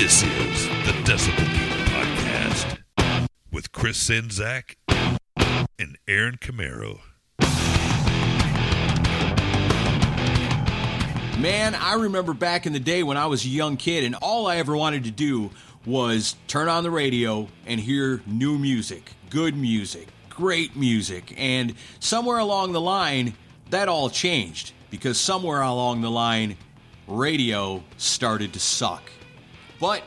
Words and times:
This 0.00 0.22
is 0.22 0.66
the 0.86 0.92
Decibel 1.04 1.44
Geek 1.52 1.78
Podcast 1.92 2.78
with 3.52 3.70
Chris 3.70 4.08
Czynszak 4.08 4.76
and 5.78 5.98
Aaron 6.08 6.38
Camaro. 6.40 7.00
Man, 11.38 11.74
I 11.74 11.96
remember 11.98 12.32
back 12.32 12.64
in 12.64 12.72
the 12.72 12.80
day 12.80 13.02
when 13.02 13.18
I 13.18 13.26
was 13.26 13.44
a 13.44 13.48
young 13.48 13.76
kid, 13.76 14.04
and 14.04 14.14
all 14.14 14.46
I 14.46 14.56
ever 14.56 14.74
wanted 14.74 15.04
to 15.04 15.10
do 15.10 15.50
was 15.84 16.34
turn 16.48 16.68
on 16.68 16.82
the 16.82 16.90
radio 16.90 17.48
and 17.66 17.78
hear 17.78 18.22
new 18.26 18.56
music, 18.56 19.12
good 19.28 19.54
music, 19.54 20.08
great 20.30 20.74
music. 20.74 21.34
And 21.36 21.74
somewhere 21.98 22.38
along 22.38 22.72
the 22.72 22.80
line, 22.80 23.34
that 23.68 23.90
all 23.90 24.08
changed 24.08 24.72
because 24.88 25.20
somewhere 25.20 25.60
along 25.60 26.00
the 26.00 26.10
line, 26.10 26.56
radio 27.06 27.82
started 27.98 28.54
to 28.54 28.60
suck. 28.60 29.02
But 29.80 30.02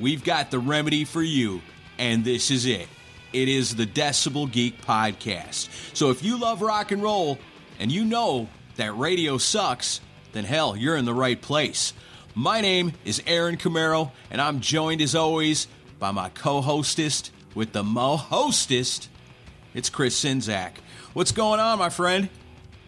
we've 0.00 0.22
got 0.22 0.50
the 0.50 0.58
remedy 0.58 1.04
for 1.04 1.22
you, 1.22 1.60
and 1.98 2.24
this 2.24 2.50
is 2.50 2.66
it. 2.66 2.88
It 3.32 3.48
is 3.48 3.76
the 3.76 3.86
Decibel 3.86 4.50
Geek 4.50 4.80
Podcast. 4.80 5.68
So 5.94 6.10
if 6.10 6.22
you 6.22 6.38
love 6.38 6.62
rock 6.62 6.92
and 6.92 7.02
roll 7.02 7.38
and 7.78 7.92
you 7.92 8.04
know 8.04 8.48
that 8.76 8.96
radio 8.96 9.36
sucks, 9.36 10.00
then 10.32 10.44
hell, 10.44 10.76
you're 10.76 10.96
in 10.96 11.04
the 11.04 11.14
right 11.14 11.40
place. 11.40 11.92
My 12.34 12.60
name 12.60 12.92
is 13.04 13.22
Aaron 13.26 13.56
Camaro, 13.56 14.12
and 14.30 14.40
I'm 14.40 14.60
joined 14.60 15.02
as 15.02 15.14
always 15.14 15.66
by 15.98 16.12
my 16.12 16.28
co 16.30 16.60
hostess 16.60 17.30
with 17.54 17.72
the 17.72 17.82
mo 17.82 18.16
hostess. 18.16 19.08
It's 19.74 19.90
Chris 19.90 20.24
Czynszak. 20.24 20.72
What's 21.12 21.32
going 21.32 21.60
on, 21.60 21.78
my 21.78 21.90
friend? 21.90 22.28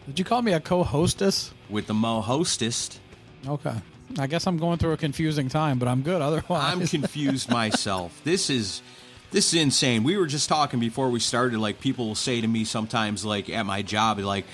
Did 0.07 0.17
you 0.19 0.25
call 0.25 0.41
me 0.41 0.53
a 0.53 0.59
co-hostess? 0.59 1.53
With 1.69 1.87
the 1.87 1.93
mo 1.93 2.21
hostess. 2.21 2.99
Okay. 3.47 3.75
I 4.19 4.27
guess 4.27 4.47
I'm 4.47 4.57
going 4.57 4.77
through 4.77 4.93
a 4.93 4.97
confusing 4.97 5.49
time, 5.49 5.79
but 5.79 5.87
I'm 5.87 6.01
good 6.01 6.21
otherwise. 6.21 6.73
I'm 6.73 6.87
confused 6.87 7.49
myself. 7.49 8.19
This 8.23 8.49
is 8.49 8.81
this 9.31 9.53
is 9.53 9.61
insane. 9.61 10.03
We 10.03 10.17
were 10.17 10.27
just 10.27 10.49
talking 10.49 10.79
before 10.79 11.09
we 11.09 11.19
started. 11.19 11.59
Like 11.59 11.79
people 11.79 12.07
will 12.07 12.15
say 12.15 12.41
to 12.41 12.47
me 12.47 12.65
sometimes, 12.65 13.23
like 13.23 13.49
at 13.49 13.65
my 13.65 13.81
job, 13.81 14.19
like, 14.19 14.45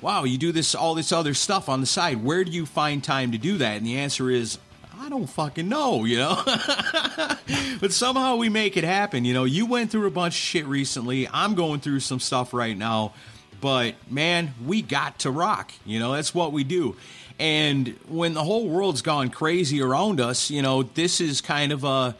"Wow, 0.00 0.24
you 0.24 0.36
do 0.38 0.52
this 0.52 0.74
all 0.74 0.94
this 0.94 1.12
other 1.12 1.34
stuff 1.34 1.68
on 1.68 1.80
the 1.80 1.86
side. 1.86 2.22
Where 2.22 2.44
do 2.44 2.50
you 2.50 2.66
find 2.66 3.02
time 3.02 3.32
to 3.32 3.38
do 3.38 3.58
that?" 3.58 3.78
And 3.78 3.86
the 3.86 3.96
answer 3.96 4.30
is, 4.30 4.58
I 5.00 5.08
don't 5.08 5.26
fucking 5.26 5.68
know, 5.68 6.04
you 6.04 6.18
know. 6.18 6.42
but 7.80 7.92
somehow 7.92 8.36
we 8.36 8.48
make 8.48 8.76
it 8.76 8.84
happen. 8.84 9.24
You 9.24 9.32
know, 9.32 9.44
you 9.44 9.64
went 9.64 9.90
through 9.90 10.06
a 10.06 10.10
bunch 10.10 10.34
of 10.34 10.38
shit 10.38 10.66
recently. 10.66 11.28
I'm 11.28 11.54
going 11.54 11.80
through 11.80 12.00
some 12.00 12.20
stuff 12.20 12.52
right 12.52 12.76
now. 12.76 13.14
But 13.60 13.94
man, 14.10 14.54
we 14.64 14.82
got 14.82 15.20
to 15.20 15.30
rock. 15.30 15.72
You 15.86 15.98
know, 15.98 16.12
that's 16.12 16.34
what 16.34 16.52
we 16.52 16.64
do. 16.64 16.96
And 17.38 17.88
when 18.08 18.34
the 18.34 18.42
whole 18.42 18.68
world's 18.68 19.02
gone 19.02 19.30
crazy 19.30 19.80
around 19.80 20.20
us, 20.20 20.50
you 20.50 20.60
know, 20.62 20.82
this 20.82 21.20
is 21.20 21.40
kind 21.40 21.72
of 21.72 21.84
a 21.84 22.16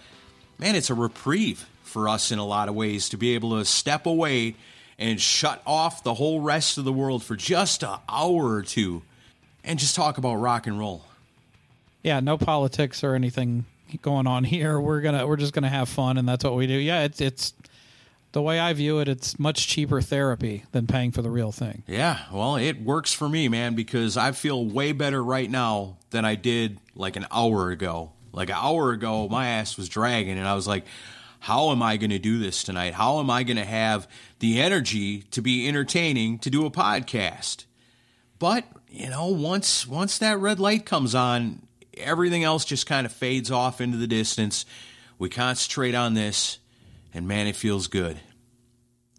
man, 0.58 0.74
it's 0.74 0.90
a 0.90 0.94
reprieve 0.94 1.66
for 1.82 2.08
us 2.08 2.30
in 2.30 2.38
a 2.38 2.46
lot 2.46 2.68
of 2.68 2.74
ways 2.74 3.08
to 3.08 3.16
be 3.16 3.34
able 3.34 3.58
to 3.58 3.64
step 3.64 4.06
away 4.06 4.54
and 4.98 5.20
shut 5.20 5.62
off 5.66 6.02
the 6.02 6.14
whole 6.14 6.40
rest 6.40 6.78
of 6.78 6.84
the 6.84 6.92
world 6.92 7.22
for 7.22 7.36
just 7.36 7.82
an 7.82 7.98
hour 8.08 8.52
or 8.54 8.62
two 8.62 9.02
and 9.64 9.78
just 9.78 9.94
talk 9.94 10.18
about 10.18 10.34
rock 10.36 10.66
and 10.66 10.78
roll. 10.78 11.04
Yeah, 12.02 12.20
no 12.20 12.38
politics 12.38 13.02
or 13.02 13.14
anything 13.14 13.64
going 14.02 14.26
on 14.26 14.44
here. 14.44 14.80
We're 14.80 15.00
gonna 15.00 15.26
we're 15.26 15.36
just 15.36 15.52
gonna 15.52 15.68
have 15.68 15.88
fun, 15.88 16.16
and 16.16 16.28
that's 16.28 16.44
what 16.44 16.54
we 16.54 16.66
do. 16.66 16.74
Yeah, 16.74 17.02
it's 17.02 17.20
it's 17.20 17.52
the 18.32 18.42
way 18.42 18.60
I 18.60 18.72
view 18.72 18.98
it. 18.98 19.08
It's 19.08 19.38
much 19.38 19.68
cheaper 19.68 20.00
therapy 20.00 20.64
than 20.72 20.86
paying 20.86 21.12
for 21.12 21.22
the 21.22 21.30
real 21.30 21.52
thing. 21.52 21.82
Yeah, 21.86 22.20
well, 22.32 22.56
it 22.56 22.80
works 22.80 23.12
for 23.12 23.28
me, 23.28 23.48
man, 23.48 23.74
because 23.74 24.16
I 24.16 24.32
feel 24.32 24.64
way 24.64 24.92
better 24.92 25.22
right 25.22 25.50
now 25.50 25.98
than 26.10 26.24
I 26.24 26.34
did 26.34 26.78
like 26.94 27.16
an 27.16 27.26
hour 27.30 27.70
ago. 27.70 28.12
Like 28.32 28.50
an 28.50 28.56
hour 28.58 28.92
ago, 28.92 29.28
my 29.28 29.48
ass 29.48 29.76
was 29.76 29.88
dragging, 29.88 30.38
and 30.38 30.46
I 30.46 30.54
was 30.54 30.66
like, 30.68 30.84
how 31.40 31.70
am 31.70 31.82
I 31.82 31.96
going 31.96 32.10
to 32.10 32.18
do 32.18 32.38
this 32.38 32.62
tonight? 32.62 32.94
How 32.94 33.20
am 33.20 33.30
I 33.30 33.42
going 33.42 33.56
to 33.56 33.64
have 33.64 34.08
the 34.40 34.60
energy 34.60 35.22
to 35.30 35.40
be 35.40 35.68
entertaining 35.68 36.38
to 36.40 36.50
do 36.50 36.66
a 36.66 36.70
podcast? 36.70 37.64
But, 38.38 38.64
you 38.88 39.08
know, 39.08 39.28
once 39.28 39.86
once 39.86 40.18
that 40.18 40.38
red 40.38 40.60
light 40.60 40.84
comes 40.84 41.14
on, 41.14 41.62
everything 41.94 42.44
else 42.44 42.64
just 42.64 42.86
kind 42.86 43.06
of 43.06 43.12
fades 43.12 43.50
off 43.50 43.80
into 43.80 43.96
the 43.96 44.06
distance. 44.06 44.66
We 45.18 45.28
concentrate 45.28 45.94
on 45.94 46.14
this, 46.14 46.58
and 47.18 47.28
man, 47.28 47.46
it 47.48 47.56
feels 47.56 47.88
good. 47.88 48.18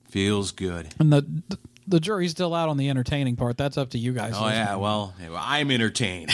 Feels 0.10 0.52
good. 0.52 0.88
And 1.00 1.14
the 1.14 1.44
the 1.86 2.00
jury's 2.00 2.32
still 2.32 2.56
out 2.56 2.70
on 2.70 2.78
the 2.78 2.90
entertaining 2.90 3.36
part. 3.36 3.58
That's 3.58 3.78
up 3.78 3.90
to 3.92 4.00
you 4.00 4.14
guys. 4.14 4.34
Oh 4.36 4.48
yeah, 4.48 4.78
well, 4.78 5.14
I'm 5.38 5.70
entertained. 5.70 6.30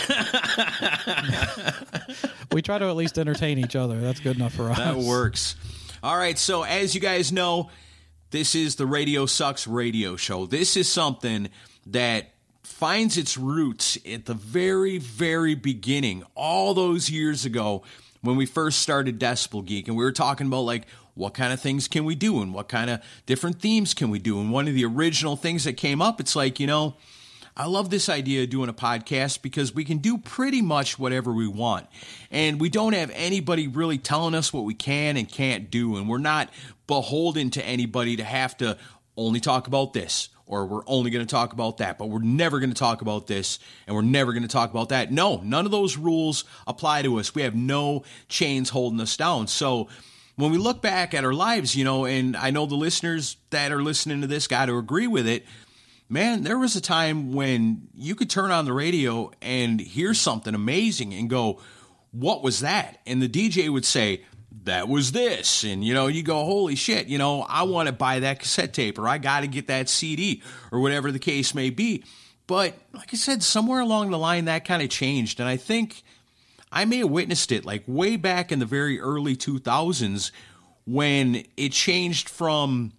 we 2.51 2.61
try 2.61 2.77
to 2.77 2.85
at 2.85 2.95
least 2.95 3.17
entertain 3.17 3.57
each 3.57 3.75
other. 3.75 3.99
That's 3.99 4.19
good 4.19 4.35
enough 4.35 4.53
for 4.53 4.69
us. 4.69 4.77
That 4.77 4.97
works. 4.97 5.55
All 6.03 6.15
right, 6.15 6.37
so 6.37 6.63
as 6.63 6.93
you 6.93 7.01
guys 7.01 7.31
know, 7.31 7.71
this 8.29 8.53
is 8.53 8.75
the 8.75 8.85
Radio 8.85 9.25
Sucks 9.25 9.65
radio 9.65 10.15
show. 10.17 10.45
This 10.45 10.77
is 10.77 10.87
something 10.87 11.49
that 11.87 12.33
finds 12.61 13.17
its 13.17 13.37
roots 13.37 13.97
at 14.07 14.25
the 14.25 14.35
very, 14.35 14.99
very 14.99 15.55
beginning, 15.55 16.23
all 16.35 16.75
those 16.75 17.09
years 17.09 17.43
ago 17.43 17.81
when 18.21 18.35
we 18.35 18.45
first 18.45 18.79
started 18.79 19.19
Decibel 19.19 19.65
Geek, 19.65 19.87
and 19.87 19.95
we 19.95 20.03
were 20.03 20.11
talking 20.11 20.47
about 20.47 20.61
like 20.61 20.85
what 21.15 21.33
kind 21.33 21.51
of 21.51 21.59
things 21.59 21.87
can 21.87 22.05
we 22.05 22.13
do 22.13 22.41
and 22.41 22.53
what 22.53 22.69
kind 22.69 22.89
of 22.89 23.01
different 23.25 23.61
themes 23.61 23.93
can 23.93 24.09
we 24.09 24.19
do. 24.19 24.39
And 24.39 24.51
one 24.51 24.67
of 24.67 24.75
the 24.75 24.85
original 24.85 25.35
things 25.35 25.63
that 25.63 25.73
came 25.73 26.01
up, 26.01 26.19
it's 26.19 26.35
like, 26.35 26.59
you 26.59 26.67
know, 26.67 26.95
I 27.57 27.67
love 27.67 27.89
this 27.89 28.09
idea 28.09 28.43
of 28.43 28.49
doing 28.49 28.67
a 28.67 28.73
podcast 28.73 29.41
because 29.41 29.73
we 29.73 29.85
can 29.85 29.99
do 29.99 30.17
pretty 30.17 30.61
much 30.61 30.99
whatever 30.99 31.31
we 31.31 31.47
want. 31.47 31.87
And 32.29 32.59
we 32.59 32.69
don't 32.69 32.93
have 32.93 33.11
anybody 33.15 33.69
really 33.69 33.97
telling 33.97 34.35
us 34.35 34.51
what 34.51 34.65
we 34.65 34.73
can 34.73 35.15
and 35.15 35.27
can't 35.27 35.71
do. 35.71 35.95
And 35.95 36.09
we're 36.09 36.17
not 36.17 36.49
beholden 36.85 37.49
to 37.51 37.65
anybody 37.65 38.17
to 38.17 38.25
have 38.25 38.57
to 38.57 38.77
only 39.15 39.39
talk 39.39 39.67
about 39.67 39.93
this 39.93 40.29
or 40.47 40.65
we're 40.65 40.83
only 40.85 41.09
going 41.09 41.25
to 41.25 41.31
talk 41.31 41.53
about 41.53 41.77
that, 41.77 41.97
but 41.97 42.09
we're 42.09 42.19
never 42.19 42.59
going 42.59 42.69
to 42.69 42.75
talk 42.75 43.01
about 43.01 43.25
this 43.25 43.57
and 43.87 43.95
we're 43.95 44.01
never 44.01 44.31
going 44.31 44.43
to 44.43 44.49
talk 44.49 44.69
about 44.69 44.89
that. 44.89 45.11
No, 45.11 45.37
none 45.37 45.65
of 45.65 45.71
those 45.71 45.97
rules 45.97 46.43
apply 46.67 47.01
to 47.03 47.19
us. 47.19 47.33
We 47.33 47.41
have 47.43 47.55
no 47.55 48.03
chains 48.27 48.69
holding 48.69 48.99
us 48.99 49.15
down. 49.17 49.47
So 49.47 49.87
when 50.35 50.51
we 50.51 50.57
look 50.57 50.81
back 50.81 51.13
at 51.13 51.23
our 51.23 51.33
lives, 51.33 51.75
you 51.75 51.83
know, 51.83 52.05
and 52.05 52.35
I 52.35 52.51
know 52.51 52.65
the 52.65 52.75
listeners 52.75 53.37
that 53.51 53.71
are 53.71 53.81
listening 53.81 54.21
to 54.21 54.27
this 54.27 54.47
got 54.47 54.65
to 54.65 54.77
agree 54.77 55.07
with 55.07 55.27
it. 55.27 55.45
Man, 56.07 56.43
there 56.43 56.59
was 56.59 56.75
a 56.75 56.81
time 56.81 57.33
when 57.33 57.87
you 57.95 58.15
could 58.15 58.29
turn 58.29 58.51
on 58.51 58.65
the 58.65 58.73
radio 58.73 59.31
and 59.41 59.79
hear 59.79 60.13
something 60.13 60.53
amazing 60.53 61.13
and 61.13 61.29
go, 61.29 61.59
What 62.11 62.43
was 62.43 62.59
that? 62.59 62.99
And 63.07 63.21
the 63.21 63.29
DJ 63.29 63.69
would 63.69 63.85
say, 63.85 64.23
that 64.65 64.87
was 64.87 65.11
this. 65.11 65.63
And, 65.63 65.83
you 65.83 65.93
know, 65.93 66.07
you 66.07 66.23
go, 66.23 66.43
holy 66.43 66.75
shit, 66.75 67.07
you 67.07 67.17
know, 67.17 67.41
I 67.41 67.63
want 67.63 67.87
to 67.87 67.93
buy 67.93 68.19
that 68.19 68.39
cassette 68.39 68.73
tape 68.73 68.97
or 68.97 69.07
I 69.07 69.17
got 69.17 69.41
to 69.41 69.47
get 69.47 69.67
that 69.67 69.89
CD 69.89 70.41
or 70.71 70.79
whatever 70.79 71.11
the 71.11 71.19
case 71.19 71.53
may 71.55 71.69
be. 71.69 72.03
But 72.47 72.75
like 72.93 73.13
I 73.13 73.17
said, 73.17 73.43
somewhere 73.43 73.79
along 73.79 74.11
the 74.11 74.19
line, 74.19 74.45
that 74.45 74.65
kind 74.65 74.81
of 74.81 74.89
changed. 74.89 75.39
And 75.39 75.49
I 75.49 75.57
think 75.57 76.03
I 76.71 76.85
may 76.85 76.97
have 76.97 77.09
witnessed 77.09 77.51
it 77.51 77.65
like 77.65 77.83
way 77.87 78.15
back 78.15 78.51
in 78.51 78.59
the 78.59 78.65
very 78.65 78.99
early 78.99 79.35
2000s 79.35 80.31
when 80.85 81.43
it 81.57 81.71
changed 81.71 82.29
from 82.29 82.91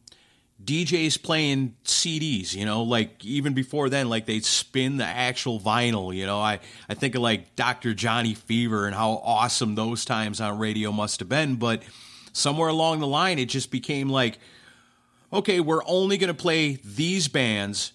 DJs 0.65 1.23
playing 1.23 1.77
CDs, 1.85 2.55
you 2.55 2.65
know, 2.65 2.83
like 2.83 3.25
even 3.25 3.53
before 3.53 3.89
then, 3.89 4.09
like 4.09 4.27
they'd 4.27 4.45
spin 4.45 4.97
the 4.97 5.05
actual 5.05 5.61
vinyl, 5.61 6.15
you 6.15 6.27
know. 6.27 6.41
I, 6.41 6.61
I 6.89 6.95
think 6.95 7.15
of 7.15 7.23
like 7.23 7.55
Dr. 7.57 7.95
Johnny 7.95 8.35
Fever 8.35 8.87
and 8.87 8.95
how 8.95 9.21
awesome 9.23 9.75
those 9.75 10.05
times 10.05 10.41
on 10.41 10.59
radio 10.59 10.93
must 10.93 11.21
have 11.21 11.29
been. 11.29 11.57
But 11.57 11.83
somewhere 12.33 12.69
along 12.69 13.01
the 13.01 13.07
line, 13.07 13.39
it 13.39 13.47
just 13.47 13.71
became 13.71 14.09
like, 14.09 14.39
okay, 15.33 15.61
we're 15.61 15.85
only 15.87 16.17
going 16.17 16.29
to 16.29 16.35
play 16.35 16.79
these 16.83 17.29
bands. 17.29 17.93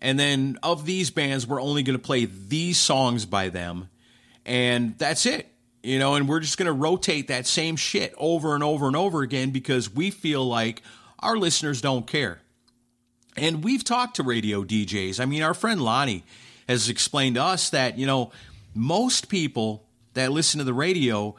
And 0.00 0.18
then 0.18 0.58
of 0.62 0.86
these 0.86 1.10
bands, 1.10 1.46
we're 1.46 1.60
only 1.60 1.82
going 1.82 1.98
to 1.98 2.04
play 2.04 2.26
these 2.26 2.78
songs 2.78 3.26
by 3.26 3.48
them. 3.48 3.88
And 4.48 4.98
that's 4.98 5.26
it 5.26 5.48
you 5.82 5.98
know, 5.98 6.14
and 6.14 6.28
we're 6.28 6.40
just 6.40 6.58
going 6.58 6.66
to 6.66 6.72
rotate 6.72 7.28
that 7.28 7.46
same 7.46 7.76
shit 7.76 8.12
over 8.16 8.54
and 8.54 8.64
over 8.64 8.86
and 8.86 8.96
over 8.96 9.22
again 9.22 9.50
because 9.50 9.90
we 9.90 10.10
feel 10.10 10.44
like 10.44 10.82
our 11.20 11.36
listeners 11.36 11.80
don't 11.80 12.06
care. 12.06 12.40
And 13.36 13.62
we've 13.62 13.84
talked 13.84 14.16
to 14.16 14.22
radio 14.22 14.64
DJs. 14.64 15.20
I 15.20 15.24
mean, 15.24 15.42
our 15.42 15.54
friend 15.54 15.80
Lonnie 15.80 16.24
has 16.68 16.88
explained 16.88 17.36
to 17.36 17.42
us 17.42 17.70
that, 17.70 17.96
you 17.96 18.06
know, 18.06 18.32
most 18.74 19.28
people 19.28 19.86
that 20.14 20.32
listen 20.32 20.58
to 20.58 20.64
the 20.64 20.74
radio, 20.74 21.36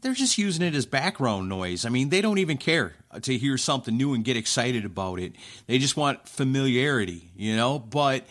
they're 0.00 0.14
just 0.14 0.38
using 0.38 0.64
it 0.64 0.74
as 0.74 0.86
background 0.86 1.48
noise. 1.48 1.84
I 1.84 1.88
mean, 1.88 2.10
they 2.10 2.20
don't 2.20 2.38
even 2.38 2.58
care 2.58 2.94
to 3.20 3.36
hear 3.36 3.58
something 3.58 3.96
new 3.96 4.14
and 4.14 4.24
get 4.24 4.36
excited 4.36 4.84
about 4.84 5.18
it. 5.18 5.34
They 5.66 5.78
just 5.78 5.96
want 5.96 6.28
familiarity, 6.28 7.30
you 7.36 7.56
know? 7.56 7.80
But 7.80 8.24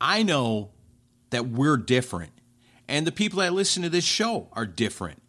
I 0.00 0.22
know 0.22 0.70
that 1.30 1.48
we're 1.48 1.78
different. 1.78 2.32
And 2.92 3.06
the 3.06 3.10
people 3.10 3.38
that 3.38 3.54
listen 3.54 3.82
to 3.84 3.88
this 3.88 4.04
show 4.04 4.48
are 4.52 4.66
different. 4.66 5.22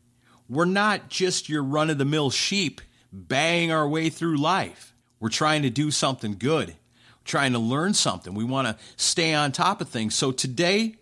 We're 0.50 0.66
not 0.66 1.08
just 1.08 1.48
your 1.48 1.64
run 1.64 1.90
of 1.90 1.98
the 1.98 2.04
mill 2.04 2.30
sheep 2.30 2.82
banging 3.10 3.72
our 3.72 3.88
way 3.88 4.10
through 4.10 4.36
life. 4.36 4.94
We're 5.22 5.30
trying 5.30 5.62
to 5.62 5.70
do 5.70 5.90
something 5.90 6.36
good, 6.38 6.72
We're 6.72 7.24
trying 7.24 7.54
to 7.54 7.60
learn 7.60 7.94
something. 7.94 8.34
We 8.34 8.44
want 8.44 8.68
to 8.68 8.76
stay 8.98 9.34
on 9.34 9.54
top 9.54 9.80
of 9.80 9.88
things. 9.88 10.14
So 10.14 10.34
today, 10.34 10.96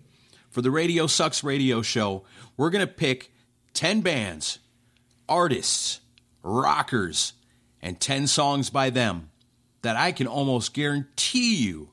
for 0.51 0.61
the 0.61 0.69
Radio 0.69 1.07
Sucks 1.07 1.43
radio 1.43 1.81
show, 1.81 2.25
we're 2.57 2.69
going 2.69 2.85
to 2.85 2.93
pick 2.93 3.33
10 3.73 4.01
bands 4.01 4.59
artists, 5.27 5.99
rockers, 6.43 7.33
and 7.81 7.99
10 7.99 8.27
songs 8.27 8.69
by 8.69 8.91
them 8.91 9.31
that 9.81 9.95
I 9.95 10.11
can 10.11 10.27
almost 10.27 10.75
guarantee 10.75 11.55
you 11.55 11.89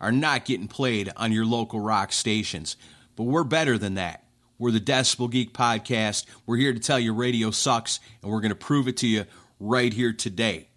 are 0.00 0.10
not 0.12 0.46
getting 0.46 0.68
played 0.68 1.12
on 1.18 1.32
your 1.32 1.44
local 1.44 1.80
rock 1.80 2.12
stations. 2.12 2.78
But 3.16 3.24
we're 3.24 3.44
better 3.44 3.78
than 3.78 3.94
that. 3.94 4.22
We're 4.58 4.70
the 4.70 4.80
Decibel 4.80 5.30
Geek 5.30 5.52
Podcast. 5.52 6.26
We're 6.46 6.56
here 6.56 6.72
to 6.72 6.78
tell 6.78 6.98
you 6.98 7.12
radio 7.12 7.50
sucks, 7.50 8.00
and 8.22 8.30
we're 8.30 8.40
going 8.40 8.50
to 8.50 8.54
prove 8.54 8.88
it 8.88 8.98
to 8.98 9.06
you 9.06 9.24
right 9.58 9.92
here 9.92 10.12
today. 10.12 10.68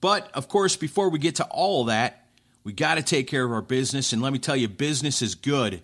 But 0.00 0.30
of 0.34 0.48
course, 0.48 0.76
before 0.76 1.08
we 1.08 1.18
get 1.18 1.36
to 1.36 1.44
all 1.44 1.84
that, 1.84 2.26
we 2.64 2.72
got 2.72 2.96
to 2.96 3.02
take 3.02 3.26
care 3.26 3.44
of 3.44 3.52
our 3.52 3.62
business. 3.62 4.12
And 4.12 4.22
let 4.22 4.32
me 4.32 4.38
tell 4.38 4.56
you, 4.56 4.68
business 4.68 5.22
is 5.22 5.34
good 5.34 5.82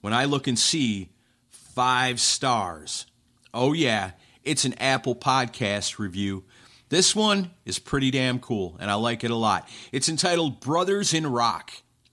when 0.00 0.12
I 0.12 0.24
look 0.24 0.46
and 0.46 0.58
see 0.58 1.10
five 1.50 2.20
stars. 2.20 3.06
Oh, 3.52 3.72
yeah, 3.72 4.12
it's 4.42 4.64
an 4.64 4.74
Apple 4.74 5.14
Podcast 5.14 5.98
review. 5.98 6.44
This 6.88 7.14
one 7.14 7.52
is 7.64 7.78
pretty 7.78 8.10
damn 8.10 8.40
cool, 8.40 8.76
and 8.80 8.90
I 8.90 8.94
like 8.94 9.22
it 9.22 9.30
a 9.30 9.36
lot. 9.36 9.68
It's 9.92 10.08
entitled 10.08 10.60
Brothers 10.60 11.14
in 11.14 11.26
Rock, 11.26 11.72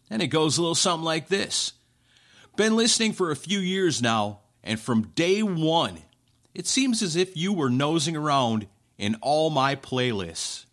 and 0.10 0.22
it 0.22 0.28
goes 0.28 0.58
a 0.58 0.62
little 0.62 0.76
something 0.76 1.06
like 1.06 1.28
this 1.28 1.74
Been 2.58 2.76
listening 2.76 3.14
for 3.14 3.30
a 3.30 3.36
few 3.36 3.60
years 3.60 4.02
now, 4.02 4.40
and 4.64 4.80
from 4.80 5.12
day 5.14 5.44
one, 5.44 6.00
it 6.56 6.66
seems 6.66 7.04
as 7.04 7.16
if 7.16 7.38
you 7.38 7.54
were 7.54 7.70
nosing 7.70 8.18
around 8.18 8.66
in 8.98 9.16
all 9.22 9.52
my 9.52 9.76
playlists. 9.76 10.66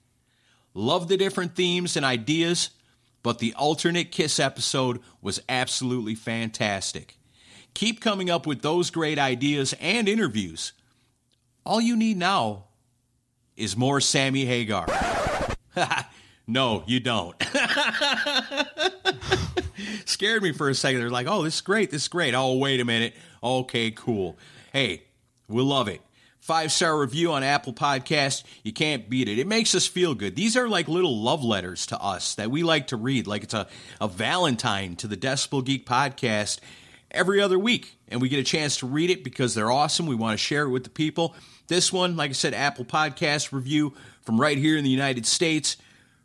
Love 0.73 1.09
the 1.09 1.19
different 1.19 1.55
themes 1.55 1.95
and 1.95 2.07
ideas, 2.07 2.71
but 3.23 3.39
the 3.39 3.53
alternate 3.53 4.11
Kiss 4.11 4.41
episode 4.41 5.01
was 5.21 5.43
absolutely 5.47 6.15
fantastic. 6.15 7.19
Keep 7.75 8.01
coming 8.01 8.31
up 8.31 8.47
with 8.47 8.63
those 8.63 8.89
great 8.89 9.19
ideas 9.19 9.75
and 9.79 10.09
interviews. 10.09 10.73
All 11.67 11.83
you 11.83 11.97
need 11.97 12.17
now 12.17 12.65
is 13.59 13.77
more 13.77 14.01
Sammy 14.01 14.47
Hagar. 14.47 14.87
no, 16.47 16.83
you 16.87 17.01
don't. 17.01 17.37
Scared 20.07 20.43
me 20.43 20.53
for 20.53 20.69
a 20.69 20.75
second. 20.75 21.01
They're 21.01 21.11
like, 21.11 21.27
oh, 21.29 21.43
this 21.43 21.57
is 21.57 21.61
great. 21.61 21.91
This 21.91 22.03
is 22.03 22.09
great. 22.09 22.35
Oh, 22.35 22.57
wait 22.57 22.81
a 22.81 22.85
minute. 22.85 23.15
Okay, 23.43 23.91
cool. 23.91 24.39
Hey, 24.73 25.05
we 25.49 25.63
love 25.63 25.89
it. 25.89 26.01
Five 26.41 26.73
star 26.73 26.99
review 26.99 27.33
on 27.33 27.43
Apple 27.43 27.73
Podcast. 27.73 28.45
You 28.63 28.73
can't 28.73 29.09
beat 29.09 29.29
it. 29.29 29.39
It 29.39 29.47
makes 29.47 29.75
us 29.75 29.87
feel 29.87 30.15
good. 30.15 30.37
These 30.37 30.59
are 30.59 30.69
like 30.69 30.89
little 30.89 31.23
love 31.23 31.43
letters 31.43 31.87
to 31.87 31.99
us 31.99 32.35
that 32.35 32.51
we 32.51 32.63
like 32.63 32.89
to 32.89 32.97
read, 32.97 33.27
like 33.27 33.45
it's 33.45 33.55
a, 33.55 33.67
a 33.99 34.09
Valentine 34.09 34.95
to 34.97 35.07
the 35.07 35.17
Decibel 35.17 35.65
Geek 35.65 35.87
Podcast 35.87 36.61
every 37.11 37.41
other 37.41 37.59
week. 37.59 37.97
And 38.09 38.21
we 38.21 38.29
get 38.29 38.39
a 38.39 38.45
chance 38.45 38.77
to 38.79 38.87
read 38.87 39.09
it 39.09 39.25
because 39.25 39.55
they're 39.55 39.71
awesome. 39.71 40.07
We 40.07 40.15
want 40.15 40.35
to 40.35 40.45
share 40.45 40.65
it 40.65 40.71
with 40.71 40.85
the 40.85 40.91
people. 40.91 41.35
This 41.69 41.91
one, 41.91 42.15
like 42.15 42.29
I 42.31 42.35
said, 42.35 42.53
Apple 42.53 42.85
Podcast 42.85 43.51
review 43.51 43.95
from 44.21 44.39
right 44.39 44.59
here 44.59 44.77
in 44.77 44.85
the 44.85 44.91
United 44.91 45.25
States 45.25 45.79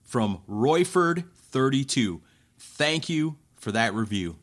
from 0.03 0.39
Royford32. 0.49 2.19
Thank 2.57 3.07
you 3.07 3.37
for 3.59 3.71
that 3.73 3.93
review. 3.93 4.37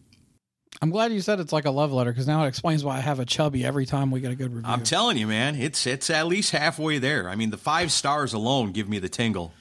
I'm 0.82 0.90
glad 0.90 1.10
you 1.12 1.20
said 1.22 1.40
it's 1.40 1.52
like 1.52 1.64
a 1.64 1.70
love 1.70 1.90
letter 1.92 2.10
because 2.12 2.26
now 2.26 2.44
it 2.44 2.48
explains 2.48 2.84
why 2.84 2.98
I 2.98 3.00
have 3.00 3.18
a 3.18 3.24
chubby 3.24 3.64
every 3.64 3.86
time 3.86 4.10
we 4.10 4.20
get 4.20 4.30
a 4.30 4.34
good 4.34 4.54
review. 4.54 4.70
I'm 4.70 4.82
telling 4.82 5.16
you, 5.16 5.26
man, 5.26 5.56
it's 5.56 5.86
it's 5.86 6.10
at 6.10 6.26
least 6.26 6.52
halfway 6.52 6.98
there. 6.98 7.30
I 7.30 7.34
mean, 7.34 7.50
the 7.50 7.56
five 7.56 7.90
stars 7.90 8.34
alone 8.34 8.72
give 8.72 8.86
me 8.88 8.98
the 8.98 9.08
tingle. 9.08 9.54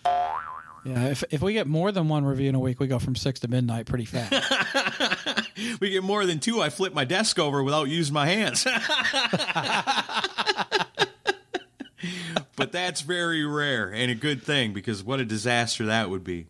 yeah, 0.83 1.05
if 1.07 1.23
if 1.31 1.41
we 1.41 1.53
get 1.53 1.67
more 1.67 1.93
than 1.93 2.09
one 2.09 2.25
review 2.25 2.49
in 2.49 2.55
a 2.55 2.59
week, 2.59 2.81
we 2.81 2.87
go 2.87 2.99
from 2.99 3.15
six 3.15 3.39
to 3.41 3.47
midnight 3.47 3.85
pretty 3.85 4.03
fast. 4.03 5.49
we 5.79 5.91
get 5.91 6.03
more 6.03 6.25
than 6.25 6.39
two, 6.39 6.61
I 6.61 6.69
flip 6.69 6.93
my 6.93 7.05
desk 7.05 7.39
over 7.39 7.63
without 7.63 7.87
using 7.87 8.13
my 8.13 8.25
hands. 8.25 8.67
but 12.57 12.73
that's 12.73 13.01
very 13.01 13.45
rare 13.45 13.89
and 13.93 14.11
a 14.11 14.15
good 14.15 14.43
thing 14.43 14.73
because 14.73 15.01
what 15.01 15.21
a 15.21 15.25
disaster 15.25 15.85
that 15.85 16.09
would 16.09 16.25
be. 16.25 16.47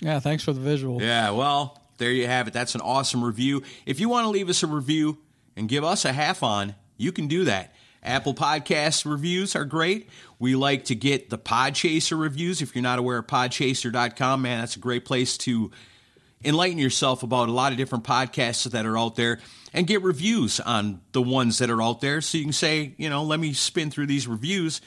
yeah, 0.00 0.18
thanks 0.18 0.42
for 0.42 0.52
the 0.52 0.60
visual. 0.60 1.00
Yeah, 1.00 1.30
well, 1.30 1.78
there 2.02 2.10
you 2.10 2.26
have 2.26 2.48
it. 2.48 2.52
That's 2.52 2.74
an 2.74 2.80
awesome 2.80 3.24
review. 3.24 3.62
If 3.86 4.00
you 4.00 4.08
want 4.08 4.24
to 4.24 4.30
leave 4.30 4.48
us 4.48 4.64
a 4.64 4.66
review 4.66 5.18
and 5.56 5.68
give 5.68 5.84
us 5.84 6.04
a 6.04 6.12
half 6.12 6.42
on, 6.42 6.74
you 6.96 7.12
can 7.12 7.28
do 7.28 7.44
that. 7.44 7.74
Apple 8.02 8.34
Podcast 8.34 9.08
reviews 9.08 9.54
are 9.54 9.64
great. 9.64 10.08
We 10.40 10.56
like 10.56 10.86
to 10.86 10.96
get 10.96 11.30
the 11.30 11.38
Podchaser 11.38 12.20
reviews. 12.20 12.60
If 12.60 12.74
you're 12.74 12.82
not 12.82 12.98
aware 12.98 13.18
of 13.18 13.28
podchaser.com, 13.28 14.42
man, 14.42 14.58
that's 14.58 14.74
a 14.74 14.80
great 14.80 15.04
place 15.04 15.38
to 15.38 15.70
enlighten 16.44 16.78
yourself 16.78 17.22
about 17.22 17.48
a 17.48 17.52
lot 17.52 17.70
of 17.70 17.78
different 17.78 18.02
podcasts 18.02 18.68
that 18.68 18.84
are 18.84 18.98
out 18.98 19.14
there 19.14 19.38
and 19.72 19.86
get 19.86 20.02
reviews 20.02 20.58
on 20.58 21.02
the 21.12 21.22
ones 21.22 21.58
that 21.58 21.70
are 21.70 21.80
out 21.80 22.00
there. 22.00 22.20
So 22.20 22.36
you 22.36 22.44
can 22.44 22.52
say, 22.52 22.94
you 22.98 23.08
know, 23.08 23.22
let 23.22 23.38
me 23.38 23.52
spin 23.52 23.92
through 23.92 24.06
these 24.06 24.26
reviews. 24.26 24.80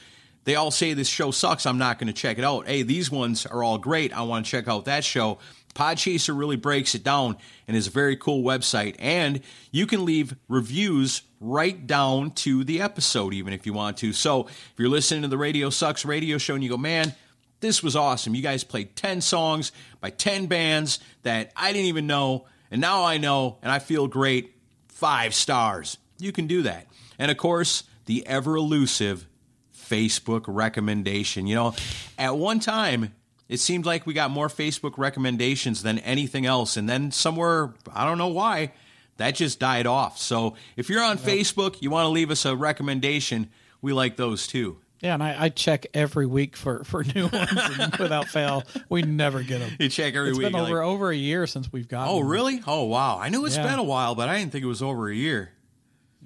They 0.44 0.56
all 0.56 0.70
say 0.70 0.94
this 0.94 1.08
show 1.08 1.32
sucks. 1.32 1.66
I'm 1.66 1.78
not 1.78 1.98
going 1.98 2.08
to 2.08 2.14
check 2.14 2.38
it 2.38 2.44
out. 2.44 2.68
Hey, 2.68 2.84
these 2.84 3.10
ones 3.10 3.46
are 3.46 3.64
all 3.64 3.78
great. 3.78 4.12
I 4.12 4.24
want 4.24 4.46
to 4.46 4.52
check 4.52 4.68
out 4.68 4.84
that 4.84 5.06
show. 5.06 5.40
Podchaser 5.76 6.38
really 6.38 6.56
breaks 6.56 6.96
it 6.96 7.04
down 7.04 7.38
and 7.68 7.76
is 7.78 7.88
a 7.88 7.92
very 7.92 8.16
cool 8.16 8.44
website. 8.44 8.96
And 8.98 9.42
you 9.72 9.86
can 9.86 10.06
leave 10.06 10.36
reviews 10.48 11.22
right 11.40 11.86
down 11.86 12.32
to 12.32 12.64
the 12.64 12.82
episode, 12.82 13.34
even 13.34 13.54
if 13.54 13.66
you 13.66 13.74
want 13.74 13.98
to. 13.98 14.14
So 14.14 14.48
if 14.48 14.74
you're 14.78 14.90
listening 14.90 15.22
to 15.24 15.28
the 15.28 15.38
Radio 15.38 15.70
Sucks 15.70 16.06
radio 16.06 16.38
show 16.38 16.56
and 16.56 16.64
you 16.64 16.70
go, 16.70 16.78
man, 16.78 17.14
this 17.60 17.84
was 17.84 17.96
awesome. 17.96 18.34
You 18.36 18.42
guys 18.42 18.64
played 18.64 18.96
10 18.96 19.22
songs 19.22 19.72
by 20.00 20.10
10 20.10 20.48
bands 20.48 21.00
that 21.24 21.52
I 21.56 21.74
didn't 21.74 21.88
even 21.88 22.08
know. 22.08 22.46
And 22.72 22.82
now 22.82 23.04
I 23.04 23.18
know 23.18 23.58
and 23.62 23.72
I 23.72 23.80
feel 23.80 24.08
great. 24.08 24.54
Five 24.88 25.36
stars. 25.36 25.98
You 26.20 26.32
can 26.32 26.48
do 26.48 26.62
that. 26.62 26.88
And 27.20 27.30
of 27.30 27.38
course, 27.38 27.84
the 28.06 28.26
ever 28.26 28.56
elusive 28.56 29.28
Facebook 29.76 30.46
recommendation. 30.48 31.48
You 31.48 31.56
know, 31.56 31.76
at 32.18 32.38
one 32.38 32.60
time, 32.60 33.14
it 33.50 33.58
seemed 33.60 33.86
like 33.86 34.06
we 34.06 34.14
got 34.14 34.32
more 34.32 34.48
Facebook 34.48 34.98
recommendations 34.98 35.84
than 35.84 36.00
anything 36.00 36.46
else. 36.46 36.78
And 36.78 36.90
then 36.90 37.12
somewhere, 37.12 37.74
I 37.94 38.06
don't 38.06 38.18
know 38.18 38.28
why, 38.28 38.72
that 39.18 39.36
just 39.36 39.60
died 39.60 39.86
off. 39.88 40.18
So 40.18 40.56
if 40.76 40.90
you're 40.90 41.04
on 41.04 41.18
Facebook, 41.18 41.82
you 41.82 41.90
want 41.90 42.06
to 42.06 42.10
leave 42.10 42.32
us 42.32 42.46
a 42.46 42.56
recommendation, 42.56 43.50
we 43.82 43.94
like 43.94 44.16
those 44.18 44.48
too. 44.48 44.78
Yeah, 45.02 45.14
and 45.14 45.22
I, 45.22 45.36
I 45.44 45.50
check 45.50 45.86
every 45.94 46.26
week 46.26 46.56
for, 46.56 46.84
for 46.86 47.04
new 47.04 47.28
ones, 47.34 47.52
and 47.80 47.96
without 47.98 48.28
fail, 48.28 48.64
we 48.90 49.04
never 49.04 49.44
get 49.44 49.60
them. 49.60 49.72
You 49.80 49.90
check 49.90 50.16
every 50.16 50.30
It's 50.30 50.38
week. 50.40 50.48
It's 50.48 50.54
been 50.54 50.62
over 50.62 50.76
like, 50.78 50.86
over 50.86 51.10
a 51.12 51.16
year 51.16 51.46
since 51.46 51.72
we've 51.72 51.88
gotten. 51.88 52.12
oh, 52.16 52.22
really? 52.22 52.62
Oh, 52.66 52.86
wow. 52.86 53.20
I 53.20 53.30
knew 53.30 53.46
it's 53.46 53.58
Yeah. 53.58 53.68
been 53.70 53.78
a 53.78 53.84
while, 53.84 54.16
but 54.16 54.30
I 54.30 54.40
didn't 54.40 54.52
think 54.54 54.64
it 54.64 54.68
was 54.68 54.82
over 54.82 55.10
a 55.10 55.14
year. 55.16 55.52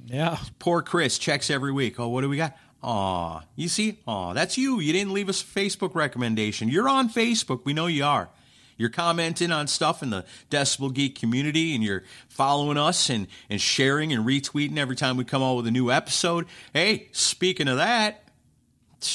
Yeah, 0.06 0.38
Poor 0.60 0.82
Chris 0.82 1.18
checks 1.18 1.50
every 1.50 1.72
week. 1.74 2.00
Oh, 2.00 2.08
what 2.08 2.22
do 2.22 2.30
we 2.30 2.38
got? 2.38 2.56
Aw, 2.82 3.42
you 3.56 3.68
see? 3.68 4.00
Aw, 4.08 4.34
that's 4.34 4.58
you. 4.58 4.80
You 4.80 4.94
didn't 4.94 5.14
leave 5.14 5.30
us 5.30 5.42
a 5.42 5.46
Facebook 5.46 5.96
recommendation. 5.96 6.70
You're 6.70 6.88
on 6.88 7.10
Facebook. 7.10 7.66
We 7.66 7.74
know 7.74 7.88
you 7.88 8.06
are. 8.06 8.30
You're 8.78 8.90
commenting 8.90 9.52
on 9.52 9.68
stuff 9.68 10.02
in 10.02 10.10
the 10.10 10.24
Decibel 10.50 10.94
Geek 10.94 11.20
community 11.20 11.76
and 11.76 11.84
you're 11.84 12.04
following 12.30 12.78
us 12.78 13.10
and, 13.10 13.28
and 13.50 13.60
sharing 13.60 14.14
and 14.14 14.26
retweeting 14.26 14.78
every 14.78 14.96
time 14.96 15.18
we 15.18 15.26
come 15.26 15.44
out 15.44 15.58
with 15.58 15.68
a 15.68 15.72
new 15.72 15.92
episode. 15.92 16.46
Hey, 16.72 17.10
speaking 17.12 17.68
of 17.68 17.76
that, 17.76 18.24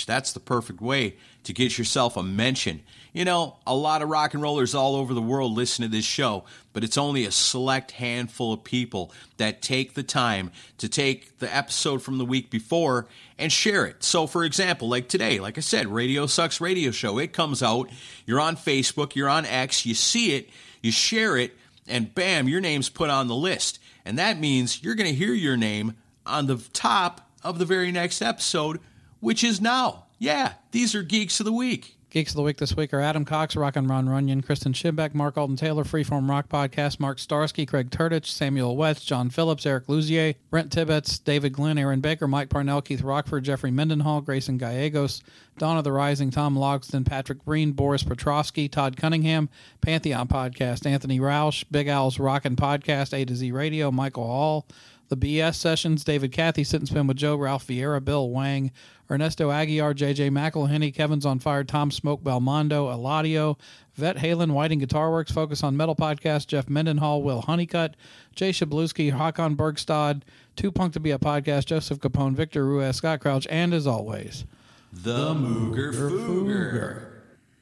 that's 0.06 0.32
the 0.34 0.40
perfect 0.40 0.82
way 0.82 1.16
to 1.44 1.54
get 1.54 1.78
yourself 1.78 2.18
a 2.18 2.22
mention. 2.22 2.82
You 3.14 3.24
know, 3.24 3.58
a 3.64 3.76
lot 3.76 4.02
of 4.02 4.08
rock 4.08 4.34
and 4.34 4.42
rollers 4.42 4.74
all 4.74 4.96
over 4.96 5.14
the 5.14 5.22
world 5.22 5.52
listen 5.52 5.84
to 5.84 5.88
this 5.88 6.04
show, 6.04 6.42
but 6.72 6.82
it's 6.82 6.98
only 6.98 7.24
a 7.24 7.30
select 7.30 7.92
handful 7.92 8.52
of 8.52 8.64
people 8.64 9.12
that 9.36 9.62
take 9.62 9.94
the 9.94 10.02
time 10.02 10.50
to 10.78 10.88
take 10.88 11.38
the 11.38 11.54
episode 11.54 12.02
from 12.02 12.18
the 12.18 12.24
week 12.24 12.50
before 12.50 13.06
and 13.38 13.52
share 13.52 13.86
it. 13.86 14.02
So, 14.02 14.26
for 14.26 14.42
example, 14.42 14.88
like 14.88 15.06
today, 15.06 15.38
like 15.38 15.56
I 15.56 15.60
said, 15.60 15.86
Radio 15.86 16.26
Sucks 16.26 16.60
Radio 16.60 16.90
Show, 16.90 17.18
it 17.18 17.32
comes 17.32 17.62
out, 17.62 17.88
you're 18.26 18.40
on 18.40 18.56
Facebook, 18.56 19.14
you're 19.14 19.28
on 19.28 19.46
X, 19.46 19.86
you 19.86 19.94
see 19.94 20.34
it, 20.34 20.50
you 20.82 20.90
share 20.90 21.36
it, 21.36 21.56
and 21.86 22.12
bam, 22.12 22.48
your 22.48 22.60
name's 22.60 22.88
put 22.88 23.10
on 23.10 23.28
the 23.28 23.36
list. 23.36 23.78
And 24.04 24.18
that 24.18 24.40
means 24.40 24.82
you're 24.82 24.96
going 24.96 25.08
to 25.08 25.16
hear 25.16 25.32
your 25.32 25.56
name 25.56 25.94
on 26.26 26.46
the 26.46 26.56
top 26.72 27.30
of 27.44 27.60
the 27.60 27.64
very 27.64 27.92
next 27.92 28.22
episode, 28.22 28.80
which 29.20 29.44
is 29.44 29.60
now. 29.60 30.06
Yeah, 30.18 30.54
these 30.72 30.96
are 30.96 31.02
Geeks 31.04 31.38
of 31.38 31.46
the 31.46 31.52
Week. 31.52 31.96
Geeks 32.14 32.30
of 32.30 32.36
the 32.36 32.42
Week 32.42 32.58
this 32.58 32.76
week 32.76 32.94
are 32.94 33.00
Adam 33.00 33.24
Cox, 33.24 33.56
Rock 33.56 33.74
and 33.74 33.90
Ron 33.90 34.08
Runyon, 34.08 34.40
Kristen 34.40 34.72
Schimbeck, 34.72 35.14
Mark 35.14 35.36
Alden 35.36 35.56
Taylor, 35.56 35.82
Freeform 35.82 36.30
Rock 36.30 36.48
Podcast, 36.48 37.00
Mark 37.00 37.18
Starsky, 37.18 37.66
Craig 37.66 37.90
Turtich, 37.90 38.26
Samuel 38.26 38.76
West, 38.76 39.04
John 39.04 39.30
Phillips, 39.30 39.66
Eric 39.66 39.88
Luzier, 39.88 40.36
Brent 40.48 40.70
Tibbetts, 40.70 41.18
David 41.18 41.54
Glenn, 41.54 41.76
Aaron 41.76 42.00
Baker, 42.00 42.28
Mike 42.28 42.50
Parnell, 42.50 42.82
Keith 42.82 43.02
Rockford, 43.02 43.42
Jeffrey 43.42 43.72
Mendenhall, 43.72 44.20
Grayson 44.20 44.58
Gallegos, 44.58 45.22
Dawn 45.58 45.76
of 45.76 45.82
the 45.82 45.90
Rising, 45.90 46.30
Tom 46.30 46.54
Logston, 46.54 47.04
Patrick 47.04 47.44
Breen, 47.44 47.72
Boris 47.72 48.04
Petrovsky, 48.04 48.68
Todd 48.68 48.96
Cunningham, 48.96 49.48
Pantheon 49.80 50.28
Podcast, 50.28 50.86
Anthony 50.86 51.18
Roush, 51.18 51.64
Big 51.72 51.88
Owl's 51.88 52.20
Rockin' 52.20 52.54
Podcast, 52.54 53.12
A 53.12 53.24
to 53.24 53.34
Z 53.34 53.50
Radio, 53.50 53.90
Michael 53.90 54.28
Hall, 54.28 54.68
The 55.08 55.16
BS 55.16 55.56
Sessions, 55.56 56.04
David 56.04 56.30
Cathy, 56.30 56.62
Sit 56.62 56.80
and 56.80 56.86
Spin 56.86 57.08
with 57.08 57.16
Joe, 57.16 57.34
Ralph 57.34 57.66
Vieira, 57.66 58.04
Bill 58.04 58.30
Wang, 58.30 58.70
Ernesto 59.10 59.50
Aguiar, 59.50 59.94
JJ 59.94 60.30
McElhenney, 60.30 60.94
Kevin's 60.94 61.26
on 61.26 61.38
Fire, 61.38 61.64
Tom 61.64 61.90
Smoke, 61.90 62.22
Belmondo, 62.22 62.92
Eladio, 62.94 63.58
Vet 63.94 64.16
Halen, 64.16 64.52
Whiting 64.52 64.78
Guitar 64.78 65.10
Works, 65.10 65.30
Focus 65.30 65.62
on 65.62 65.76
Metal 65.76 65.94
Podcast, 65.94 66.46
Jeff 66.46 66.68
Mendenhall, 66.68 67.22
Will 67.22 67.42
Honeycutt, 67.42 67.96
Jay 68.34 68.50
Shabluski, 68.50 69.12
Hakon 69.12 69.56
Bergstad, 69.56 70.22
Two 70.56 70.72
Punk 70.72 70.94
to 70.94 71.00
Be 71.00 71.10
a 71.10 71.18
Podcast, 71.18 71.66
Joseph 71.66 71.98
Capone, 72.00 72.34
Victor 72.34 72.64
Ruiz, 72.64 72.96
Scott 72.96 73.20
Crouch, 73.20 73.46
and 73.50 73.74
as 73.74 73.86
always, 73.86 74.44
The 74.92 75.34
Mooger 75.34 75.92
Fooger. 75.92 77.10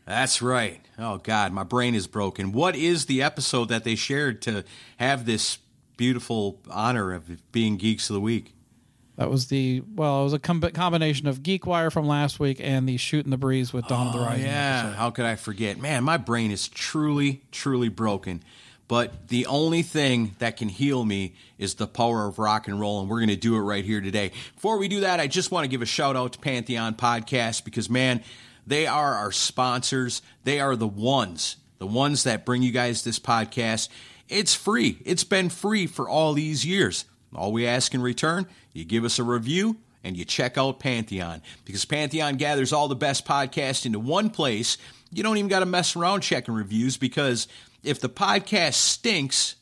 That's 0.06 0.42
right. 0.42 0.80
Oh, 0.98 1.18
God, 1.18 1.52
my 1.52 1.64
brain 1.64 1.94
is 1.94 2.06
broken. 2.06 2.52
What 2.52 2.76
is 2.76 3.06
the 3.06 3.22
episode 3.22 3.68
that 3.68 3.84
they 3.84 3.94
shared 3.94 4.42
to 4.42 4.64
have 4.98 5.26
this 5.26 5.58
beautiful 5.96 6.60
honor 6.70 7.12
of 7.12 7.50
being 7.52 7.76
Geeks 7.76 8.10
of 8.10 8.14
the 8.14 8.20
Week? 8.20 8.54
That 9.22 9.30
was 9.30 9.46
the 9.46 9.82
well, 9.94 10.22
it 10.22 10.24
was 10.24 10.32
a 10.32 10.40
com- 10.40 10.60
combination 10.60 11.28
of 11.28 11.44
GeekWire 11.44 11.92
from 11.92 12.08
last 12.08 12.40
week 12.40 12.58
and 12.60 12.88
the 12.88 12.96
Shooting 12.96 13.30
the 13.30 13.36
Breeze 13.36 13.72
with 13.72 13.86
Dawn 13.86 14.08
of 14.08 14.12
the 14.14 14.18
Oh, 14.18 14.24
Rising. 14.26 14.46
yeah. 14.46 14.80
episode. 14.80 14.96
How 14.96 15.10
could 15.10 15.24
I 15.26 15.36
forget? 15.36 15.78
Man, 15.78 16.02
my 16.02 16.16
brain 16.16 16.50
is 16.50 16.66
truly, 16.66 17.42
truly 17.52 17.88
broken. 17.88 18.42
But 18.88 19.28
the 19.28 19.46
only 19.46 19.82
thing 19.82 20.34
that 20.40 20.56
can 20.56 20.68
heal 20.68 21.04
me 21.04 21.34
is 21.56 21.74
the 21.74 21.86
power 21.86 22.26
of 22.26 22.40
rock 22.40 22.66
and 22.66 22.80
roll, 22.80 23.00
and 23.00 23.08
we're 23.08 23.20
going 23.20 23.28
to 23.28 23.36
do 23.36 23.54
it 23.54 23.60
right 23.60 23.84
here 23.84 24.00
today. 24.00 24.32
Before 24.56 24.76
we 24.76 24.88
do 24.88 25.00
that, 25.02 25.20
I 25.20 25.28
just 25.28 25.52
want 25.52 25.62
to 25.64 25.68
give 25.68 25.82
a 25.82 25.86
shout 25.86 26.16
out 26.16 26.32
to 26.32 26.40
Pantheon 26.40 26.94
Podcast 26.96 27.64
because, 27.64 27.88
man, 27.88 28.22
they 28.66 28.88
are 28.88 29.14
our 29.14 29.30
sponsors. 29.30 30.20
They 30.42 30.58
are 30.58 30.74
the 30.74 30.88
ones, 30.88 31.58
the 31.78 31.86
ones 31.86 32.24
that 32.24 32.44
bring 32.44 32.62
you 32.62 32.72
guys 32.72 33.04
this 33.04 33.20
podcast. 33.20 33.88
It's 34.28 34.52
free. 34.54 34.98
It's 35.04 35.24
been 35.24 35.48
free 35.48 35.86
for 35.86 36.08
all 36.08 36.32
these 36.34 36.66
years. 36.66 37.04
All 37.34 37.52
we 37.52 37.66
ask 37.66 37.94
in 37.94 38.02
return, 38.02 38.46
you 38.72 38.84
give 38.84 39.04
us 39.04 39.18
a 39.18 39.24
review 39.24 39.76
and 40.04 40.16
you 40.16 40.24
check 40.24 40.58
out 40.58 40.80
Pantheon 40.80 41.42
because 41.64 41.84
Pantheon 41.84 42.36
gathers 42.36 42.72
all 42.72 42.88
the 42.88 42.96
best 42.96 43.24
podcasts 43.24 43.86
into 43.86 43.98
one 43.98 44.30
place. 44.30 44.78
You 45.10 45.22
don't 45.22 45.36
even 45.36 45.48
got 45.48 45.60
to 45.60 45.66
mess 45.66 45.96
around 45.96 46.22
checking 46.22 46.54
reviews 46.54 46.96
because 46.96 47.48
if 47.82 48.00
the 48.00 48.08
podcast 48.08 48.74
stinks, 48.74 49.56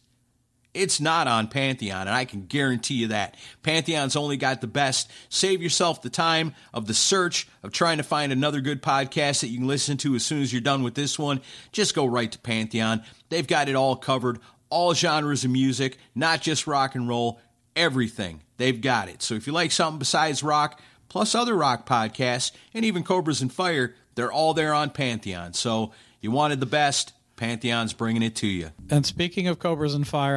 it's 0.73 1.00
not 1.00 1.27
on 1.27 1.49
Pantheon, 1.49 2.07
and 2.07 2.17
I 2.17 2.25
can 2.25 2.47
guarantee 2.47 2.95
you 2.95 3.09
that. 3.09 3.37
Pantheon's 3.62 4.15
only 4.15 4.37
got 4.37 4.61
the 4.61 4.69
best. 4.69 5.11
Save 5.29 5.62
yourself 5.62 6.00
the 6.00 6.11
time 6.11 6.55
of 6.73 6.87
the 6.87 6.95
search 6.95 7.49
of 7.65 7.73
trying 7.73 7.97
to 7.97 8.05
find 8.05 8.31
another 8.31 8.61
good 8.61 8.81
podcast 8.81 9.41
that 9.41 9.49
you 9.49 9.59
can 9.59 9.67
listen 9.67 9.97
to 9.99 10.15
as 10.15 10.25
soon 10.25 10.43
as 10.43 10.53
you're 10.53 10.61
done 10.61 10.85
with 10.85 10.95
this 10.95 11.19
one. 11.19 11.41
Just 11.73 11.95
go 11.95 12.07
right 12.07 12.31
to 12.31 12.39
Pantheon. 12.39 13.03
They've 13.31 13.47
got 13.47 13.69
it 13.69 13.75
all 13.75 13.97
covered, 13.97 14.39
all 14.69 14.95
genres 14.95 15.45
of 15.45 15.50
music, 15.50 15.99
not 16.15 16.41
just 16.41 16.69
rock 16.69 16.95
and 16.95 17.09
roll, 17.09 17.41
everything. 17.81 18.43
They've 18.59 18.81
got 18.81 19.09
it. 19.09 19.23
So 19.23 19.35
if 19.35 19.47
you 19.47 19.53
like 19.53 19.73
something 19.73 19.99
besides 19.99 20.43
rock, 20.43 20.81
plus 21.09 21.35
other 21.35 21.57
rock 21.57 21.89
podcasts, 21.89 22.53
and 22.75 22.85
even 22.85 23.03
Cobras 23.03 23.41
and 23.41 23.53
Fire, 23.53 23.95
they're 24.15 24.33
all 24.33 24.55
there 24.55 24.75
on 24.75 24.91
Pantheon. 24.91 25.55
So 25.55 25.93
you 26.21 26.31
wanted 26.31 26.61
the 26.61 26.67
best. 26.67 27.13
Pantheon's 27.40 27.94
bringing 27.94 28.23
it 28.23 28.37
to 28.37 28.47
you. 28.47 28.70
And 28.90 29.06
speaking 29.06 29.49
of 29.49 29.59
Cobras 29.59 29.94
and 29.94 30.06
Fire, 30.06 30.37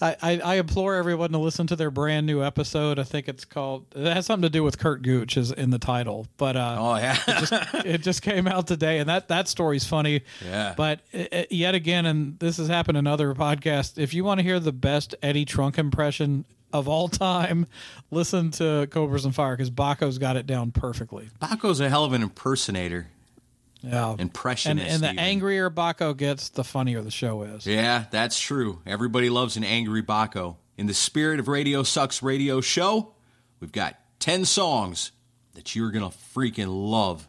I, 0.00 0.16
I, 0.22 0.40
I 0.40 0.54
implore 0.54 0.94
everyone 0.94 1.32
to 1.32 1.38
listen 1.38 1.66
to 1.66 1.74
their 1.74 1.90
brand 1.90 2.26
new 2.28 2.44
episode. 2.44 3.00
I 3.00 3.02
think 3.02 3.28
it's 3.28 3.44
called. 3.44 3.86
It 3.96 4.06
has 4.06 4.26
something 4.26 4.42
to 4.44 4.48
do 4.48 4.62
with 4.62 4.78
Kurt 4.78 5.02
Gooch 5.02 5.36
is 5.36 5.50
in 5.50 5.70
the 5.70 5.80
title, 5.80 6.28
but 6.36 6.56
uh, 6.56 6.76
Oh, 6.78 6.94
yeah. 6.96 7.16
it 7.84 8.02
just 8.02 8.22
came 8.22 8.46
out 8.46 8.68
today, 8.68 9.00
and 9.00 9.08
that 9.08 9.26
that 9.28 9.48
story's 9.48 9.84
funny. 9.84 10.22
Yeah. 10.44 10.74
But 10.76 11.00
uh, 11.12 11.24
uh, 11.32 11.42
yet 11.50 11.74
again, 11.74 12.06
and 12.06 12.38
this 12.38 12.58
has 12.58 12.68
happened 12.68 12.98
in 12.98 13.08
other 13.08 13.34
podcasts. 13.34 13.98
If 13.98 14.14
you 14.14 14.22
want 14.22 14.38
to 14.38 14.44
hear 14.44 14.60
the 14.60 14.70
best 14.72 15.16
Eddie 15.22 15.44
Trunk 15.44 15.76
impression 15.76 16.44
of 16.72 16.86
all 16.86 17.08
time, 17.08 17.66
listen 18.12 18.52
to 18.52 18.86
Cobras 18.92 19.24
and 19.24 19.34
Fire 19.34 19.56
because 19.56 19.70
Baco's 19.70 20.18
got 20.18 20.36
it 20.36 20.46
down 20.46 20.70
perfectly. 20.70 21.30
Baco's 21.40 21.80
a 21.80 21.88
hell 21.88 22.04
of 22.04 22.12
an 22.12 22.22
impersonator. 22.22 23.08
Yeah. 23.82 24.14
Impressionist, 24.18 24.84
And, 24.86 24.94
and 24.94 25.02
the 25.02 25.08
even. 25.08 25.18
angrier 25.18 25.70
Baco 25.70 26.16
gets, 26.16 26.48
the 26.50 26.64
funnier 26.64 27.02
the 27.02 27.10
show 27.10 27.42
is. 27.42 27.66
Yeah, 27.66 28.04
that's 28.10 28.38
true. 28.40 28.80
Everybody 28.86 29.28
loves 29.30 29.56
an 29.56 29.64
angry 29.64 30.02
Baco. 30.02 30.56
In 30.78 30.86
the 30.86 30.94
spirit 30.94 31.38
of 31.40 31.48
Radio 31.48 31.82
Sucks 31.82 32.22
Radio 32.22 32.60
Show, 32.60 33.14
we've 33.60 33.72
got 33.72 33.96
10 34.20 34.44
songs 34.44 35.12
that 35.54 35.74
you're 35.76 35.90
going 35.90 36.08
to 36.10 36.16
freaking 36.34 36.90
love. 36.90 37.28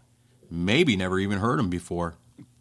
Maybe 0.49 0.95
never 0.95 1.19
even 1.19 1.39
heard 1.39 1.59
them 1.59 1.69
before. 1.69 2.15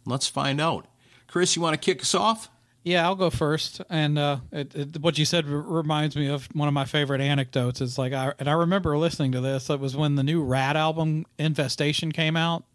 Let's 0.05 0.27
find 0.27 0.59
out. 0.59 0.87
Chris, 1.27 1.55
you 1.55 1.61
want 1.61 1.73
to 1.73 1.83
kick 1.83 2.01
us 2.01 2.13
off? 2.13 2.49
Yeah, 2.83 3.05
I'll 3.05 3.15
go 3.15 3.29
first. 3.29 3.79
And 3.89 4.19
uh, 4.19 4.37
it, 4.51 4.75
it, 4.75 4.99
what 5.01 5.17
you 5.17 5.23
said 5.23 5.45
r- 5.45 5.51
reminds 5.51 6.17
me 6.17 6.27
of 6.27 6.47
one 6.53 6.67
of 6.67 6.73
my 6.73 6.83
favorite 6.83 7.21
anecdotes. 7.21 7.79
It's 7.79 7.97
like, 7.97 8.11
I, 8.11 8.33
and 8.39 8.49
I 8.49 8.53
remember 8.53 8.97
listening 8.97 9.31
to 9.31 9.41
this. 9.41 9.69
It 9.69 9.79
was 9.79 9.95
when 9.95 10.15
the 10.15 10.23
new 10.23 10.43
Ratt 10.43 10.75
album, 10.75 11.25
Infestation, 11.39 12.11
came 12.11 12.35
out. 12.35 12.65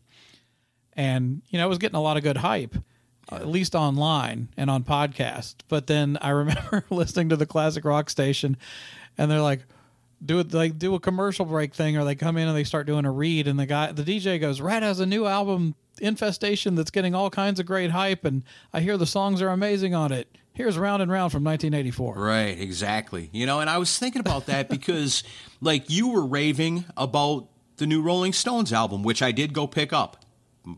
And, 0.98 1.40
you 1.48 1.58
know, 1.58 1.64
it 1.64 1.68
was 1.68 1.78
getting 1.78 1.96
a 1.96 2.02
lot 2.02 2.18
of 2.18 2.22
good 2.22 2.36
hype, 2.36 2.74
uh, 3.32 3.36
at 3.36 3.48
least 3.48 3.74
online 3.74 4.48
and 4.58 4.68
on 4.68 4.82
podcast. 4.82 5.54
But 5.68 5.86
then 5.86 6.18
I 6.20 6.30
remember 6.42 6.84
listening 6.90 7.30
to 7.30 7.36
the 7.36 7.46
classic 7.46 7.86
rock 7.86 8.10
station, 8.10 8.58
and 9.16 9.30
they're 9.30 9.40
like, 9.40 9.60
do 10.22 10.40
it 10.40 10.52
like 10.52 10.76
do 10.76 10.96
a 10.96 11.00
commercial 11.00 11.44
break 11.44 11.72
thing 11.72 11.96
or 11.96 12.04
they 12.04 12.16
come 12.16 12.36
in 12.36 12.48
and 12.48 12.56
they 12.56 12.64
start 12.64 12.88
doing 12.88 13.04
a 13.04 13.10
read 13.10 13.46
and 13.46 13.56
the 13.56 13.66
guy 13.66 13.92
the 13.92 14.02
DJ 14.02 14.40
goes 14.40 14.60
Ratt 14.60 14.82
has 14.82 14.98
a 14.98 15.06
new 15.06 15.26
album 15.26 15.76
Infestation 16.00 16.74
that's 16.74 16.90
getting 16.90 17.14
all 17.14 17.30
kinds 17.30 17.60
of 17.60 17.66
great 17.66 17.90
hype 17.90 18.24
and 18.24 18.42
I 18.72 18.80
hear 18.80 18.96
the 18.96 19.06
songs 19.06 19.42
are 19.42 19.48
amazing 19.48 19.94
on 19.94 20.12
it. 20.12 20.28
Here's 20.52 20.76
Round 20.76 21.00
and 21.02 21.10
Round 21.10 21.30
from 21.30 21.44
1984. 21.44 22.14
Right, 22.14 22.58
exactly. 22.58 23.30
You 23.32 23.46
know, 23.46 23.60
and 23.60 23.70
I 23.70 23.78
was 23.78 23.96
thinking 23.96 24.18
about 24.18 24.46
that 24.46 24.68
because, 24.70 25.22
like, 25.60 25.88
you 25.88 26.08
were 26.08 26.26
raving 26.26 26.84
about 26.96 27.46
the 27.76 27.86
new 27.86 28.02
Rolling 28.02 28.32
Stones 28.32 28.72
album, 28.72 29.04
which 29.04 29.22
I 29.22 29.30
did 29.30 29.52
go 29.52 29.68
pick 29.68 29.92
up. 29.92 30.24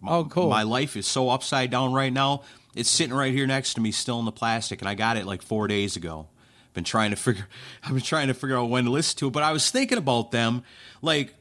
Oh, 0.06 0.24
cool. 0.24 0.48
My 0.48 0.62
life 0.62 0.96
is 0.96 1.06
so 1.06 1.30
upside 1.30 1.70
down 1.70 1.92
right 1.92 2.12
now. 2.12 2.42
It's 2.74 2.88
sitting 2.88 3.14
right 3.14 3.32
here 3.32 3.46
next 3.46 3.74
to 3.74 3.80
me, 3.80 3.90
still 3.90 4.18
in 4.18 4.24
the 4.24 4.32
plastic, 4.32 4.80
and 4.80 4.88
I 4.88 4.94
got 4.94 5.16
it 5.16 5.26
like 5.26 5.42
four 5.42 5.66
days 5.66 5.96
ago. 5.96 6.28
Been 6.72 6.84
trying 6.84 7.10
to 7.10 7.16
figure. 7.16 7.48
I've 7.82 7.92
been 7.92 8.00
trying 8.00 8.28
to 8.28 8.34
figure 8.34 8.56
out 8.56 8.70
when 8.70 8.84
to 8.84 8.90
listen 8.90 9.18
to 9.18 9.28
it, 9.28 9.32
but 9.32 9.42
I 9.42 9.52
was 9.52 9.70
thinking 9.70 9.98
about 9.98 10.30
them. 10.30 10.62
Like, 11.02 11.34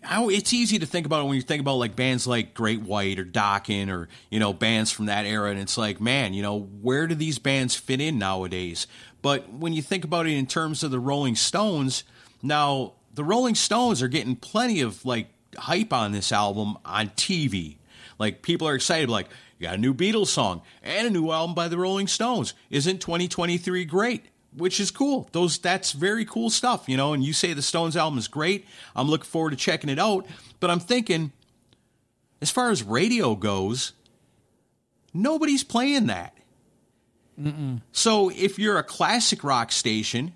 how 0.00 0.28
it's 0.28 0.52
easy 0.52 0.78
to 0.78 0.86
think 0.86 1.06
about 1.06 1.22
it 1.22 1.24
when 1.26 1.34
you 1.34 1.42
think 1.42 1.60
about 1.60 1.74
like 1.74 1.96
bands 1.96 2.26
like 2.26 2.54
Great 2.54 2.80
White 2.80 3.18
or 3.18 3.24
Dokken 3.24 3.90
or 3.90 4.08
you 4.30 4.38
know 4.38 4.52
bands 4.52 4.90
from 4.90 5.06
that 5.06 5.26
era, 5.26 5.50
and 5.50 5.60
it's 5.60 5.76
like, 5.76 6.00
man, 6.00 6.32
you 6.32 6.42
know, 6.42 6.60
where 6.60 7.06
do 7.06 7.14
these 7.14 7.38
bands 7.38 7.74
fit 7.74 8.00
in 8.00 8.18
nowadays? 8.18 8.86
But 9.20 9.52
when 9.52 9.72
you 9.72 9.82
think 9.82 10.04
about 10.04 10.26
it 10.26 10.32
in 10.32 10.46
terms 10.46 10.82
of 10.82 10.90
the 10.90 11.00
Rolling 11.00 11.34
Stones, 11.34 12.04
now 12.42 12.94
the 13.12 13.24
Rolling 13.24 13.54
Stones 13.54 14.00
are 14.00 14.08
getting 14.08 14.36
plenty 14.36 14.80
of 14.80 15.04
like 15.04 15.28
hype 15.56 15.92
on 15.92 16.12
this 16.12 16.32
album 16.32 16.76
on 16.84 17.08
TV. 17.10 17.76
Like 18.18 18.42
people 18.42 18.68
are 18.68 18.74
excited, 18.74 19.08
like 19.08 19.28
you 19.58 19.66
got 19.66 19.74
a 19.74 19.78
new 19.78 19.94
Beatles 19.94 20.26
song 20.28 20.62
and 20.82 21.06
a 21.06 21.10
new 21.10 21.30
album 21.30 21.54
by 21.54 21.68
the 21.68 21.78
Rolling 21.78 22.06
Stones. 22.06 22.54
Isn't 22.70 23.00
2023 23.00 23.84
great? 23.84 24.26
Which 24.56 24.80
is 24.80 24.90
cool. 24.90 25.28
Those 25.32 25.58
that's 25.58 25.92
very 25.92 26.24
cool 26.24 26.50
stuff, 26.50 26.88
you 26.88 26.96
know. 26.96 27.12
And 27.12 27.22
you 27.22 27.32
say 27.32 27.52
the 27.52 27.62
Stones 27.62 27.96
album 27.96 28.18
is 28.18 28.28
great. 28.28 28.66
I'm 28.96 29.08
looking 29.08 29.26
forward 29.26 29.50
to 29.50 29.56
checking 29.56 29.90
it 29.90 29.98
out. 29.98 30.26
But 30.58 30.70
I'm 30.70 30.80
thinking, 30.80 31.32
as 32.40 32.50
far 32.50 32.70
as 32.70 32.82
radio 32.82 33.34
goes, 33.34 33.92
nobody's 35.12 35.64
playing 35.64 36.06
that. 36.06 36.34
So 37.92 38.30
if 38.30 38.58
you're 38.58 38.78
a 38.78 38.82
classic 38.82 39.44
rock 39.44 39.70
station, 39.70 40.32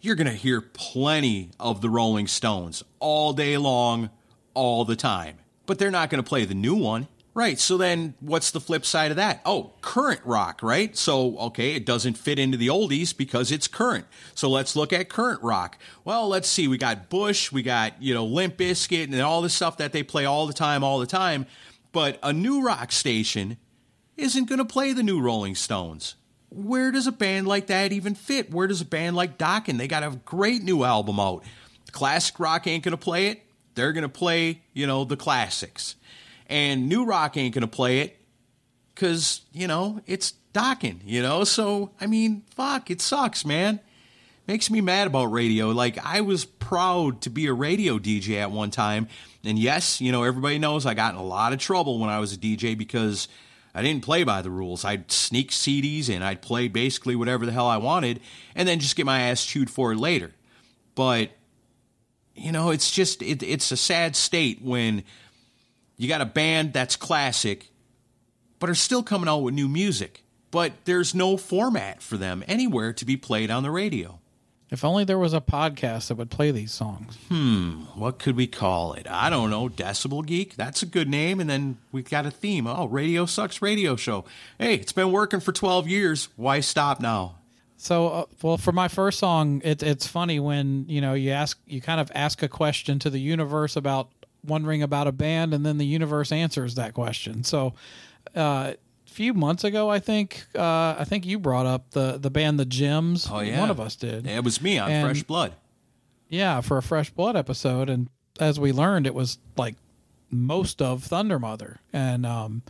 you're 0.00 0.16
going 0.16 0.26
to 0.26 0.32
hear 0.32 0.60
plenty 0.60 1.50
of 1.58 1.80
the 1.80 1.90
Rolling 1.90 2.26
Stones 2.26 2.82
all 2.98 3.32
day 3.32 3.56
long, 3.56 4.10
all 4.54 4.84
the 4.84 4.96
time. 4.96 5.38
But 5.66 5.78
they're 5.78 5.90
not 5.90 6.10
going 6.10 6.22
to 6.22 6.28
play 6.28 6.44
the 6.44 6.54
new 6.54 6.74
one. 6.74 7.08
Right. 7.32 7.60
So 7.60 7.76
then 7.76 8.14
what's 8.18 8.50
the 8.50 8.60
flip 8.60 8.84
side 8.84 9.12
of 9.12 9.16
that? 9.16 9.40
Oh, 9.44 9.72
current 9.82 10.20
rock, 10.24 10.64
right? 10.64 10.96
So, 10.96 11.38
okay, 11.38 11.76
it 11.76 11.86
doesn't 11.86 12.18
fit 12.18 12.40
into 12.40 12.58
the 12.58 12.66
oldies 12.66 13.16
because 13.16 13.52
it's 13.52 13.68
current. 13.68 14.06
So 14.34 14.50
let's 14.50 14.74
look 14.74 14.92
at 14.92 15.08
current 15.08 15.40
rock. 15.40 15.78
Well, 16.04 16.28
let's 16.28 16.48
see. 16.48 16.66
We 16.66 16.76
got 16.76 17.08
Bush, 17.08 17.52
we 17.52 17.62
got, 17.62 18.02
you 18.02 18.14
know, 18.14 18.26
Limp 18.26 18.56
Bizkit 18.56 19.04
and 19.04 19.20
all 19.20 19.42
this 19.42 19.54
stuff 19.54 19.76
that 19.76 19.92
they 19.92 20.02
play 20.02 20.24
all 20.24 20.48
the 20.48 20.52
time, 20.52 20.82
all 20.82 20.98
the 20.98 21.06
time. 21.06 21.46
But 21.92 22.18
a 22.20 22.32
new 22.32 22.62
rock 22.62 22.90
station 22.90 23.58
isn't 24.16 24.48
going 24.48 24.58
to 24.58 24.64
play 24.64 24.92
the 24.92 25.04
new 25.04 25.20
Rolling 25.20 25.54
Stones. 25.54 26.16
Where 26.50 26.90
does 26.90 27.06
a 27.06 27.12
band 27.12 27.46
like 27.46 27.68
that 27.68 27.92
even 27.92 28.14
fit? 28.14 28.52
Where 28.52 28.66
does 28.66 28.80
a 28.80 28.84
band 28.84 29.16
like 29.16 29.38
Dokken? 29.38 29.78
They 29.78 29.88
got 29.88 30.02
a 30.02 30.10
great 30.24 30.62
new 30.62 30.84
album 30.84 31.20
out. 31.20 31.44
Classic 31.92 32.38
rock 32.38 32.66
ain't 32.66 32.84
going 32.84 32.92
to 32.92 32.98
play 32.98 33.28
it. 33.28 33.42
They're 33.74 33.92
going 33.92 34.02
to 34.02 34.08
play, 34.08 34.62
you 34.72 34.86
know, 34.86 35.04
the 35.04 35.16
classics. 35.16 35.94
And 36.48 36.88
new 36.88 37.04
rock 37.04 37.36
ain't 37.36 37.54
going 37.54 37.62
to 37.62 37.68
play 37.68 38.00
it 38.00 38.18
because, 38.94 39.42
you 39.52 39.68
know, 39.68 40.00
it's 40.06 40.34
Dokken, 40.52 41.00
you 41.04 41.22
know? 41.22 41.44
So, 41.44 41.92
I 42.00 42.06
mean, 42.06 42.42
fuck, 42.54 42.90
it 42.90 43.00
sucks, 43.00 43.44
man. 43.44 43.80
Makes 44.48 44.70
me 44.70 44.80
mad 44.80 45.06
about 45.06 45.26
radio. 45.26 45.70
Like, 45.70 46.04
I 46.04 46.22
was 46.22 46.44
proud 46.44 47.20
to 47.22 47.30
be 47.30 47.46
a 47.46 47.52
radio 47.52 47.98
DJ 47.98 48.40
at 48.40 48.50
one 48.50 48.72
time. 48.72 49.06
And 49.44 49.58
yes, 49.58 50.00
you 50.00 50.10
know, 50.10 50.24
everybody 50.24 50.58
knows 50.58 50.86
I 50.86 50.94
got 50.94 51.14
in 51.14 51.20
a 51.20 51.24
lot 51.24 51.52
of 51.52 51.60
trouble 51.60 52.00
when 52.00 52.10
I 52.10 52.18
was 52.18 52.32
a 52.32 52.36
DJ 52.36 52.76
because 52.76 53.28
I 53.74 53.82
didn't 53.82 54.04
play 54.04 54.24
by 54.24 54.42
the 54.42 54.50
rules. 54.50 54.84
I'd 54.84 55.10
sneak 55.12 55.50
CDs 55.50 56.08
and 56.08 56.24
I'd 56.24 56.42
play 56.42 56.68
basically 56.68 57.14
whatever 57.14 57.46
the 57.46 57.52
hell 57.52 57.66
I 57.66 57.76
wanted 57.76 58.20
and 58.54 58.66
then 58.66 58.80
just 58.80 58.96
get 58.96 59.06
my 59.06 59.20
ass 59.22 59.44
chewed 59.44 59.70
for 59.70 59.92
it 59.92 59.98
later. 59.98 60.32
But, 60.94 61.30
you 62.34 62.52
know, 62.52 62.70
it's 62.70 62.90
just, 62.90 63.22
it, 63.22 63.42
it's 63.42 63.70
a 63.70 63.76
sad 63.76 64.16
state 64.16 64.60
when 64.62 65.04
you 65.96 66.08
got 66.08 66.20
a 66.20 66.26
band 66.26 66.72
that's 66.72 66.96
classic, 66.96 67.70
but 68.58 68.70
are 68.70 68.74
still 68.74 69.02
coming 69.02 69.28
out 69.28 69.38
with 69.38 69.54
new 69.54 69.68
music. 69.68 70.24
But 70.50 70.72
there's 70.84 71.14
no 71.14 71.36
format 71.36 72.02
for 72.02 72.16
them 72.16 72.42
anywhere 72.48 72.92
to 72.94 73.04
be 73.04 73.16
played 73.16 73.50
on 73.50 73.62
the 73.62 73.70
radio. 73.70 74.19
If 74.70 74.84
only 74.84 75.02
there 75.02 75.18
was 75.18 75.34
a 75.34 75.40
podcast 75.40 76.08
that 76.08 76.14
would 76.14 76.30
play 76.30 76.52
these 76.52 76.70
songs. 76.70 77.16
Hmm, 77.28 77.82
what 77.96 78.20
could 78.20 78.36
we 78.36 78.46
call 78.46 78.92
it? 78.92 79.06
I 79.10 79.28
don't 79.28 79.50
know. 79.50 79.68
Decibel 79.68 80.24
Geek? 80.24 80.54
That's 80.54 80.82
a 80.82 80.86
good 80.86 81.08
name. 81.08 81.40
And 81.40 81.50
then 81.50 81.78
we've 81.90 82.08
got 82.08 82.24
a 82.24 82.30
theme. 82.30 82.68
Oh, 82.68 82.86
Radio 82.86 83.26
Sucks 83.26 83.60
Radio 83.60 83.96
Show. 83.96 84.24
Hey, 84.58 84.76
it's 84.76 84.92
been 84.92 85.10
working 85.10 85.40
for 85.40 85.50
12 85.50 85.88
years. 85.88 86.28
Why 86.36 86.60
stop 86.60 87.00
now? 87.00 87.36
So, 87.78 88.08
uh, 88.08 88.24
well, 88.42 88.58
for 88.58 88.72
my 88.72 88.88
first 88.88 89.18
song, 89.18 89.60
it, 89.64 89.82
it's 89.82 90.06
funny 90.06 90.38
when 90.38 90.84
you 90.86 91.00
know 91.00 91.14
you 91.14 91.30
ask, 91.30 91.58
you 91.66 91.80
kind 91.80 91.98
of 91.98 92.12
ask 92.14 92.42
a 92.42 92.48
question 92.48 92.98
to 92.98 93.10
the 93.10 93.18
universe 93.18 93.74
about 93.74 94.10
wondering 94.44 94.82
about 94.82 95.06
a 95.06 95.12
band, 95.12 95.54
and 95.54 95.64
then 95.64 95.78
the 95.78 95.86
universe 95.86 96.30
answers 96.30 96.74
that 96.74 96.92
question. 96.92 97.42
So, 97.42 97.72
uh, 98.34 98.74
few 99.10 99.34
months 99.34 99.64
ago, 99.64 99.90
I 99.90 99.98
think, 99.98 100.44
uh, 100.54 100.94
I 100.98 101.04
think 101.04 101.26
you 101.26 101.38
brought 101.38 101.66
up 101.66 101.90
the 101.90 102.18
the 102.18 102.30
band 102.30 102.58
The 102.58 102.64
Gems. 102.64 103.28
Oh, 103.30 103.40
yeah. 103.40 103.58
one 103.60 103.70
of 103.70 103.80
us 103.80 103.96
did. 103.96 104.26
It 104.26 104.44
was 104.44 104.62
me 104.62 104.78
on 104.78 104.90
And- 104.90 105.06
Fresh 105.06 105.24
Blood. 105.24 105.52
Yeah, 106.28 106.60
for 106.60 106.78
a 106.78 106.82
Fresh 106.82 107.10
Blood 107.10 107.34
episode, 107.36 107.90
and 107.90 108.08
as 108.38 108.58
we 108.60 108.70
learned, 108.72 109.06
it 109.06 109.14
was 109.14 109.38
like 109.56 109.74
most 110.30 110.80
of 110.80 111.04
Thundermother, 111.08 111.78
and 111.92 112.24
um, 112.24 112.62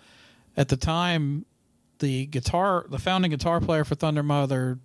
at 0.57 0.69
the 0.69 0.79
time, 0.79 1.45
the 1.99 2.25
guitar, 2.27 2.87
the 2.89 2.99
founding 2.99 3.31
guitar 3.31 3.61
player 3.61 3.85
for 3.85 3.95
Thundermother, 3.97 4.79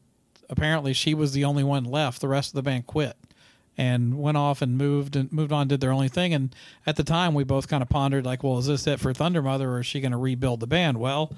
apparently 0.50 0.92
she 0.92 1.14
was 1.14 1.32
the 1.32 1.46
only 1.46 1.64
one 1.64 1.86
left. 1.86 2.20
The 2.20 2.28
rest 2.28 2.50
of 2.50 2.56
the 2.56 2.64
band 2.64 2.86
quit 2.86 3.16
and 3.78 4.18
went 4.18 4.38
off 4.38 4.62
and 4.62 4.78
moved 4.78 5.16
and 5.16 5.32
moved 5.32 5.52
on, 5.52 5.68
did 5.68 5.82
their 5.82 5.92
only 5.92 6.08
thing. 6.08 6.34
And 6.34 6.56
at 6.86 6.96
the 6.96 7.04
time, 7.04 7.34
we 7.34 7.44
both 7.44 7.68
kind 7.68 7.82
of 7.82 7.90
pondered, 7.90 8.26
like, 8.26 8.44
well, 8.44 8.58
is 8.58 8.68
this 8.68 8.88
it 8.88 9.00
for 9.00 9.14
Thundermother, 9.14 9.66
or 9.66 9.80
is 9.80 9.86
she 9.86 10.02
going 10.02 10.12
to 10.12 10.18
rebuild 10.18 10.60
the 10.60 10.68
band? 10.68 11.00
Well. 11.00 11.34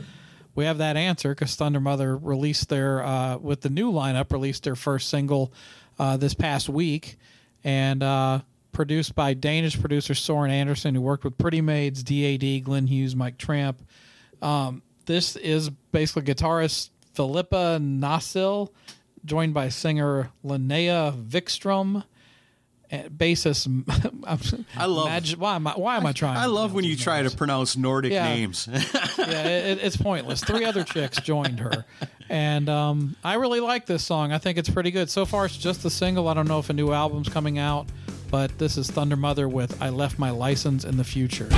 We 0.55 0.65
have 0.65 0.79
that 0.79 0.97
answer 0.97 1.35
because 1.35 1.55
Thundermother 1.55 2.17
released 2.19 2.67
their 2.67 3.05
uh, 3.05 3.37
with 3.37 3.61
the 3.61 3.69
new 3.69 3.91
lineup 3.91 4.31
released 4.31 4.63
their 4.63 4.75
first 4.75 5.07
single 5.07 5.53
uh, 5.99 6.17
this 6.17 6.33
past 6.33 6.67
week, 6.67 7.19
and 7.63 8.01
uh, 8.01 8.39
produced 8.71 9.13
by 9.13 9.35
Danish 9.35 9.79
producer 9.79 10.13
Søren 10.13 10.49
Andersen, 10.49 10.95
who 10.95 11.01
worked 11.01 11.23
with 11.23 11.37
Pretty 11.37 11.61
Maids, 11.61 12.01
DAD, 12.01 12.63
Glenn 12.63 12.87
Hughes, 12.87 13.15
Mike 13.15 13.37
Tramp. 13.37 13.81
Um, 14.41 14.81
this 15.05 15.35
is 15.35 15.69
basically 15.91 16.33
guitarist 16.33 16.89
Filippa 17.13 17.79
Nässil, 17.79 18.69
joined 19.25 19.53
by 19.53 19.69
singer 19.69 20.31
Linnéa 20.43 21.15
Vikström, 21.23 22.03
and 22.89 23.09
bassist. 23.09 23.67
I 24.77 24.85
love- 24.85 25.07
Mag- 25.09 25.37
why 25.37 25.55
am 25.55 25.67
I? 25.67 25.73
Why 25.73 25.97
am 25.97 26.05
I 26.05 26.13
trying? 26.13 26.37
I 26.37 26.45
love 26.45 26.73
when 26.73 26.83
you 26.83 26.95
these 26.95 27.03
try 27.03 27.21
to 27.21 27.29
pronounce 27.35 27.75
Nordic 27.77 28.11
Yeah. 28.13 28.23
names. 28.33 28.67
yeah, 29.17 29.47
it, 29.47 29.79
it's 29.81 29.97
pointless. 29.97 30.43
Three 30.43 30.65
other 30.65 30.83
chicks 30.83 31.19
joined 31.21 31.59
her, 31.59 31.85
and 32.29 32.69
um, 32.69 33.15
I 33.23 33.35
really 33.35 33.59
like 33.59 33.85
this 33.85 34.03
song. 34.05 34.31
I 34.31 34.37
think 34.37 34.57
it's 34.57 34.69
pretty 34.69 34.91
good 34.91 35.09
so 35.09 35.25
far. 35.25 35.45
It's 35.45 35.57
just 35.57 35.83
a 35.85 35.89
single. 35.89 36.27
I 36.27 36.33
don't 36.33 36.47
know 36.47 36.59
if 36.59 36.69
a 36.69 36.73
new 36.73 36.91
album's 36.91 37.29
coming 37.29 37.57
out, 37.59 37.87
but 38.31 38.57
this 38.57 38.77
is 38.77 38.89
Thundermother 38.89 39.51
with 39.51 39.81
"I 39.81 39.89
Left 39.89 40.17
My 40.19 40.29
License 40.31 40.83
in 40.85 40.97
the 40.97 41.03
Future." 41.03 41.49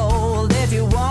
Told, 0.00 0.52
if 0.52 0.72
you 0.72 0.84
wanna 0.86 1.09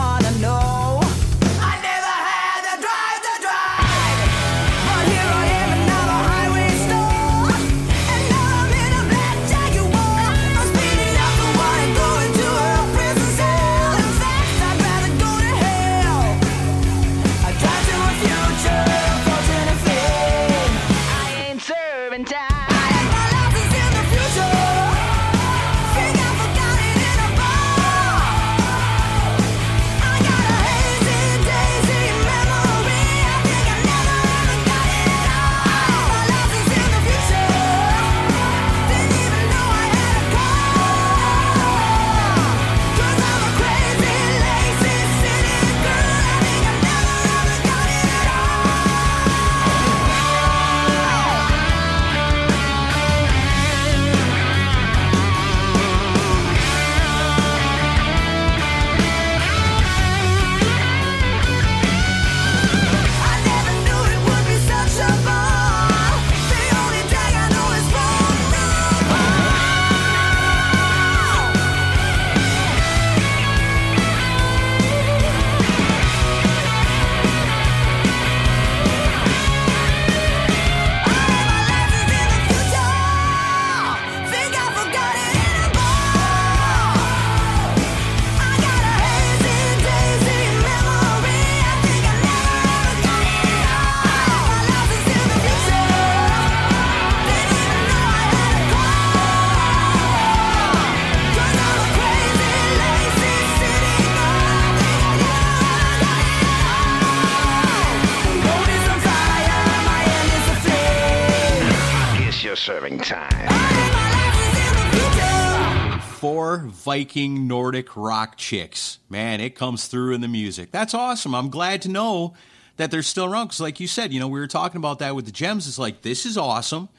serving 112.69 112.99
time. 112.99 113.31
My 113.47 113.89
life 114.11 114.45
is 114.55 114.71
in 114.71 115.91
the 115.91 115.97
future. 115.97 116.01
four 116.19 116.57
Viking 116.67 117.47
Nordic 117.47 117.97
rock 117.97 118.37
chicks. 118.37 118.99
Man, 119.09 119.41
it 119.41 119.55
comes 119.55 119.87
through 119.87 120.13
in 120.13 120.21
the 120.21 120.27
music. 120.27 120.71
That's 120.71 120.93
awesome. 120.93 121.33
I'm 121.33 121.49
glad 121.49 121.81
to 121.81 121.89
know 121.89 122.35
that 122.77 122.91
they're 122.91 123.01
still 123.01 123.25
around 123.25 123.47
because, 123.47 123.59
like 123.59 123.79
you 123.79 123.87
said, 123.87 124.13
you 124.13 124.19
know, 124.19 124.27
we 124.27 124.39
were 124.39 124.45
talking 124.45 124.77
about 124.77 124.99
that 124.99 125.15
with 125.15 125.25
the 125.25 125.31
Gems. 125.31 125.67
It's 125.67 125.79
like, 125.79 126.03
this 126.03 126.27
is 126.27 126.37
awesome. 126.37 126.89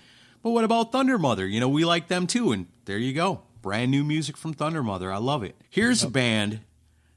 But 0.43 0.51
what 0.51 0.65
about 0.65 0.91
Thundermother? 0.91 1.49
You 1.49 1.61
know, 1.61 1.69
we 1.69 1.85
like 1.85 2.09
them 2.09 2.27
too. 2.27 2.51
And 2.51 2.67
there 2.87 2.99
you 2.99 3.13
go. 3.13 3.43
Brand 3.63 3.93
new 3.93 4.03
music 4.03 4.37
from 4.37 4.55
Thundermother. 4.55 5.15
I 5.15 5.19
love 5.19 5.45
it. 5.45 5.55
Here's 5.71 6.03
a 6.03 6.11
band 6.11 6.63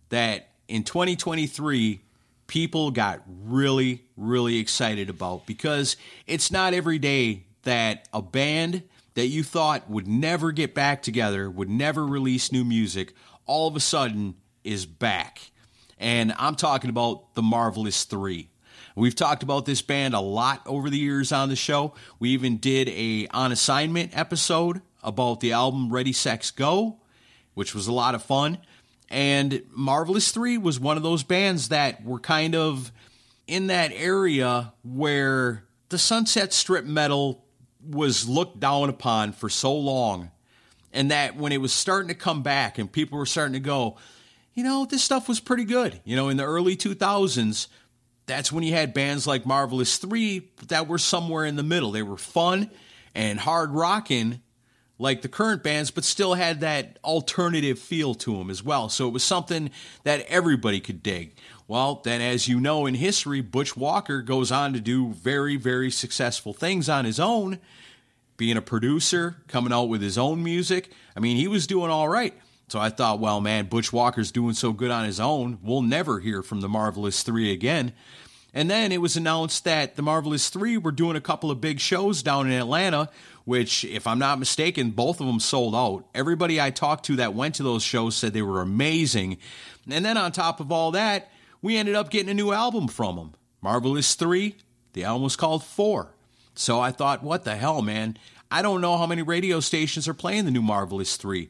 that 0.09 0.49
in 0.67 0.83
2023 0.83 2.01
people 2.45 2.91
got 2.91 3.23
really, 3.25 4.03
really 4.15 4.59
excited 4.59 5.09
about 5.09 5.47
because 5.47 5.97
it's 6.27 6.51
not 6.51 6.75
every 6.75 6.99
day 6.99 7.45
that 7.63 8.07
a 8.13 8.21
band 8.21 8.83
that 9.15 9.27
you 9.27 9.43
thought 9.43 9.89
would 9.89 10.07
never 10.07 10.51
get 10.51 10.73
back 10.73 11.01
together, 11.01 11.49
would 11.49 11.69
never 11.69 12.05
release 12.05 12.51
new 12.51 12.63
music, 12.63 13.13
all 13.45 13.67
of 13.67 13.75
a 13.75 13.79
sudden 13.79 14.35
is 14.63 14.85
back. 14.85 15.51
And 15.99 16.33
I'm 16.37 16.55
talking 16.55 16.89
about 16.89 17.35
the 17.35 17.41
Marvelous 17.41 18.03
Three. 18.03 18.49
We've 18.95 19.15
talked 19.15 19.41
about 19.41 19.65
this 19.65 19.81
band 19.81 20.13
a 20.13 20.19
lot 20.19 20.61
over 20.65 20.89
the 20.89 20.99
years 20.99 21.31
on 21.31 21.49
the 21.49 21.55
show. 21.55 21.95
We 22.19 22.29
even 22.29 22.57
did 22.57 22.89
a 22.89 23.27
on 23.31 23.51
assignment 23.51 24.15
episode 24.17 24.81
about 25.01 25.39
the 25.39 25.51
album 25.51 25.89
ReadySexGo, 25.89 26.97
which 27.53 27.73
was 27.73 27.87
a 27.87 27.93
lot 27.93 28.15
of 28.15 28.23
fun. 28.23 28.59
And 29.09 29.63
Marvelous 29.71 30.31
3 30.31 30.57
was 30.57 30.79
one 30.79 30.97
of 30.97 31.03
those 31.03 31.23
bands 31.23 31.69
that 31.69 32.03
were 32.03 32.19
kind 32.19 32.55
of 32.55 32.91
in 33.47 33.67
that 33.67 33.91
area 33.93 34.73
where 34.83 35.65
the 35.89 35.97
Sunset 35.97 36.53
Strip 36.53 36.85
metal 36.85 37.42
was 37.85 38.27
looked 38.27 38.59
down 38.59 38.89
upon 38.89 39.33
for 39.33 39.49
so 39.49 39.73
long. 39.73 40.31
And 40.91 41.11
that 41.11 41.35
when 41.35 41.51
it 41.51 41.61
was 41.61 41.73
starting 41.73 42.09
to 42.09 42.15
come 42.15 42.43
back 42.43 42.77
and 42.77 42.91
people 42.91 43.17
were 43.17 43.25
starting 43.25 43.53
to 43.53 43.59
go, 43.59 43.97
you 44.53 44.63
know, 44.63 44.85
this 44.85 45.03
stuff 45.03 45.27
was 45.27 45.39
pretty 45.39 45.65
good. 45.65 45.99
You 46.03 46.15
know, 46.15 46.29
in 46.29 46.37
the 46.37 46.43
early 46.43 46.77
2000s, 46.77 47.67
that's 48.25 48.51
when 48.51 48.63
you 48.63 48.73
had 48.73 48.93
bands 48.93 49.25
like 49.25 49.45
Marvelous 49.45 49.97
3 49.97 50.49
that 50.67 50.87
were 50.87 50.99
somewhere 50.99 51.45
in 51.45 51.55
the 51.55 51.63
middle. 51.63 51.91
They 51.91 52.03
were 52.03 52.17
fun 52.17 52.69
and 53.15 53.39
hard 53.39 53.71
rocking 53.71 54.41
like 54.99 55.21
the 55.21 55.27
current 55.27 55.63
bands, 55.63 55.91
but 55.91 56.03
still 56.03 56.35
had 56.35 56.59
that 56.61 56.99
alternative 57.03 57.79
feel 57.79 58.13
to 58.15 58.37
them 58.37 58.49
as 58.49 58.63
well. 58.63 58.89
So 58.89 59.07
it 59.07 59.11
was 59.11 59.23
something 59.23 59.71
that 60.03 60.25
everybody 60.27 60.79
could 60.79 61.01
dig. 61.01 61.33
Well, 61.67 62.01
then, 62.03 62.21
as 62.21 62.47
you 62.47 62.59
know 62.59 62.85
in 62.85 62.95
history, 62.95 63.41
Butch 63.41 63.75
Walker 63.75 64.21
goes 64.21 64.51
on 64.51 64.73
to 64.73 64.79
do 64.79 65.13
very, 65.13 65.55
very 65.55 65.89
successful 65.89 66.53
things 66.53 66.89
on 66.89 67.05
his 67.05 67.19
own, 67.19 67.59
being 68.37 68.57
a 68.57 68.61
producer, 68.61 69.37
coming 69.47 69.73
out 69.73 69.89
with 69.89 70.01
his 70.01 70.17
own 70.17 70.43
music. 70.43 70.91
I 71.15 71.19
mean, 71.19 71.37
he 71.37 71.47
was 71.47 71.65
doing 71.65 71.89
all 71.89 72.09
right. 72.09 72.33
So 72.67 72.79
I 72.79 72.89
thought, 72.89 73.19
well, 73.19 73.39
man, 73.39 73.67
Butch 73.67 73.93
Walker's 73.93 74.31
doing 74.31 74.53
so 74.53 74.73
good 74.73 74.91
on 74.91 75.05
his 75.05 75.19
own. 75.19 75.59
We'll 75.63 75.81
never 75.81 76.19
hear 76.19 76.41
from 76.41 76.61
the 76.61 76.69
Marvelous 76.69 77.23
Three 77.23 77.51
again. 77.51 77.93
And 78.53 78.69
then 78.69 78.91
it 78.91 79.01
was 79.01 79.17
announced 79.17 79.63
that 79.63 79.95
the 79.95 80.01
Marvelous 80.01 80.49
Three 80.49 80.77
were 80.77 80.91
doing 80.91 81.15
a 81.15 81.21
couple 81.21 81.49
of 81.49 81.61
big 81.61 81.79
shows 81.79 82.21
down 82.21 82.47
in 82.47 82.53
Atlanta, 82.53 83.09
which, 83.45 83.83
if 83.83 84.07
I'm 84.07 84.19
not 84.19 84.39
mistaken, 84.39 84.91
both 84.91 85.19
of 85.19 85.27
them 85.27 85.39
sold 85.39 85.75
out. 85.75 86.05
Everybody 86.15 86.61
I 86.61 86.69
talked 86.69 87.05
to 87.05 87.17
that 87.17 87.33
went 87.33 87.55
to 87.55 87.63
those 87.63 87.83
shows 87.83 88.15
said 88.15 88.33
they 88.33 88.41
were 88.41 88.61
amazing. 88.61 89.37
And 89.89 90.05
then 90.05 90.17
on 90.17 90.31
top 90.31 90.59
of 90.59 90.71
all 90.71 90.91
that, 90.91 91.29
we 91.61 91.77
ended 91.77 91.95
up 91.95 92.09
getting 92.09 92.29
a 92.29 92.33
new 92.33 92.51
album 92.51 92.87
from 92.87 93.15
them. 93.15 93.33
Marvelous 93.61 94.15
3, 94.15 94.55
the 94.93 95.03
album 95.03 95.23
was 95.23 95.35
called 95.35 95.63
4. 95.63 96.13
So 96.55 96.79
I 96.79 96.91
thought, 96.91 97.23
what 97.23 97.43
the 97.43 97.55
hell, 97.55 97.81
man? 97.81 98.17
I 98.51 98.61
don't 98.61 98.81
know 98.81 98.97
how 98.97 99.07
many 99.07 99.21
radio 99.21 99.59
stations 99.59 100.07
are 100.07 100.13
playing 100.13 100.45
the 100.45 100.51
new 100.51 100.61
Marvelous 100.61 101.17
3, 101.17 101.49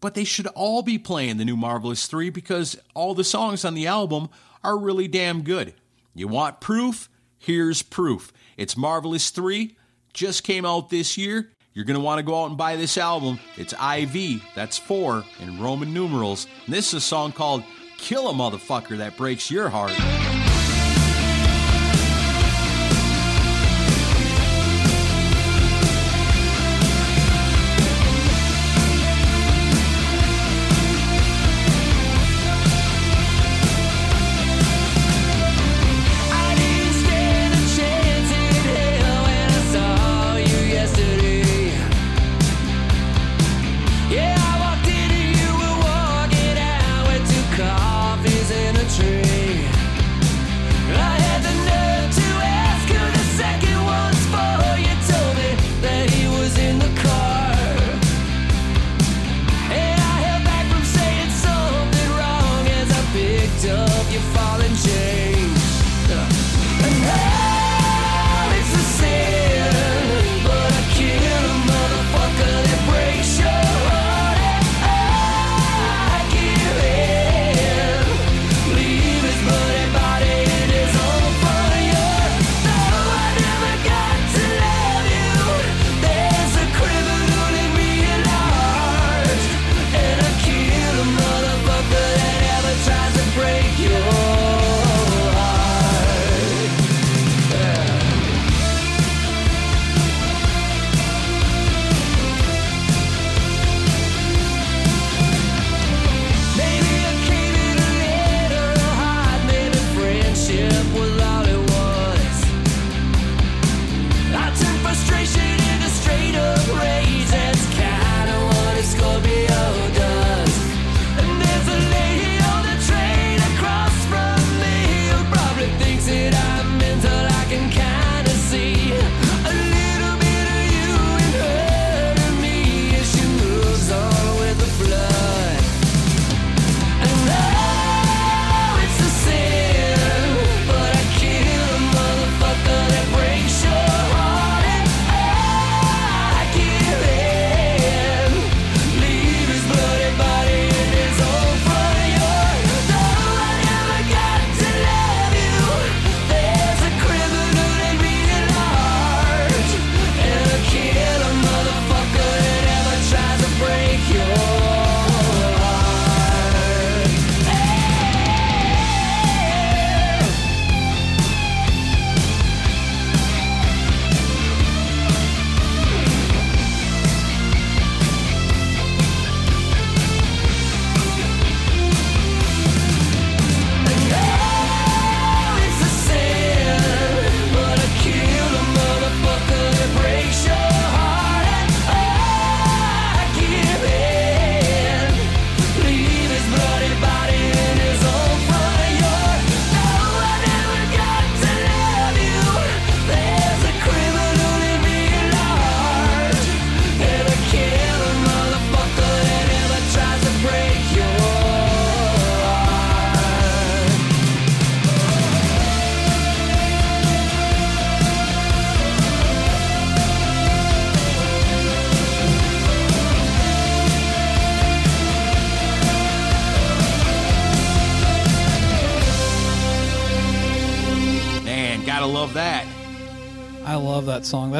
but 0.00 0.14
they 0.14 0.24
should 0.24 0.46
all 0.48 0.82
be 0.82 0.98
playing 0.98 1.38
the 1.38 1.44
new 1.44 1.56
Marvelous 1.56 2.06
3 2.06 2.30
because 2.30 2.78
all 2.94 3.14
the 3.14 3.24
songs 3.24 3.64
on 3.64 3.74
the 3.74 3.86
album 3.86 4.28
are 4.62 4.78
really 4.78 5.08
damn 5.08 5.42
good. 5.42 5.74
You 6.14 6.28
want 6.28 6.60
proof? 6.60 7.08
Here's 7.38 7.82
proof. 7.82 8.32
It's 8.56 8.76
Marvelous 8.76 9.30
3 9.30 9.76
just 10.16 10.42
came 10.42 10.64
out 10.64 10.88
this 10.90 11.16
year. 11.16 11.50
You're 11.74 11.84
going 11.84 11.98
to 11.98 12.02
want 12.02 12.18
to 12.18 12.22
go 12.22 12.42
out 12.42 12.48
and 12.48 12.56
buy 12.56 12.76
this 12.76 12.96
album. 12.96 13.38
It's 13.58 13.74
IV, 13.74 14.42
that's 14.54 14.78
four 14.78 15.24
in 15.40 15.60
Roman 15.60 15.92
numerals. 15.92 16.46
And 16.64 16.74
this 16.74 16.88
is 16.88 16.94
a 16.94 17.00
song 17.02 17.32
called 17.32 17.62
Kill 17.98 18.30
a 18.30 18.32
Motherfucker 18.32 18.96
That 18.96 19.16
Breaks 19.18 19.50
Your 19.50 19.68
Heart. 19.68 20.35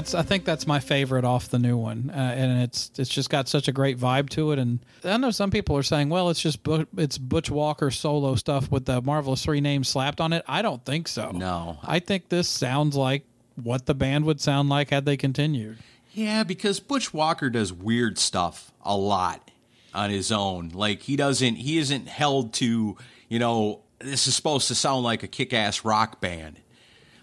That's 0.06 0.14
I 0.14 0.22
think 0.22 0.44
that's 0.44 0.68
my 0.68 0.78
favorite 0.78 1.24
off 1.24 1.48
the 1.48 1.58
new 1.58 1.76
one, 1.76 2.10
uh, 2.14 2.16
and 2.16 2.62
it's 2.62 2.92
it's 2.96 3.10
just 3.10 3.28
got 3.28 3.48
such 3.48 3.66
a 3.66 3.72
great 3.72 3.98
vibe 3.98 4.28
to 4.30 4.52
it. 4.52 4.58
And 4.60 4.78
I 5.02 5.16
know 5.16 5.32
some 5.32 5.50
people 5.50 5.76
are 5.76 5.82
saying, 5.82 6.10
well, 6.10 6.30
it's 6.30 6.40
just 6.40 6.62
Bu- 6.62 6.86
it's 6.96 7.18
Butch 7.18 7.50
Walker 7.50 7.90
solo 7.90 8.36
stuff 8.36 8.70
with 8.70 8.84
the 8.84 9.02
Marvelous 9.02 9.42
Three 9.42 9.60
names 9.60 9.88
slapped 9.88 10.20
on 10.20 10.32
it. 10.32 10.44
I 10.46 10.62
don't 10.62 10.84
think 10.84 11.08
so. 11.08 11.32
No. 11.32 11.78
I 11.82 11.98
think 11.98 12.28
this 12.28 12.48
sounds 12.48 12.94
like 12.94 13.24
what 13.60 13.86
the 13.86 13.94
band 13.94 14.26
would 14.26 14.40
sound 14.40 14.68
like 14.68 14.90
had 14.90 15.06
they 15.06 15.16
continued. 15.16 15.78
Yeah, 16.12 16.44
because 16.44 16.78
Butch 16.78 17.12
Walker 17.12 17.50
does 17.50 17.72
weird 17.72 18.16
stuff 18.16 18.70
a 18.84 18.96
lot 18.96 19.50
on 19.92 20.10
his 20.10 20.30
own. 20.30 20.68
Like 20.68 21.02
he 21.02 21.16
doesn't 21.16 21.56
he 21.56 21.78
isn't 21.78 22.06
held 22.06 22.54
to, 22.54 22.96
you 23.28 23.38
know, 23.40 23.80
this 23.98 24.28
is 24.28 24.36
supposed 24.36 24.68
to 24.68 24.76
sound 24.76 25.02
like 25.02 25.24
a 25.24 25.28
kick-ass 25.28 25.84
rock 25.84 26.20
band. 26.20 26.60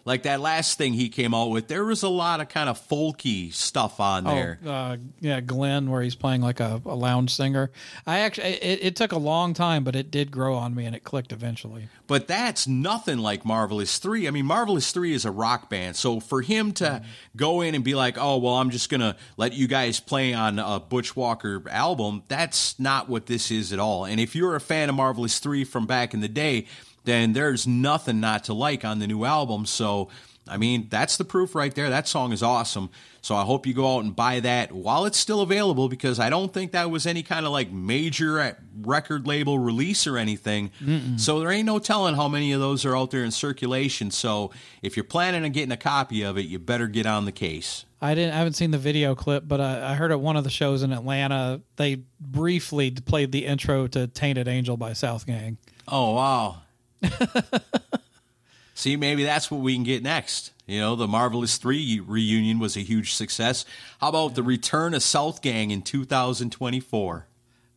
Like 0.06 0.24
that 0.24 0.42
last 0.42 0.78
thing 0.78 0.94
he 0.94 1.08
came 1.08 1.34
out 1.34 1.50
with, 1.50 1.70
there 1.70 1.86
was 1.86 2.04
a 2.04 2.10
lot 2.10 2.42
of 2.42 2.50
kind 2.50 2.70
of 2.70 2.78
folky 2.88 3.54
stuff 3.54 4.00
on 4.00 4.26
there. 4.26 4.60
Oh, 4.66 4.70
uh, 4.70 4.98
yeah, 5.22 5.40
Glenn, 5.40 5.90
where 5.90 6.02
he's 6.02 6.16
playing 6.16 6.42
like 6.42 6.60
a, 6.60 6.82
a 6.86 6.96
lounge 6.96 7.34
singer. 7.34 7.72
I 8.06 8.20
actually, 8.20 8.50
it, 8.50 8.80
it 8.84 8.96
took 8.96 9.14
a 9.14 9.18
long 9.18 9.54
time, 9.54 9.84
but 9.84 9.96
it 9.96 10.12
did 10.12 10.30
grow 10.30 10.56
on 10.56 10.76
me 10.76 10.86
and 10.86 10.96
it 10.96 11.04
clicked 11.06 11.32
eventually. 11.32 11.88
But 12.08 12.28
that's 12.28 12.68
nothing 12.68 13.20
like 13.20 13.46
Marvelous 13.46 13.98
3. 13.98 14.28
I 14.28 14.32
mean, 14.32 14.46
Marvelous 14.46 14.92
3 14.92 15.14
is 15.14 15.24
a 15.24 15.32
rock 15.32 15.70
band. 15.70 15.96
So 15.96 16.20
for 16.20 16.42
him 16.42 16.74
to 16.74 17.02
go 17.38 17.62
in 17.62 17.74
and 17.74 17.84
be 17.84 17.96
like, 17.96 18.18
oh, 18.18 18.38
well, 18.38 18.56
I'm 18.56 18.72
just 18.72 18.90
going 18.90 19.02
to 19.02 19.16
let 19.38 19.54
you 19.54 19.68
guys 19.68 20.02
play 20.02 20.34
on 20.34 20.60
a 20.60 20.82
Butch 20.82 21.16
Walker 21.16 21.64
album, 21.70 22.24
that's 22.28 22.78
not 22.78 23.08
what 23.08 23.28
this 23.28 23.52
is 23.52 23.72
at 23.72 23.80
all. 23.80 24.04
And 24.04 24.20
if 24.20 24.36
you're 24.36 24.56
a 24.56 24.62
fan 24.62 24.90
of 24.90 24.96
Marvelous 24.96 25.40
3 25.40 25.64
from 25.64 25.86
back 25.86 26.14
in 26.14 26.20
the 26.20 26.28
day, 26.28 26.68
then 27.04 27.34
there's 27.34 27.68
nothing 27.68 28.20
not 28.20 28.46
to 28.46 28.54
like 28.54 28.86
on 28.86 29.00
the 29.00 29.08
new 29.08 29.26
album. 29.26 29.66
So, 29.66 30.10
I 30.48 30.58
mean, 30.58 30.88
that's 30.90 31.18
the 31.18 31.26
proof 31.26 31.56
right 31.56 31.74
there. 31.74 31.90
That 31.90 32.08
song 32.08 32.32
is 32.32 32.44
awesome. 32.44 32.90
So 33.22 33.36
I 33.36 33.44
hope 33.44 33.66
you 33.66 33.74
go 33.74 33.96
out 33.96 34.04
and 34.04 34.14
buy 34.14 34.42
that 34.42 34.74
while 34.74 35.06
it's 35.06 35.18
still 35.18 35.40
available 35.40 35.88
because 35.88 36.20
I 36.20 36.30
don't 36.30 36.54
think 36.54 36.74
that 36.74 36.92
was 36.92 37.06
any 37.06 37.24
kind 37.24 37.46
of 37.46 37.54
like 37.54 37.72
major 37.72 38.42
uh, 38.42 38.54
record 38.82 39.26
label 39.26 39.58
release 39.58 40.06
or 40.06 40.18
anything. 40.18 40.72
So 41.16 41.40
there 41.40 41.50
ain't 41.50 41.66
no 41.66 41.80
telling 41.80 42.16
how 42.16 42.28
many 42.28 42.52
of 42.52 42.60
those 42.60 42.84
are 42.84 42.98
out 42.98 43.12
there 43.12 43.24
in 43.24 43.32
circulation. 43.32 44.12
So 44.12 44.52
if 44.82 44.98
you're 44.98 45.06
planning 45.06 45.46
on 45.46 45.52
getting 45.52 45.72
a 45.72 45.78
copy 45.78 46.24
of 46.24 46.38
it, 46.38 46.42
you 46.42 46.60
better 46.60 46.88
get 46.88 47.06
on 47.06 47.24
the 47.24 47.32
case. 47.32 47.86
I 48.02 48.14
didn't. 48.16 48.34
I 48.34 48.40
haven't 48.40 48.54
seen 48.54 48.72
the 48.72 48.78
video 48.78 49.16
clip, 49.16 49.48
but 49.48 49.62
I, 49.62 49.92
I 49.92 49.96
heard 49.96 50.12
at 50.12 50.20
one 50.20 50.36
of 50.36 50.44
the 50.44 50.50
shows 50.50 50.84
in 50.84 50.92
Atlanta 50.92 51.62
they 51.78 52.02
briefly 52.20 52.92
played 52.92 53.32
the 53.32 53.46
intro 53.46 53.88
to 53.88 54.08
"Tainted 54.08 54.50
Angel" 54.50 54.76
by 54.76 54.92
SouthGang. 54.92 55.56
Oh, 55.88 56.14
wow. 56.14 56.63
See, 58.76 58.96
maybe 58.96 59.24
that's 59.24 59.52
what 59.52 59.62
we 59.62 59.76
can 59.76 59.84
get 59.84 60.04
next. 60.04 60.52
You 60.66 60.80
know, 60.80 60.96
the 60.96 61.08
Marvelous 61.08 61.58
3 61.58 62.00
reunion 62.00 62.60
was 62.60 62.76
a 62.76 62.82
huge 62.82 63.14
success. 63.14 63.66
How 64.00 64.10
about 64.10 64.36
the 64.36 64.44
return 64.44 64.94
of 64.94 65.02
SouthGang 65.02 65.72
in 65.72 65.82
2024? 65.82 67.28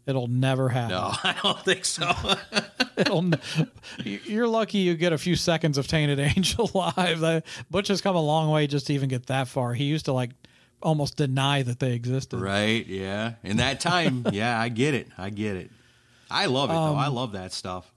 It'll 0.06 0.28
never 0.28 0.68
happen. 0.68 0.90
No, 0.90 1.10
I 1.24 1.36
don't 1.42 1.60
think 1.60 1.84
so. 1.84 2.10
It'll, 2.96 3.30
you're 4.04 4.46
lucky 4.46 4.78
you 4.78 4.94
get 4.94 5.12
a 5.12 5.18
few 5.18 5.36
seconds 5.36 5.78
of 5.78 5.88
Tainted 5.88 6.20
Angel 6.20 6.70
live. 6.74 7.44
Butch 7.70 7.88
has 7.88 8.00
come 8.00 8.16
a 8.16 8.22
long 8.22 8.50
way 8.50 8.66
just 8.66 8.86
to 8.86 8.94
even 8.94 9.08
get 9.08 9.26
that 9.26 9.48
far. 9.48 9.74
He 9.74 9.84
used 9.84 10.04
to 10.04 10.12
like 10.12 10.30
almost 10.80 11.16
deny 11.16 11.62
that 11.62 11.80
they 11.80 11.92
existed. 11.92 12.40
right, 12.40 12.86
yeah. 12.86 13.34
In 13.42 13.56
that 13.56 13.80
time, 13.80 14.26
yeah, 14.32 14.58
I 14.58 14.68
get 14.68 14.94
it. 14.94 15.08
I 15.18 15.30
get 15.30 15.56
it. 15.56 15.70
I 16.30 16.46
love 16.46 16.70
it, 16.70 16.74
though. 16.74 16.94
I 16.94 17.06
um, 17.06 17.14
love 17.14 17.32
that 17.32 17.52
stuff. 17.52 17.90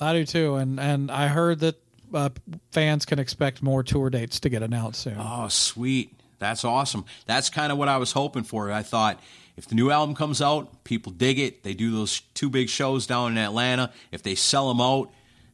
I 0.00 0.12
do 0.12 0.26
too, 0.26 0.56
and 0.56 0.78
and 0.78 1.10
I 1.10 1.28
heard 1.28 1.60
that 1.60 1.76
uh, 2.12 2.30
fans 2.70 3.04
can 3.04 3.18
expect 3.18 3.62
more 3.62 3.82
tour 3.82 4.10
dates 4.10 4.40
to 4.40 4.48
get 4.48 4.62
announced 4.62 5.02
soon. 5.02 5.16
Oh, 5.18 5.48
sweet. 5.48 6.12
That's 6.38 6.64
awesome. 6.64 7.04
That's 7.24 7.48
kind 7.48 7.72
of 7.72 7.78
what 7.78 7.88
I 7.88 7.96
was 7.96 8.12
hoping 8.12 8.42
for. 8.44 8.70
I 8.70 8.82
thought 8.82 9.20
if 9.56 9.66
the 9.66 9.74
new 9.74 9.90
album 9.90 10.14
comes 10.14 10.42
out, 10.42 10.84
people 10.84 11.12
dig 11.12 11.38
it. 11.38 11.62
They 11.62 11.72
do 11.72 11.90
those 11.90 12.20
two 12.34 12.50
big 12.50 12.68
shows 12.68 13.06
down 13.06 13.32
in 13.32 13.38
Atlanta. 13.38 13.92
If 14.12 14.22
they 14.22 14.34
sell 14.34 14.68
them 14.68 14.80
out, 14.80 15.10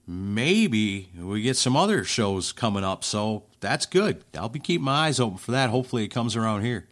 maybe 0.06 1.10
we 1.16 1.42
get 1.42 1.56
some 1.56 1.76
other 1.76 2.02
shows 2.04 2.50
coming 2.52 2.82
up. 2.82 3.04
So 3.04 3.44
that's 3.60 3.86
good. 3.86 4.24
I'll 4.36 4.48
be 4.48 4.58
keeping 4.58 4.84
my 4.84 5.06
eyes 5.06 5.20
open 5.20 5.38
for 5.38 5.52
that. 5.52 5.70
Hopefully 5.70 6.04
it 6.04 6.08
comes 6.08 6.34
around 6.34 6.62
here. 6.62 6.88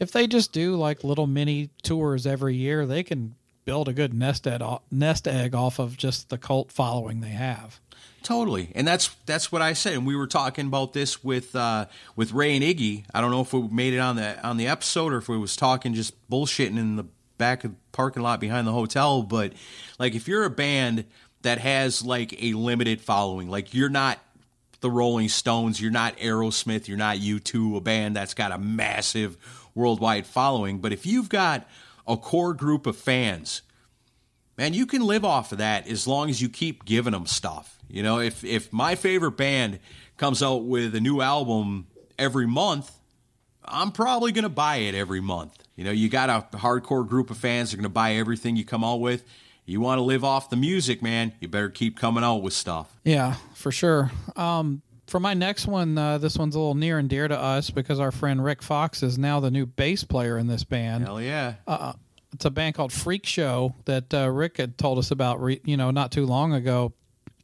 If 0.00 0.10
they 0.10 0.26
just 0.26 0.52
do 0.52 0.74
like 0.76 1.04
little 1.04 1.26
mini 1.26 1.70
tours 1.82 2.26
every 2.26 2.56
year, 2.56 2.86
they 2.86 3.02
can 3.02 3.34
build 3.64 3.88
a 3.88 3.92
good 3.92 4.14
nest 4.14 4.46
egg 4.46 4.62
nest 4.90 5.28
egg 5.28 5.54
off 5.54 5.78
of 5.78 5.96
just 5.96 6.28
the 6.28 6.38
cult 6.38 6.70
following 6.70 7.20
they 7.20 7.28
have. 7.28 7.80
Totally, 8.22 8.70
and 8.74 8.86
that's 8.86 9.08
that's 9.26 9.50
what 9.50 9.62
I 9.62 9.72
said. 9.72 9.94
And 9.94 10.06
we 10.06 10.14
were 10.14 10.28
talking 10.28 10.66
about 10.66 10.92
this 10.92 11.24
with 11.24 11.56
uh, 11.56 11.86
with 12.14 12.32
Ray 12.32 12.54
and 12.54 12.64
Iggy. 12.64 13.04
I 13.12 13.20
don't 13.20 13.30
know 13.30 13.40
if 13.40 13.52
we 13.52 13.62
made 13.68 13.94
it 13.94 13.98
on 13.98 14.16
the 14.16 14.40
on 14.46 14.56
the 14.56 14.68
episode 14.68 15.12
or 15.12 15.18
if 15.18 15.28
we 15.28 15.36
was 15.36 15.56
talking 15.56 15.94
just 15.94 16.14
bullshitting 16.30 16.78
in 16.78 16.96
the 16.96 17.04
back 17.38 17.64
of 17.64 17.72
the 17.72 17.76
parking 17.90 18.22
lot 18.22 18.38
behind 18.38 18.66
the 18.66 18.72
hotel. 18.72 19.22
But 19.22 19.52
like, 19.98 20.14
if 20.14 20.28
you're 20.28 20.44
a 20.44 20.50
band 20.50 21.04
that 21.42 21.58
has 21.58 22.04
like 22.04 22.40
a 22.42 22.52
limited 22.52 23.00
following, 23.00 23.48
like 23.48 23.74
you're 23.74 23.88
not 23.88 24.20
the 24.80 24.90
Rolling 24.90 25.28
Stones, 25.28 25.80
you're 25.80 25.90
not 25.90 26.16
Aerosmith, 26.18 26.86
you're 26.86 26.98
not 26.98 27.16
U2, 27.16 27.76
a 27.76 27.80
band 27.80 28.14
that's 28.16 28.34
got 28.34 28.52
a 28.52 28.58
massive 28.58 29.36
worldwide 29.74 30.26
following. 30.26 30.78
But 30.78 30.92
if 30.92 31.06
you've 31.06 31.28
got 31.28 31.66
a 32.06 32.16
core 32.16 32.54
group 32.54 32.86
of 32.86 32.96
fans 32.96 33.62
man, 34.58 34.74
you 34.74 34.86
can 34.86 35.02
live 35.02 35.24
off 35.24 35.52
of 35.52 35.58
that 35.58 35.88
as 35.88 36.06
long 36.06 36.30
as 36.30 36.40
you 36.40 36.48
keep 36.48 36.84
giving 36.84 37.12
them 37.12 37.26
stuff. 37.26 37.78
You 37.88 38.02
know, 38.02 38.20
if 38.20 38.44
if 38.44 38.72
my 38.72 38.94
favorite 38.94 39.32
band 39.32 39.80
comes 40.16 40.42
out 40.42 40.64
with 40.64 40.94
a 40.94 41.00
new 41.00 41.20
album 41.20 41.86
every 42.18 42.46
month, 42.46 42.90
I'm 43.64 43.92
probably 43.92 44.32
going 44.32 44.44
to 44.44 44.48
buy 44.48 44.76
it 44.76 44.94
every 44.94 45.20
month. 45.20 45.56
You 45.76 45.84
know, 45.84 45.90
you 45.90 46.08
got 46.08 46.30
a 46.30 46.56
hardcore 46.56 47.06
group 47.06 47.30
of 47.30 47.38
fans 47.38 47.70
that 47.70 47.74
are 47.74 47.78
going 47.78 47.90
to 47.90 47.94
buy 47.94 48.14
everything 48.14 48.56
you 48.56 48.64
come 48.64 48.84
out 48.84 49.00
with. 49.00 49.24
You 49.64 49.80
want 49.80 49.98
to 49.98 50.02
live 50.02 50.24
off 50.24 50.50
the 50.50 50.56
music, 50.56 51.02
man. 51.02 51.32
You 51.40 51.48
better 51.48 51.70
keep 51.70 51.96
coming 51.96 52.24
out 52.24 52.42
with 52.42 52.52
stuff. 52.52 52.98
Yeah, 53.04 53.36
for 53.54 53.70
sure. 53.70 54.10
Um, 54.36 54.82
for 55.12 55.20
my 55.20 55.34
next 55.34 55.66
one, 55.66 55.98
uh, 55.98 56.16
this 56.16 56.38
one's 56.38 56.54
a 56.54 56.58
little 56.58 56.74
near 56.74 56.96
and 56.98 57.06
dear 57.06 57.28
to 57.28 57.38
us 57.38 57.68
because 57.68 58.00
our 58.00 58.10
friend 58.10 58.42
Rik 58.42 58.62
Fox 58.62 59.02
is 59.02 59.18
now 59.18 59.40
the 59.40 59.50
new 59.50 59.66
bass 59.66 60.04
player 60.04 60.38
in 60.38 60.46
this 60.46 60.64
band. 60.64 61.04
Hell 61.04 61.20
yeah. 61.20 61.56
it's 62.32 62.46
a 62.46 62.50
band 62.50 62.76
called 62.76 62.92
Freakshow 62.92 63.74
that 63.84 64.14
uh, 64.14 64.30
Rik 64.30 64.56
had 64.56 64.78
told 64.78 64.96
us 64.96 65.10
about, 65.10 65.42
re- 65.42 65.60
you 65.66 65.76
know, 65.76 65.90
not 65.90 66.12
too 66.12 66.24
long 66.24 66.54
ago. 66.54 66.94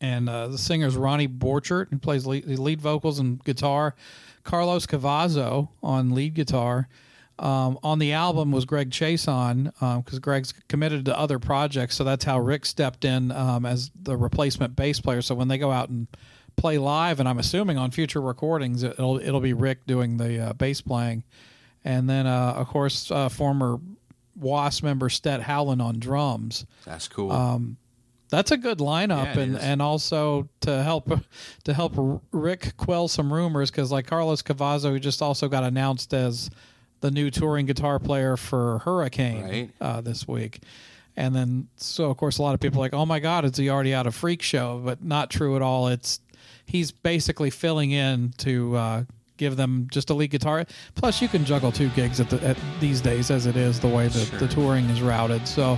And 0.00 0.30
uh, 0.30 0.48
the 0.48 0.56
singer's 0.56 0.96
Ronnie 0.96 1.28
Borchert, 1.28 1.90
who 1.90 1.98
plays 1.98 2.24
lead, 2.24 2.46
lead 2.46 2.80
vocals 2.80 3.18
and 3.18 3.44
guitar. 3.44 3.94
Carlos 4.44 4.86
Cavazo 4.86 5.68
on 5.82 6.14
lead 6.14 6.32
guitar. 6.32 6.88
Um, 7.38 7.78
on 7.82 7.98
the 7.98 8.14
album 8.14 8.50
was 8.50 8.64
Greg 8.64 8.88
Chaisson 8.88 9.64
because 10.02 10.20
Greg's 10.20 10.54
committed 10.68 11.04
to 11.04 11.18
other 11.18 11.38
projects, 11.38 11.96
so 11.96 12.02
that's 12.02 12.24
how 12.24 12.40
Rik 12.40 12.64
stepped 12.64 13.04
in 13.04 13.30
um, 13.30 13.66
as 13.66 13.90
the 13.94 14.16
replacement 14.16 14.74
bass 14.74 15.00
player. 15.00 15.20
So 15.20 15.34
when 15.34 15.48
they 15.48 15.58
go 15.58 15.70
out 15.70 15.90
and 15.90 16.08
play 16.58 16.76
live, 16.78 17.20
and 17.20 17.28
I'm 17.28 17.38
assuming 17.38 17.78
on 17.78 17.90
future 17.90 18.20
recordings, 18.20 18.82
it'll 18.82 19.18
it'll 19.18 19.40
be 19.40 19.52
Rik 19.54 19.86
doing 19.86 20.16
the 20.18 20.48
uh, 20.48 20.52
bass 20.52 20.80
playing, 20.82 21.24
and 21.84 22.08
then 22.10 22.26
uh, 22.26 22.54
of 22.56 22.66
course 22.68 23.10
uh, 23.10 23.28
former 23.30 23.78
Wasp 24.36 24.82
member 24.84 25.08
Stet 25.08 25.40
Howland 25.40 25.80
on 25.80 25.98
drums. 25.98 26.66
That's 26.84 27.08
cool. 27.08 27.32
That's 28.30 28.50
a 28.50 28.58
good 28.58 28.76
lineup, 28.78 29.34
Yeah, 29.34 29.40
and 29.40 29.56
is. 29.56 29.62
and 29.62 29.80
also 29.80 30.50
to 30.60 30.82
help 30.82 31.10
to 31.64 31.72
help 31.72 31.94
Rik 32.30 32.76
quell 32.76 33.08
some 33.08 33.32
rumors 33.32 33.70
because 33.70 33.90
like 33.90 34.06
Carlos 34.06 34.42
Cavazo, 34.42 34.90
who 34.90 34.98
just 35.00 35.22
also 35.22 35.48
got 35.48 35.64
announced 35.64 36.12
as 36.12 36.50
the 37.00 37.10
new 37.10 37.30
touring 37.30 37.64
guitar 37.64 37.98
player 37.98 38.36
for 38.36 38.80
Hurricane 38.80 39.44
Right. 39.44 39.70
uh, 39.80 40.00
this 40.02 40.28
week. 40.28 40.60
And 41.18 41.34
then, 41.34 41.66
so 41.76 42.10
of 42.10 42.16
course, 42.16 42.38
a 42.38 42.42
lot 42.42 42.54
of 42.54 42.60
people 42.60 42.78
are 42.78 42.84
like, 42.84 42.94
"Oh 42.94 43.04
my 43.04 43.18
God, 43.18 43.44
is 43.44 43.56
he 43.56 43.68
already 43.68 43.92
out 43.92 44.06
of 44.06 44.16
Freakshow?" 44.16 44.82
But 44.82 45.02
not 45.02 45.30
true 45.30 45.56
at 45.56 45.62
all. 45.62 45.88
It's 45.88 46.20
he's 46.64 46.92
basically 46.92 47.50
filling 47.50 47.90
in 47.90 48.34
to 48.38 48.76
uh, 48.76 49.04
give 49.36 49.56
them 49.56 49.88
just 49.90 50.10
a 50.10 50.14
lead 50.14 50.30
guitar. 50.30 50.64
Plus, 50.94 51.20
you 51.20 51.26
can 51.26 51.44
juggle 51.44 51.72
two 51.72 51.88
gigs 51.88 52.20
at, 52.20 52.30
the, 52.30 52.40
at 52.46 52.56
these 52.78 53.00
days, 53.00 53.32
as 53.32 53.46
it 53.46 53.56
is 53.56 53.80
the 53.80 53.88
way 53.88 54.06
that 54.06 54.38
the 54.38 54.46
touring 54.46 54.88
is 54.90 55.02
routed. 55.02 55.48
So, 55.48 55.76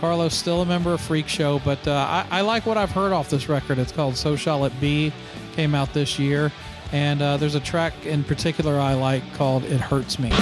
Carlos 0.00 0.34
still 0.34 0.60
a 0.62 0.66
member 0.66 0.92
of 0.92 1.00
Freakshow, 1.00 1.64
but 1.64 1.86
uh, 1.86 1.92
I, 1.92 2.38
I 2.38 2.40
like 2.40 2.66
what 2.66 2.76
I've 2.76 2.90
heard 2.90 3.12
off 3.12 3.30
this 3.30 3.48
record. 3.48 3.78
It's 3.78 3.92
called 3.92 4.16
"So 4.16 4.34
Shall 4.34 4.64
It 4.64 4.72
Be," 4.80 5.12
came 5.54 5.72
out 5.76 5.94
this 5.94 6.18
year, 6.18 6.50
and 6.90 7.22
uh, 7.22 7.36
there's 7.36 7.54
a 7.54 7.60
track 7.60 7.94
in 8.06 8.24
particular 8.24 8.80
I 8.80 8.94
like 8.94 9.22
called 9.34 9.62
"It 9.62 9.80
Hurts 9.80 10.18
Me." 10.18 10.32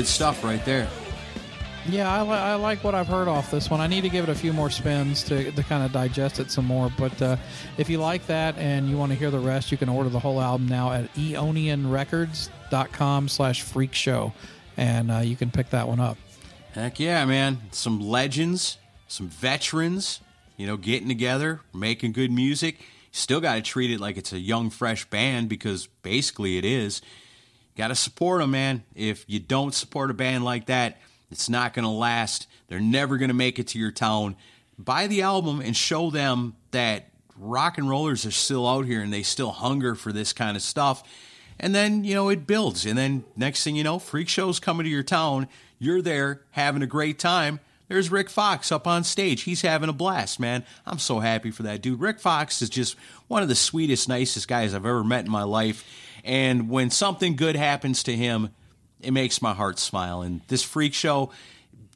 Good 0.00 0.06
stuff 0.06 0.42
right 0.42 0.64
there. 0.64 0.88
Yeah, 1.86 2.10
I, 2.10 2.22
li- 2.22 2.30
I 2.30 2.54
like 2.54 2.82
what 2.82 2.94
I've 2.94 3.06
heard 3.06 3.28
off 3.28 3.50
this 3.50 3.68
one. 3.68 3.82
I 3.82 3.86
need 3.86 4.00
to 4.00 4.08
give 4.08 4.26
it 4.26 4.30
a 4.30 4.34
few 4.34 4.54
more 4.54 4.70
spins 4.70 5.22
to, 5.24 5.52
to 5.52 5.62
kind 5.62 5.84
of 5.84 5.92
digest 5.92 6.40
it 6.40 6.50
some 6.50 6.64
more. 6.64 6.90
But 6.96 7.20
uh, 7.20 7.36
if 7.76 7.90
you 7.90 7.98
like 7.98 8.26
that 8.26 8.56
and 8.56 8.88
you 8.88 8.96
want 8.96 9.12
to 9.12 9.18
hear 9.18 9.30
the 9.30 9.38
rest, 9.38 9.70
you 9.70 9.76
can 9.76 9.90
order 9.90 10.08
the 10.08 10.18
whole 10.18 10.40
album 10.40 10.68
now 10.68 10.90
at 10.90 11.12
eonianrecords.com 11.16 13.28
slash 13.28 13.60
freak 13.60 13.92
show. 13.92 14.32
And 14.78 15.10
uh, 15.10 15.18
you 15.18 15.36
can 15.36 15.50
pick 15.50 15.68
that 15.68 15.86
one 15.86 16.00
up. 16.00 16.16
Heck 16.72 16.98
yeah, 16.98 17.26
man. 17.26 17.58
Some 17.70 18.00
legends, 18.00 18.78
some 19.06 19.28
veterans, 19.28 20.22
you 20.56 20.66
know, 20.66 20.78
getting 20.78 21.08
together, 21.08 21.60
making 21.74 22.12
good 22.12 22.32
music. 22.32 22.78
Still 23.12 23.42
got 23.42 23.56
to 23.56 23.60
treat 23.60 23.90
it 23.90 24.00
like 24.00 24.16
it's 24.16 24.32
a 24.32 24.40
young, 24.40 24.70
fresh 24.70 25.04
band 25.10 25.50
because 25.50 25.88
basically 26.02 26.56
it 26.56 26.64
is. 26.64 27.02
Got 27.76 27.88
to 27.88 27.94
support 27.94 28.40
them, 28.40 28.50
man. 28.50 28.82
If 28.94 29.24
you 29.28 29.38
don't 29.38 29.74
support 29.74 30.10
a 30.10 30.14
band 30.14 30.44
like 30.44 30.66
that, 30.66 30.98
it's 31.30 31.48
not 31.48 31.74
going 31.74 31.84
to 31.84 31.90
last. 31.90 32.46
They're 32.68 32.80
never 32.80 33.16
going 33.16 33.28
to 33.28 33.34
make 33.34 33.58
it 33.58 33.68
to 33.68 33.78
your 33.78 33.92
town. 33.92 34.36
Buy 34.78 35.06
the 35.06 35.22
album 35.22 35.60
and 35.60 35.76
show 35.76 36.10
them 36.10 36.56
that 36.72 37.10
rock 37.36 37.78
and 37.78 37.88
rollers 37.88 38.26
are 38.26 38.30
still 38.30 38.66
out 38.66 38.86
here 38.86 39.02
and 39.02 39.12
they 39.12 39.22
still 39.22 39.50
hunger 39.50 39.94
for 39.94 40.12
this 40.12 40.32
kind 40.32 40.56
of 40.56 40.62
stuff. 40.62 41.02
And 41.58 41.74
then, 41.74 42.04
you 42.04 42.14
know, 42.14 42.28
it 42.28 42.46
builds. 42.46 42.86
And 42.86 42.96
then 42.96 43.24
next 43.36 43.64
thing 43.64 43.76
you 43.76 43.84
know, 43.84 43.98
Freakshow's 43.98 44.60
coming 44.60 44.84
to 44.84 44.90
your 44.90 45.02
town. 45.02 45.46
You're 45.78 46.02
there 46.02 46.42
having 46.52 46.82
a 46.82 46.86
great 46.86 47.18
time. 47.18 47.60
There's 47.88 48.10
Rik 48.10 48.30
Fox 48.30 48.70
up 48.70 48.86
on 48.86 49.02
stage. 49.02 49.42
He's 49.42 49.62
having 49.62 49.88
a 49.88 49.92
blast, 49.92 50.38
man. 50.38 50.64
I'm 50.86 51.00
so 51.00 51.18
happy 51.18 51.50
for 51.50 51.64
that 51.64 51.82
dude. 51.82 52.00
Rik 52.00 52.20
Fox 52.20 52.62
is 52.62 52.70
just 52.70 52.96
one 53.26 53.42
of 53.42 53.48
the 53.48 53.56
sweetest, 53.56 54.08
nicest 54.08 54.46
guys 54.46 54.74
I've 54.74 54.86
ever 54.86 55.02
met 55.02 55.24
in 55.24 55.30
my 55.30 55.42
life. 55.42 55.84
And 56.24 56.68
when 56.68 56.90
something 56.90 57.36
good 57.36 57.56
happens 57.56 58.02
to 58.04 58.14
him, 58.14 58.50
it 59.00 59.12
makes 59.12 59.40
my 59.40 59.54
heart 59.54 59.78
smile. 59.78 60.22
And 60.22 60.40
this 60.48 60.64
Freakshow, 60.64 61.30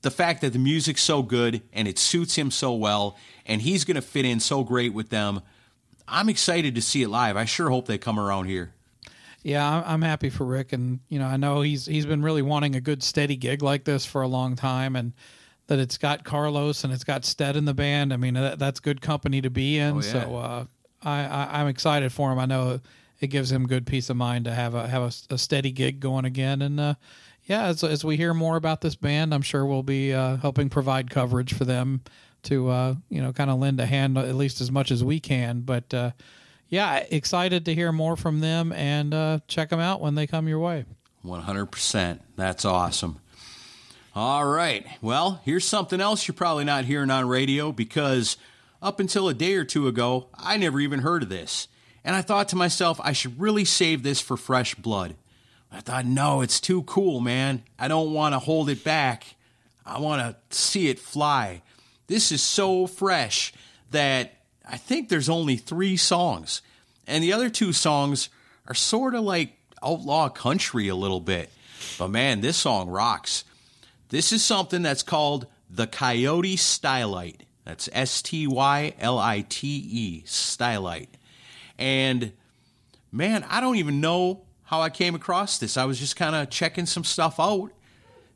the 0.02 0.10
fact 0.10 0.40
that 0.40 0.52
the 0.52 0.58
music's 0.58 1.02
so 1.02 1.22
good 1.22 1.62
and 1.72 1.86
it 1.86 1.98
suits 1.98 2.36
him 2.36 2.50
so 2.50 2.72
well, 2.74 3.16
and 3.46 3.60
he's 3.62 3.84
going 3.84 3.96
to 3.96 4.02
fit 4.02 4.24
in 4.24 4.40
so 4.40 4.64
great 4.64 4.94
with 4.94 5.10
them, 5.10 5.40
I'm 6.06 6.28
excited 6.28 6.74
to 6.74 6.82
see 6.82 7.02
it 7.02 7.08
live. 7.08 7.36
I 7.36 7.44
sure 7.44 7.70
hope 7.70 7.86
they 7.86 7.98
come 7.98 8.18
around 8.18 8.46
here. 8.46 8.72
Yeah, 9.42 9.82
I'm- 9.82 10.00
happy 10.02 10.30
for 10.30 10.44
Rik, 10.44 10.72
and 10.72 11.00
you 11.10 11.18
know, 11.18 11.26
I 11.26 11.36
know 11.36 11.60
he's 11.60 11.84
he's 11.84 12.06
been 12.06 12.22
really 12.22 12.40
wanting 12.40 12.76
a 12.76 12.80
good 12.80 13.02
steady 13.02 13.36
gig 13.36 13.62
like 13.62 13.84
this 13.84 14.06
for 14.06 14.22
a 14.22 14.28
long 14.28 14.56
time, 14.56 14.96
and 14.96 15.12
that 15.66 15.78
it's 15.78 15.98
got 15.98 16.24
Carlos 16.24 16.84
and 16.84 16.92
it's 16.92 17.04
got 17.04 17.24
Stet 17.24 17.56
in 17.56 17.64
the 17.64 17.74
band. 17.74 18.12
I 18.12 18.16
mean, 18.16 18.34
that, 18.34 18.58
that's 18.58 18.80
good 18.80 19.00
company 19.00 19.40
to 19.42 19.50
be 19.50 19.78
in. 19.78 19.96
Oh, 19.96 20.00
yeah. 20.00 20.12
So 20.12 20.36
uh, 20.36 20.64
I, 21.02 21.24
I 21.24 21.60
I'm 21.60 21.68
excited 21.68 22.12
for 22.12 22.32
him. 22.32 22.38
I 22.38 22.46
know 22.46 22.80
it 23.24 23.28
gives 23.28 23.50
him 23.50 23.66
good 23.66 23.86
peace 23.86 24.08
of 24.10 24.16
mind 24.16 24.44
to 24.44 24.54
have 24.54 24.74
a 24.74 24.86
have 24.86 25.02
a, 25.02 25.34
a 25.34 25.38
steady 25.38 25.72
gig 25.72 26.00
going 26.00 26.24
again, 26.24 26.62
and 26.62 26.78
uh, 26.78 26.94
yeah, 27.44 27.64
as 27.64 27.82
as 27.82 28.04
we 28.04 28.16
hear 28.16 28.32
more 28.32 28.56
about 28.56 28.80
this 28.80 28.94
band, 28.94 29.34
I'm 29.34 29.42
sure 29.42 29.66
we'll 29.66 29.82
be 29.82 30.12
uh, 30.12 30.36
helping 30.36 30.70
provide 30.70 31.10
coverage 31.10 31.54
for 31.54 31.64
them 31.64 32.02
to 32.44 32.68
uh, 32.68 32.94
you 33.08 33.20
know 33.20 33.32
kind 33.32 33.50
of 33.50 33.58
lend 33.58 33.80
a 33.80 33.86
hand 33.86 34.16
at 34.16 34.34
least 34.34 34.60
as 34.60 34.70
much 34.70 34.90
as 34.90 35.02
we 35.02 35.20
can, 35.20 35.60
but. 35.62 35.92
Uh, 35.92 36.10
yeah, 36.70 37.04
excited 37.10 37.66
to 37.66 37.74
hear 37.74 37.92
more 37.92 38.16
from 38.16 38.40
them 38.40 38.72
and 38.72 39.14
uh, 39.14 39.38
check 39.46 39.68
them 39.68 39.78
out 39.78 40.00
when 40.00 40.16
they 40.16 40.26
come 40.26 40.48
your 40.48 40.58
way. 40.58 40.84
100%. 41.24 42.18
That's 42.36 42.64
awesome. 42.64 43.20
All 44.14 44.44
right. 44.44 44.86
Well, 45.00 45.40
here's 45.44 45.64
something 45.64 46.00
else 46.00 46.26
you're 46.26 46.34
probably 46.34 46.64
not 46.64 46.84
hearing 46.84 47.10
on 47.10 47.28
radio 47.28 47.70
because 47.70 48.36
up 48.82 49.00
until 49.00 49.28
a 49.28 49.34
day 49.34 49.54
or 49.54 49.64
two 49.64 49.88
ago, 49.88 50.28
I 50.34 50.56
never 50.56 50.80
even 50.80 51.00
heard 51.00 51.22
of 51.22 51.28
this. 51.28 51.68
And 52.04 52.14
I 52.14 52.22
thought 52.22 52.48
to 52.50 52.56
myself, 52.56 53.00
I 53.02 53.12
should 53.12 53.40
really 53.40 53.64
save 53.64 54.02
this 54.02 54.20
for 54.20 54.36
fresh 54.36 54.74
blood. 54.74 55.14
I 55.72 55.80
thought, 55.80 56.06
no, 56.06 56.42
it's 56.42 56.60
too 56.60 56.82
cool, 56.82 57.20
man. 57.20 57.62
I 57.78 57.88
don't 57.88 58.12
want 58.12 58.34
to 58.34 58.38
hold 58.38 58.68
it 58.68 58.84
back. 58.84 59.34
I 59.84 59.98
want 59.98 60.22
to 60.22 60.56
see 60.56 60.88
it 60.88 60.98
fly. 60.98 61.62
This 62.06 62.30
is 62.30 62.42
so 62.42 62.86
fresh 62.86 63.52
that 63.90 64.34
I 64.68 64.76
think 64.76 65.08
there's 65.08 65.28
only 65.28 65.56
three 65.56 65.96
songs. 65.96 66.62
And 67.06 67.24
the 67.24 67.32
other 67.32 67.50
two 67.50 67.72
songs 67.72 68.28
are 68.68 68.74
sort 68.74 69.14
of 69.14 69.24
like 69.24 69.56
outlaw 69.82 70.28
country 70.28 70.88
a 70.88 70.94
little 70.94 71.20
bit. 71.20 71.50
But 71.98 72.08
man, 72.08 72.40
this 72.40 72.56
song 72.56 72.88
rocks. 72.88 73.44
This 74.10 74.32
is 74.32 74.44
something 74.44 74.82
that's 74.82 75.02
called 75.02 75.46
the 75.68 75.86
Coyote 75.86 76.56
Stylite. 76.56 77.40
That's 77.64 77.88
S 77.92 78.22
T 78.22 78.46
Y 78.46 78.94
L 78.98 79.18
I 79.18 79.44
T 79.48 79.68
E, 79.90 80.22
Stylite. 80.26 81.08
And 81.78 82.32
man, 83.10 83.44
I 83.48 83.60
don't 83.60 83.76
even 83.76 84.00
know 84.00 84.42
how 84.64 84.80
I 84.80 84.90
came 84.90 85.14
across 85.14 85.58
this. 85.58 85.76
I 85.76 85.84
was 85.84 85.98
just 85.98 86.16
kind 86.16 86.34
of 86.34 86.50
checking 86.50 86.86
some 86.86 87.04
stuff 87.04 87.38
out, 87.38 87.70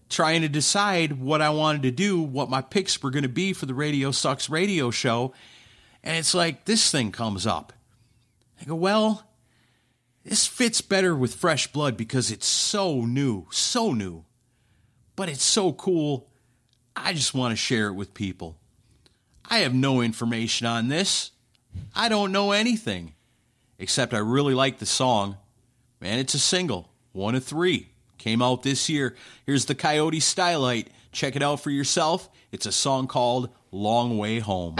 trying 0.08 0.42
to 0.42 0.48
decide 0.48 1.20
what 1.20 1.42
I 1.42 1.50
wanted 1.50 1.82
to 1.82 1.90
do, 1.90 2.20
what 2.20 2.50
my 2.50 2.60
picks 2.62 3.02
were 3.02 3.10
going 3.10 3.22
to 3.22 3.28
be 3.28 3.52
for 3.52 3.66
the 3.66 3.74
Radio 3.74 4.10
Sucks 4.10 4.48
radio 4.48 4.90
show. 4.90 5.32
And 6.02 6.16
it's 6.16 6.34
like 6.34 6.64
this 6.64 6.90
thing 6.90 7.12
comes 7.12 7.46
up. 7.46 7.72
I 8.60 8.64
go, 8.64 8.74
well, 8.74 9.24
this 10.24 10.46
fits 10.46 10.80
better 10.80 11.14
with 11.16 11.34
fresh 11.34 11.72
blood 11.72 11.96
because 11.96 12.30
it's 12.30 12.46
so 12.46 13.02
new, 13.02 13.46
so 13.50 13.92
new. 13.92 14.24
But 15.16 15.28
it's 15.28 15.44
so 15.44 15.72
cool. 15.72 16.28
I 16.94 17.12
just 17.12 17.34
want 17.34 17.52
to 17.52 17.56
share 17.56 17.88
it 17.88 17.94
with 17.94 18.14
people. 18.14 18.58
I 19.48 19.58
have 19.58 19.74
no 19.74 20.02
information 20.02 20.66
on 20.66 20.88
this. 20.88 21.30
I 21.94 22.08
don't 22.08 22.32
know 22.32 22.52
anything. 22.52 23.14
Except 23.78 24.12
I 24.12 24.18
really 24.18 24.54
like 24.54 24.78
the 24.78 24.86
song. 24.86 25.36
Man, 26.00 26.18
it's 26.18 26.34
a 26.34 26.38
single. 26.38 26.90
One 27.12 27.34
of 27.34 27.44
three. 27.44 27.90
Came 28.18 28.42
out 28.42 28.64
this 28.64 28.88
year. 28.88 29.14
Here's 29.46 29.66
the 29.66 29.76
Coyote 29.76 30.18
Stylite. 30.18 30.88
Check 31.12 31.36
it 31.36 31.42
out 31.42 31.60
for 31.60 31.70
yourself. 31.70 32.28
It's 32.50 32.66
a 32.66 32.72
song 32.72 33.06
called 33.06 33.50
Long 33.70 34.18
Way 34.18 34.40
Home. 34.40 34.74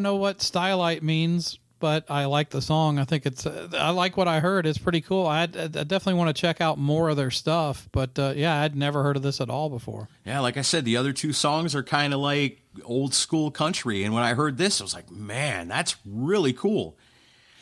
Don't 0.00 0.14
know 0.14 0.16
what 0.16 0.38
stylite 0.38 1.02
means, 1.02 1.58
but 1.78 2.10
I 2.10 2.24
like 2.24 2.48
the 2.48 2.62
song. 2.62 2.98
I 2.98 3.04
think 3.04 3.26
it's, 3.26 3.44
uh, 3.44 3.68
I 3.74 3.90
like 3.90 4.16
what 4.16 4.28
I 4.28 4.40
heard. 4.40 4.66
It's 4.66 4.78
pretty 4.78 5.02
cool. 5.02 5.26
I, 5.26 5.42
I 5.42 5.46
definitely 5.46 6.14
want 6.14 6.34
to 6.34 6.40
check 6.40 6.62
out 6.62 6.78
more 6.78 7.10
of 7.10 7.18
their 7.18 7.30
stuff, 7.30 7.86
but 7.92 8.18
uh, 8.18 8.32
yeah, 8.34 8.62
I'd 8.62 8.74
never 8.74 9.02
heard 9.02 9.16
of 9.16 9.22
this 9.22 9.42
at 9.42 9.50
all 9.50 9.68
before. 9.68 10.08
Yeah, 10.24 10.40
like 10.40 10.56
I 10.56 10.62
said, 10.62 10.86
the 10.86 10.96
other 10.96 11.12
two 11.12 11.34
songs 11.34 11.74
are 11.74 11.82
kind 11.82 12.14
of 12.14 12.20
like 12.20 12.62
old 12.82 13.12
school 13.12 13.50
country. 13.50 14.02
And 14.02 14.14
when 14.14 14.22
I 14.22 14.32
heard 14.32 14.56
this, 14.56 14.80
I 14.80 14.84
was 14.84 14.94
like, 14.94 15.10
man, 15.10 15.68
that's 15.68 15.96
really 16.06 16.54
cool. 16.54 16.96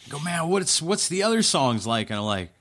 I 0.07 0.11
go, 0.11 0.21
man, 0.21 0.49
what's 0.49 0.81
what's 0.81 1.09
the 1.09 1.25
other 1.25 1.43
songs 1.43 1.89
like? 1.89 2.09
And 2.11 2.21
I'm 2.21 2.25
like, 2.25 2.53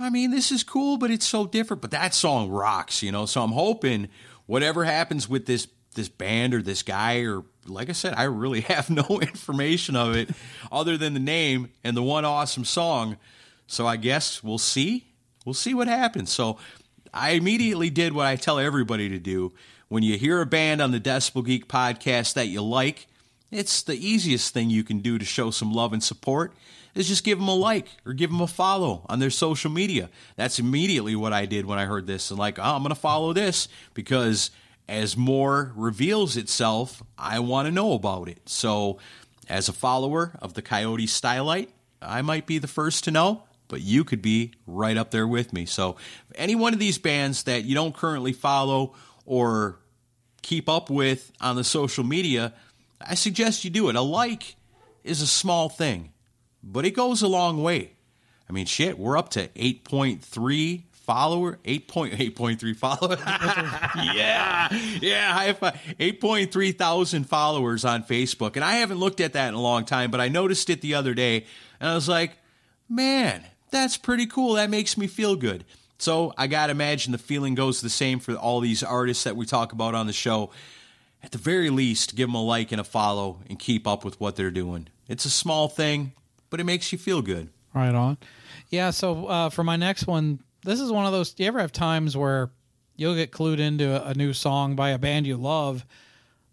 I 0.00 0.10
mean, 0.10 0.32
this 0.32 0.50
is 0.50 0.64
cool, 0.64 0.98
but 0.98 1.12
it's 1.12 1.26
so 1.26 1.46
different. 1.46 1.80
But 1.80 1.92
that 1.92 2.12
song 2.12 2.50
rocks, 2.50 3.04
you 3.04 3.12
know. 3.12 3.24
So 3.26 3.40
I'm 3.40 3.52
hoping 3.52 4.08
whatever 4.46 4.82
happens 4.82 5.28
with 5.28 5.46
this 5.46 5.68
this 5.94 6.08
band 6.08 6.54
or 6.54 6.60
this 6.60 6.82
guy 6.82 7.20
or 7.20 7.44
like 7.66 7.88
I 7.88 7.92
said, 7.92 8.14
I 8.14 8.24
really 8.24 8.60
have 8.72 8.90
no 8.90 9.04
information 9.22 9.96
of 9.96 10.14
it 10.16 10.30
other 10.70 10.96
than 10.96 11.14
the 11.14 11.20
name 11.20 11.70
and 11.82 11.96
the 11.96 12.02
one 12.02 12.24
awesome 12.24 12.64
song. 12.64 13.16
So 13.66 13.86
I 13.86 13.96
guess 13.96 14.42
we'll 14.42 14.58
see. 14.58 15.06
We'll 15.44 15.54
see 15.54 15.74
what 15.74 15.88
happens. 15.88 16.30
So 16.30 16.58
I 17.12 17.30
immediately 17.30 17.90
did 17.90 18.12
what 18.12 18.26
I 18.26 18.36
tell 18.36 18.58
everybody 18.58 19.08
to 19.10 19.18
do. 19.18 19.52
When 19.88 20.02
you 20.02 20.18
hear 20.18 20.40
a 20.40 20.46
band 20.46 20.80
on 20.80 20.90
the 20.90 21.00
Decibel 21.00 21.44
Geek 21.44 21.68
podcast 21.68 22.34
that 22.34 22.48
you 22.48 22.62
like, 22.62 23.06
it's 23.50 23.82
the 23.82 23.94
easiest 23.94 24.52
thing 24.52 24.70
you 24.70 24.82
can 24.82 24.98
do 24.98 25.18
to 25.18 25.24
show 25.24 25.50
some 25.50 25.72
love 25.72 25.92
and 25.92 26.02
support 26.02 26.52
is 26.94 27.08
just 27.08 27.24
give 27.24 27.38
them 27.38 27.48
a 27.48 27.54
like 27.54 27.88
or 28.04 28.12
give 28.12 28.30
them 28.30 28.40
a 28.40 28.46
follow 28.46 29.04
on 29.08 29.18
their 29.18 29.30
social 29.30 29.70
media. 29.70 30.08
That's 30.36 30.58
immediately 30.58 31.14
what 31.14 31.32
I 31.32 31.46
did 31.46 31.66
when 31.66 31.78
I 31.78 31.84
heard 31.84 32.06
this. 32.06 32.30
And 32.30 32.38
like, 32.38 32.58
oh, 32.58 32.62
I'm 32.62 32.82
going 32.82 32.94
to 32.94 33.00
follow 33.00 33.32
this 33.32 33.68
because 33.94 34.50
as 34.88 35.16
more 35.16 35.72
reveals 35.74 36.36
itself, 36.36 37.02
I 37.18 37.38
want 37.38 37.66
to 37.66 37.72
know 37.72 37.92
about 37.92 38.28
it. 38.28 38.48
So, 38.48 38.98
as 39.48 39.68
a 39.68 39.72
follower 39.72 40.32
of 40.40 40.54
the 40.54 40.62
Coyote 40.62 41.06
Stylite, 41.06 41.68
I 42.00 42.22
might 42.22 42.46
be 42.46 42.58
the 42.58 42.68
first 42.68 43.04
to 43.04 43.10
know, 43.10 43.44
but 43.68 43.80
you 43.80 44.04
could 44.04 44.22
be 44.22 44.52
right 44.66 44.96
up 44.96 45.10
there 45.10 45.26
with 45.26 45.52
me. 45.52 45.66
So, 45.66 45.96
any 46.34 46.54
one 46.54 46.72
of 46.72 46.78
these 46.78 46.98
bands 46.98 47.44
that 47.44 47.64
you 47.64 47.74
don't 47.74 47.94
currently 47.94 48.32
follow 48.32 48.94
or 49.24 49.78
keep 50.42 50.68
up 50.68 50.90
with 50.90 51.32
on 51.40 51.56
the 51.56 51.64
social 51.64 52.04
media, 52.04 52.52
I 53.00 53.14
suggest 53.14 53.64
you 53.64 53.70
do 53.70 53.88
it. 53.88 53.96
A 53.96 54.02
like 54.02 54.56
is 55.02 55.20
a 55.20 55.26
small 55.26 55.68
thing, 55.68 56.12
but 56.62 56.84
it 56.84 56.92
goes 56.92 57.22
a 57.22 57.28
long 57.28 57.62
way. 57.62 57.92
I 58.48 58.52
mean, 58.52 58.66
shit, 58.66 58.98
we're 58.98 59.16
up 59.16 59.30
to 59.30 59.48
8.3 59.48 60.82
follower, 61.04 61.58
8.8.3 61.64 62.76
follower. 62.76 63.16
yeah, 64.14 64.68
yeah, 65.00 65.32
high 65.32 65.52
five. 65.52 65.74
8.3 66.00 66.76
thousand 66.76 67.24
followers 67.24 67.84
on 67.84 68.02
Facebook. 68.04 68.56
And 68.56 68.64
I 68.64 68.74
haven't 68.74 68.98
looked 68.98 69.20
at 69.20 69.34
that 69.34 69.48
in 69.48 69.54
a 69.54 69.60
long 69.60 69.84
time, 69.84 70.10
but 70.10 70.20
I 70.20 70.28
noticed 70.28 70.70
it 70.70 70.80
the 70.80 70.94
other 70.94 71.14
day 71.14 71.44
and 71.80 71.90
I 71.90 71.94
was 71.94 72.08
like, 72.08 72.38
man, 72.88 73.44
that's 73.70 73.96
pretty 73.96 74.26
cool. 74.26 74.54
That 74.54 74.70
makes 74.70 74.96
me 74.96 75.06
feel 75.06 75.36
good. 75.36 75.64
So 75.98 76.32
I 76.36 76.46
got 76.46 76.66
to 76.66 76.70
imagine 76.72 77.12
the 77.12 77.18
feeling 77.18 77.54
goes 77.54 77.80
the 77.80 77.90
same 77.90 78.18
for 78.20 78.34
all 78.34 78.60
these 78.60 78.82
artists 78.82 79.24
that 79.24 79.36
we 79.36 79.46
talk 79.46 79.72
about 79.72 79.94
on 79.94 80.06
the 80.06 80.12
show. 80.12 80.50
At 81.22 81.32
the 81.32 81.38
very 81.38 81.70
least, 81.70 82.16
give 82.16 82.28
them 82.28 82.34
a 82.34 82.42
like 82.42 82.72
and 82.72 82.80
a 82.80 82.84
follow 82.84 83.40
and 83.48 83.58
keep 83.58 83.86
up 83.86 84.04
with 84.04 84.20
what 84.20 84.36
they're 84.36 84.50
doing. 84.50 84.88
It's 85.08 85.24
a 85.24 85.30
small 85.30 85.68
thing, 85.68 86.12
but 86.50 86.60
it 86.60 86.64
makes 86.64 86.92
you 86.92 86.98
feel 86.98 87.22
good. 87.22 87.48
Right 87.74 87.94
on. 87.94 88.18
Yeah. 88.70 88.90
So 88.90 89.26
uh, 89.26 89.48
for 89.50 89.64
my 89.64 89.76
next 89.76 90.06
one, 90.06 90.40
this 90.64 90.80
is 90.80 90.90
one 90.90 91.06
of 91.06 91.12
those. 91.12 91.32
Do 91.32 91.42
you 91.42 91.48
ever 91.48 91.60
have 91.60 91.72
times 91.72 92.16
where 92.16 92.50
you'll 92.96 93.14
get 93.14 93.30
clued 93.30 93.58
into 93.58 93.88
a, 93.90 94.10
a 94.10 94.14
new 94.14 94.32
song 94.32 94.76
by 94.76 94.90
a 94.90 94.98
band 94.98 95.26
you 95.26 95.36
love, 95.36 95.84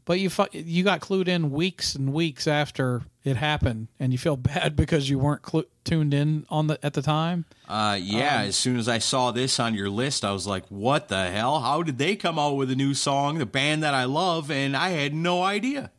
but 0.06 0.20
you 0.20 0.30
fu- 0.30 0.48
you 0.52 0.84
got 0.84 1.02
clued 1.02 1.28
in 1.28 1.52
weeks 1.52 1.96
and 1.96 2.14
weeks 2.14 2.48
after 2.48 3.04
it 3.24 3.38
happened, 3.38 3.88
and 4.00 4.12
you 4.12 4.18
feel 4.18 4.38
bad 4.38 4.76
because 4.76 5.10
you 5.10 5.20
weren't 5.20 5.42
clu- 5.42 5.68
tuned 5.84 6.14
in 6.14 6.46
on 6.50 6.68
the 6.68 6.84
at 6.86 6.94
the 6.94 7.02
time. 7.02 7.46
Uh, 7.68 7.98
yeah, 8.02 8.42
as 8.42 8.56
soon 8.56 8.78
as 8.78 8.88
I 8.88 8.98
saw 8.98 9.32
this 9.32 9.60
on 9.60 9.74
your 9.74 9.90
list, 9.90 10.26
I 10.26 10.32
was 10.32 10.48
like, 10.48 10.66
what 10.68 11.08
the 11.08 11.30
hell? 11.30 11.60
How 11.62 11.84
did 11.84 11.98
they 11.98 12.16
come 12.16 12.38
out 12.38 12.56
with 12.56 12.72
a 12.72 12.76
new 12.76 12.94
song, 12.94 13.38
the 13.38 13.46
band 13.46 13.84
that 13.84 13.94
I 13.94 14.04
love, 14.06 14.52
and 14.52 14.76
I 14.76 14.90
had 14.90 15.14
no 15.14 15.42
idea? 15.44 15.92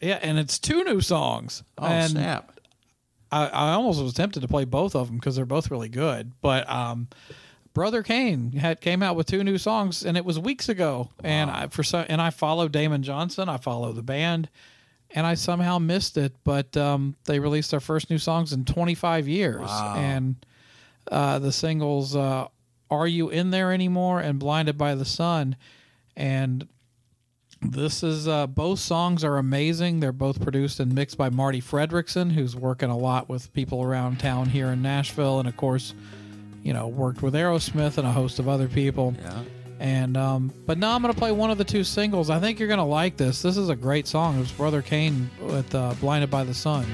Yeah, 0.00 0.18
and 0.20 0.38
it's 0.38 0.58
two 0.58 0.84
new 0.84 1.00
songs. 1.00 1.62
Oh, 1.78 1.86
and 1.86 2.10
snap. 2.10 2.58
I, 3.30 3.46
I 3.46 3.72
almost 3.72 4.02
was 4.02 4.12
tempted 4.14 4.40
to 4.40 4.48
play 4.48 4.64
both 4.64 4.94
of 4.94 5.08
them 5.08 5.16
because 5.16 5.36
they're 5.36 5.46
both 5.46 5.70
really 5.70 5.88
good. 5.88 6.32
But 6.40 6.68
um, 6.68 7.08
Brother 7.74 8.04
Cane 8.04 8.52
had 8.52 8.80
came 8.80 9.02
out 9.02 9.16
with 9.16 9.26
two 9.26 9.42
new 9.42 9.58
songs, 9.58 10.04
and 10.04 10.16
it 10.16 10.24
was 10.24 10.38
weeks 10.38 10.68
ago. 10.68 11.10
And 11.22 11.50
I 11.50 11.66
for 11.66 11.82
so 11.82 12.04
and 12.08 12.22
I 12.22 12.30
follow 12.30 12.68
Damon 12.68 13.02
Johnson. 13.02 13.48
I 13.48 13.56
follow 13.56 13.92
the 13.92 14.02
band, 14.02 14.48
and 15.10 15.26
I 15.26 15.34
somehow 15.34 15.80
missed 15.80 16.16
it. 16.16 16.34
But 16.44 16.76
um, 16.76 17.16
they 17.24 17.40
released 17.40 17.72
their 17.72 17.80
first 17.80 18.10
new 18.10 18.18
songs 18.18 18.52
in 18.52 18.64
25 18.64 19.26
years, 19.26 19.68
and 19.96 20.36
uh, 21.10 21.40
the 21.40 21.50
singles 21.50 22.14
uh, 22.14 22.46
"Are 22.90 23.08
You 23.08 23.28
In 23.28 23.50
There 23.50 23.72
Anymore" 23.72 24.20
and 24.20 24.38
"Blinded 24.38 24.78
by 24.78 24.94
the 24.94 25.04
Sun," 25.04 25.56
and 26.16 26.68
this 27.60 28.02
is 28.04 28.28
uh, 28.28 28.46
both 28.46 28.78
songs 28.78 29.24
are 29.24 29.36
amazing. 29.36 29.98
They're 29.98 30.12
both 30.12 30.40
produced 30.40 30.78
and 30.78 30.94
mixed 30.94 31.18
by 31.18 31.28
Marti 31.28 31.60
Frederiksen, 31.60 32.32
who's 32.32 32.54
working 32.54 32.90
a 32.90 32.96
lot 32.96 33.28
with 33.28 33.52
people 33.52 33.82
around 33.82 34.20
town 34.20 34.50
here 34.50 34.68
in 34.68 34.80
Nashville, 34.80 35.40
and 35.40 35.48
of 35.48 35.56
course, 35.56 35.94
you 36.64 36.72
know, 36.72 36.88
worked 36.88 37.22
with 37.22 37.34
Aerosmith 37.34 37.98
and 37.98 38.08
a 38.08 38.10
host 38.10 38.40
of 38.40 38.48
other 38.48 38.66
people. 38.66 39.14
Yeah. 39.22 39.42
And 39.78 40.16
um, 40.16 40.52
but 40.66 40.78
now 40.78 40.94
I'm 40.94 41.02
gonna 41.02 41.14
play 41.14 41.30
one 41.30 41.50
of 41.50 41.58
the 41.58 41.64
two 41.64 41.84
singles. 41.84 42.30
I 42.30 42.40
think 42.40 42.58
you're 42.58 42.68
gonna 42.68 42.86
like 42.86 43.16
this. 43.16 43.42
This 43.42 43.56
is 43.56 43.68
a 43.68 43.76
great 43.76 44.06
song. 44.06 44.36
It 44.36 44.40
was 44.40 44.52
Brother 44.52 44.82
Cane 44.82 45.30
with 45.40 45.74
uh, 45.74 45.94
"Blinded 46.00 46.30
by 46.30 46.42
the 46.44 46.54
Sun." 46.54 46.86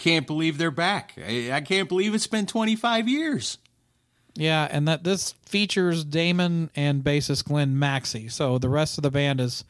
Can't 0.00 0.26
believe 0.26 0.56
they're 0.56 0.70
back. 0.70 1.12
I, 1.18 1.52
I 1.52 1.60
can't 1.60 1.86
believe 1.86 2.14
it's 2.14 2.26
been 2.26 2.46
25 2.46 3.06
years. 3.06 3.58
Yeah, 4.34 4.66
and 4.70 4.88
that 4.88 5.04
this 5.04 5.32
features 5.44 6.04
Damon 6.04 6.70
and 6.74 7.04
bassist 7.04 7.44
Glenn 7.44 7.78
Maxie. 7.78 8.28
So 8.28 8.56
the 8.56 8.70
rest 8.70 8.96
of 8.96 9.02
the 9.02 9.10
band 9.10 9.42
is, 9.42 9.62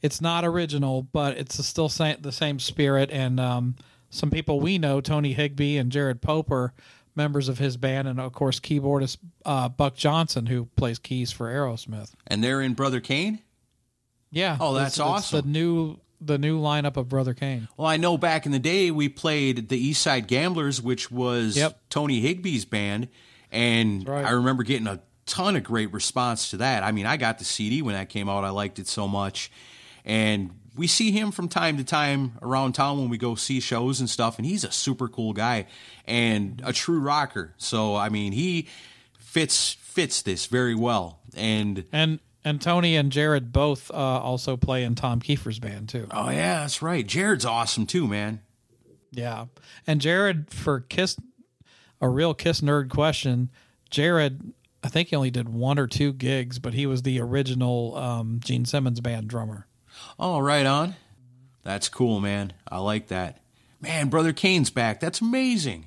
it's 0.00 0.20
not 0.20 0.44
original, 0.44 1.02
but 1.02 1.36
it's 1.36 1.64
still 1.66 1.88
sa- 1.88 2.14
the 2.20 2.30
same 2.30 2.60
spirit. 2.60 3.10
And 3.10 3.40
um, 3.40 3.74
some 4.08 4.30
people 4.30 4.60
we 4.60 4.78
know, 4.78 5.00
Tony 5.00 5.32
Higbee 5.32 5.78
and 5.78 5.90
Jared 5.90 6.22
Poper, 6.22 6.72
members 7.16 7.48
of 7.48 7.58
his 7.58 7.76
band, 7.76 8.06
and 8.06 8.20
of 8.20 8.32
course 8.32 8.60
keyboardist 8.60 9.16
uh, 9.44 9.68
Buck 9.68 9.96
Johnson, 9.96 10.46
who 10.46 10.66
plays 10.76 11.00
keys 11.00 11.32
for 11.32 11.52
Aerosmith. 11.52 12.12
And 12.28 12.44
they're 12.44 12.60
in 12.60 12.74
Brother 12.74 13.00
Cane? 13.00 13.40
Yeah. 14.30 14.58
Oh, 14.60 14.74
that's 14.74 14.94
it's 14.94 15.00
awesome. 15.00 15.40
The 15.40 15.48
new 15.48 15.98
the 16.26 16.38
new 16.38 16.60
lineup 16.60 16.96
of 16.96 17.08
Brother 17.08 17.34
Cane. 17.34 17.68
Well, 17.76 17.86
I 17.88 17.96
know 17.96 18.16
back 18.16 18.46
in 18.46 18.52
the 18.52 18.58
day 18.58 18.90
we 18.90 19.08
played 19.08 19.68
the 19.68 19.78
East 19.78 20.02
Side 20.02 20.26
Gamblers, 20.28 20.80
which 20.80 21.10
was 21.10 21.56
Yep. 21.56 21.80
Tony 21.90 22.22
Higbee's 22.22 22.64
band, 22.64 23.08
and 23.50 24.08
right. 24.08 24.24
I 24.24 24.30
remember 24.30 24.62
getting 24.62 24.86
a 24.86 25.00
ton 25.26 25.56
of 25.56 25.64
great 25.64 25.92
response 25.92 26.50
to 26.50 26.56
that. 26.58 26.82
I 26.82 26.92
mean, 26.92 27.06
I 27.06 27.16
got 27.16 27.38
the 27.38 27.44
CD 27.44 27.82
when 27.82 27.94
that 27.94 28.08
came 28.08 28.28
out. 28.28 28.44
I 28.44 28.50
liked 28.50 28.78
it 28.78 28.88
so 28.88 29.06
much, 29.08 29.50
and 30.04 30.50
we 30.76 30.86
see 30.86 31.10
him 31.10 31.32
from 31.32 31.48
time 31.48 31.76
to 31.76 31.84
time 31.84 32.32
around 32.40 32.72
town 32.72 32.98
when 32.98 33.08
we 33.10 33.18
go 33.18 33.34
see 33.34 33.60
shows 33.60 34.00
and 34.00 34.08
stuff, 34.08 34.38
and 34.38 34.46
he's 34.46 34.64
a 34.64 34.72
super 34.72 35.08
cool 35.08 35.32
guy 35.32 35.66
and 36.06 36.62
a 36.64 36.72
true 36.72 36.98
rocker. 37.00 37.54
So, 37.58 37.94
I 37.94 38.08
mean, 38.08 38.32
he 38.32 38.68
fits 39.18 39.72
fits 39.72 40.22
this 40.22 40.46
very 40.46 40.74
well, 40.74 41.18
and 41.36 41.84
And 41.92 42.20
and 42.44 42.60
Tony 42.60 42.96
and 42.96 43.12
Jared 43.12 43.52
both 43.52 43.90
uh, 43.90 43.94
also 43.94 44.56
play 44.56 44.82
in 44.84 44.94
Tom 44.94 45.20
Keifer's 45.20 45.58
band 45.58 45.88
too. 45.88 46.08
oh 46.10 46.30
yeah, 46.30 46.60
that's 46.60 46.82
right. 46.82 47.06
Jared's 47.06 47.44
awesome 47.44 47.86
too, 47.86 48.06
man. 48.06 48.40
Yeah. 49.10 49.46
And 49.86 50.00
Jared, 50.00 50.50
for 50.52 50.80
Kiss, 50.80 51.16
a 52.00 52.08
real 52.08 52.32
Kiss 52.34 52.60
nerd 52.62 52.88
question, 52.88 53.50
Jared, 53.90 54.52
I 54.82 54.88
think 54.88 55.08
he 55.08 55.16
only 55.16 55.30
did 55.30 55.50
one 55.50 55.78
or 55.78 55.86
two 55.86 56.12
gigs, 56.12 56.58
but 56.58 56.72
he 56.74 56.86
was 56.86 57.02
the 57.02 57.20
original 57.20 57.94
um, 57.96 58.40
Gene 58.42 58.64
Simmons 58.64 59.00
band 59.00 59.28
drummer. 59.28 59.66
Oh, 60.18 60.38
right 60.38 60.64
on. 60.64 60.94
That's 61.62 61.88
cool, 61.90 62.20
man. 62.20 62.54
I 62.66 62.78
like 62.78 63.08
that. 63.08 63.42
Man, 63.80 64.08
Brother 64.08 64.32
Cane's 64.32 64.70
back. 64.70 64.98
That's 64.98 65.20
amazing. 65.20 65.86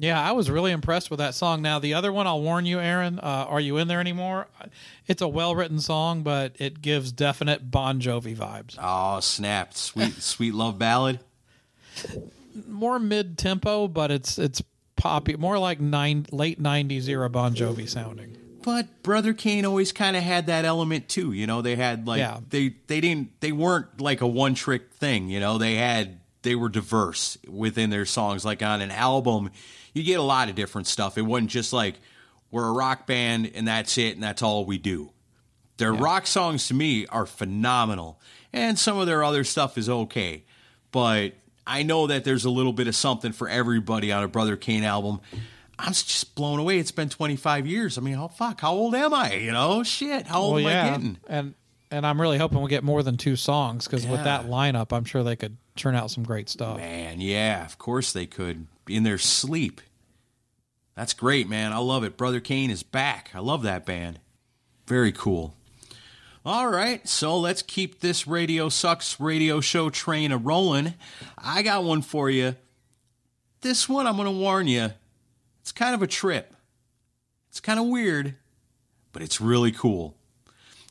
Yeah, 0.00 0.20
I 0.22 0.32
was 0.32 0.48
really 0.48 0.70
impressed 0.70 1.10
with 1.10 1.18
that 1.18 1.34
song. 1.34 1.60
Now, 1.60 1.78
the 1.80 1.94
other 1.94 2.12
one, 2.12 2.26
I'll 2.28 2.40
warn 2.40 2.66
you, 2.66 2.78
Aaron, 2.78 3.18
uh, 3.18 3.46
Are 3.48 3.58
You 3.60 3.78
In 3.78 3.88
There 3.88 4.00
Anymore? 4.00 4.46
It's 5.08 5.20
a 5.22 5.26
well 5.28 5.54
written 5.56 5.80
song, 5.80 6.22
but 6.22 6.54
it 6.60 6.80
gives 6.80 7.10
definite 7.10 7.70
Bon 7.70 8.00
Jovi 8.00 8.36
vibes. 8.36 8.76
Oh, 8.80 9.18
snap. 9.20 9.74
Sweet, 9.74 10.14
sweet 10.22 10.54
love 10.54 10.78
ballad. 10.78 11.18
More 12.66 12.98
mid 12.98 13.38
tempo, 13.38 13.88
but 13.88 14.10
it's 14.10 14.38
it's 14.38 14.62
poppy, 14.96 15.36
more 15.36 15.58
like 15.58 15.80
nine, 15.80 16.26
late 16.32 16.62
90s 16.62 17.08
era 17.08 17.28
Bon 17.30 17.54
Jovi 17.54 17.88
sounding. 17.88 18.36
But 18.62 19.02
Brother 19.02 19.32
Kane 19.32 19.64
always 19.64 19.92
kind 19.92 20.16
of 20.16 20.22
had 20.22 20.46
that 20.46 20.64
element 20.64 21.08
too. 21.08 21.32
You 21.32 21.46
know, 21.46 21.62
they 21.62 21.76
had 21.76 22.06
like 22.06 22.18
Yeah. 22.18 22.40
they 22.50 22.74
they 22.86 23.00
didn't 23.00 23.40
they 23.40 23.52
weren't 23.52 24.00
like 24.00 24.20
a 24.20 24.26
one 24.26 24.54
trick 24.54 24.92
thing. 24.92 25.28
You 25.28 25.40
know, 25.40 25.58
they 25.58 25.76
had 25.76 26.20
they 26.42 26.54
were 26.54 26.68
diverse 26.68 27.38
within 27.48 27.90
their 27.90 28.04
songs. 28.06 28.44
Like 28.44 28.62
on 28.62 28.80
an 28.80 28.90
album, 28.90 29.50
you 29.94 30.02
get 30.02 30.18
a 30.18 30.22
lot 30.22 30.48
of 30.48 30.54
different 30.54 30.86
stuff. 30.86 31.18
It 31.18 31.22
wasn't 31.22 31.50
just 31.50 31.72
like 31.72 31.96
we're 32.50 32.66
a 32.68 32.72
rock 32.72 33.06
band 33.06 33.50
and 33.54 33.68
that's 33.68 33.98
it 33.98 34.14
and 34.14 34.22
that's 34.22 34.42
all 34.42 34.64
we 34.64 34.78
do. 34.78 35.10
Their 35.76 35.92
rock 35.92 36.26
songs 36.26 36.66
to 36.68 36.74
me 36.74 37.06
are 37.06 37.24
phenomenal, 37.26 38.20
and 38.52 38.76
some 38.78 38.98
of 38.98 39.06
their 39.06 39.22
other 39.22 39.44
stuff 39.44 39.78
is 39.78 39.88
okay. 39.88 40.42
But 40.90 41.34
I 41.66 41.82
know 41.84 42.08
that 42.08 42.24
there's 42.24 42.44
a 42.44 42.50
little 42.50 42.72
bit 42.72 42.88
of 42.88 42.96
something 42.96 43.30
for 43.32 43.48
everybody 43.48 44.10
on 44.10 44.24
a 44.24 44.28
Brother 44.28 44.56
Cane 44.56 44.82
album. 44.82 45.20
I'm 45.78 45.92
just 45.92 46.34
blown 46.34 46.58
away. 46.58 46.78
It's 46.80 46.90
been 46.90 47.08
25 47.08 47.66
years. 47.68 47.96
I 47.96 48.00
mean, 48.00 48.16
oh 48.16 48.26
fuck, 48.26 48.60
how 48.60 48.72
old 48.72 48.96
am 48.96 49.14
I? 49.14 49.34
You 49.34 49.52
know, 49.52 49.84
shit, 49.84 50.26
how 50.26 50.40
old 50.40 50.54
Well, 50.64 50.68
am 50.68 50.86
I 50.86 50.90
getting? 50.90 51.18
and 51.28 51.54
and 51.92 52.04
I'm 52.04 52.20
really 52.20 52.38
hoping 52.38 52.58
we'll 52.58 52.66
get 52.66 52.82
more 52.82 53.04
than 53.04 53.16
two 53.16 53.36
songs 53.36 53.84
because 53.86 54.04
with 54.04 54.24
that 54.24 54.46
lineup, 54.46 54.92
I'm 54.92 55.04
sure 55.04 55.22
they 55.22 55.36
could 55.36 55.56
turn 55.78 55.94
out 55.94 56.10
some 56.10 56.24
great 56.24 56.48
stuff. 56.48 56.76
Man, 56.78 57.20
yeah, 57.20 57.64
of 57.64 57.78
course 57.78 58.12
they 58.12 58.26
could 58.26 58.66
in 58.88 59.02
their 59.02 59.18
sleep. 59.18 59.80
That's 60.94 61.14
great, 61.14 61.48
man. 61.48 61.72
I 61.72 61.78
love 61.78 62.02
it. 62.04 62.16
Brother 62.16 62.40
Cane 62.40 62.70
is 62.70 62.82
back. 62.82 63.30
I 63.34 63.38
love 63.38 63.62
that 63.62 63.86
band. 63.86 64.18
Very 64.86 65.12
cool. 65.12 65.54
All 66.44 66.68
right, 66.68 67.06
so 67.06 67.38
let's 67.38 67.62
keep 67.62 68.00
this 68.00 68.26
Radio 68.26 68.68
Sucks 68.68 69.20
radio 69.20 69.60
show 69.60 69.90
train 69.90 70.32
a 70.32 70.38
rolling. 70.38 70.94
I 71.36 71.62
got 71.62 71.84
one 71.84 72.00
for 72.00 72.30
you. 72.30 72.56
This 73.60 73.88
one, 73.88 74.06
I'm 74.06 74.16
going 74.16 74.26
to 74.26 74.32
warn 74.32 74.66
you, 74.66 74.90
it's 75.60 75.72
kind 75.72 75.94
of 75.94 76.02
a 76.02 76.06
trip. 76.06 76.54
It's 77.50 77.60
kind 77.60 77.78
of 77.78 77.86
weird, 77.86 78.34
but 79.12 79.20
it's 79.20 79.40
really 79.40 79.72
cool. 79.72 80.16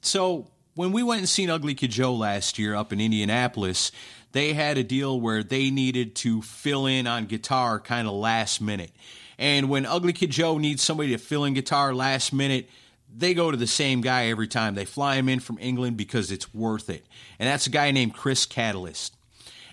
So, 0.01 0.51
when 0.75 0.91
we 0.91 1.01
went 1.01 1.19
and 1.19 1.29
seen 1.29 1.49
Ugly 1.49 1.73
Kid 1.73 1.89
Joe 1.89 2.13
last 2.13 2.59
year 2.59 2.75
up 2.75 2.93
in 2.93 3.01
Indianapolis, 3.01 3.91
they 4.31 4.53
had 4.53 4.77
a 4.77 4.83
deal 4.83 5.19
where 5.19 5.43
they 5.43 5.69
needed 5.69 6.15
to 6.17 6.41
fill 6.41 6.85
in 6.85 7.07
on 7.07 7.25
guitar 7.25 7.79
kind 7.79 8.07
of 8.07 8.13
last 8.13 8.61
minute. 8.61 8.91
And 9.37 9.69
when 9.69 9.85
Ugly 9.85 10.13
Kid 10.13 10.31
Joe 10.31 10.57
needs 10.57 10.81
somebody 10.81 11.11
to 11.11 11.17
fill 11.17 11.45
in 11.45 11.53
guitar 11.53 11.93
last 11.93 12.33
minute, 12.33 12.69
they 13.15 13.33
go 13.33 13.51
to 13.51 13.57
the 13.57 13.67
same 13.67 14.01
guy 14.01 14.27
every 14.27 14.47
time. 14.47 14.75
They 14.75 14.85
fly 14.85 15.15
him 15.15 15.29
in 15.29 15.39
from 15.39 15.57
England 15.59 15.97
because 15.97 16.31
it's 16.31 16.53
worth 16.53 16.89
it. 16.89 17.05
And 17.39 17.47
that's 17.47 17.67
a 17.67 17.69
guy 17.69 17.91
named 17.91 18.13
Chris 18.13 18.45
Catalyst. 18.45 19.15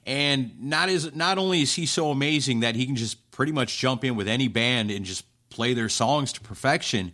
And 0.06 0.62
not 0.62 0.88
as 0.88 1.14
not 1.14 1.38
only 1.38 1.62
is 1.62 1.74
he 1.74 1.86
so 1.86 2.10
amazing 2.10 2.60
that 2.60 2.76
he 2.76 2.86
can 2.86 2.96
just 2.96 3.30
pretty 3.30 3.52
much 3.52 3.78
jump 3.78 4.04
in 4.04 4.16
with 4.16 4.28
any 4.28 4.48
band 4.48 4.90
and 4.90 5.04
just 5.04 5.24
play 5.48 5.72
their 5.72 5.88
songs 5.88 6.32
to 6.34 6.40
perfection, 6.40 7.12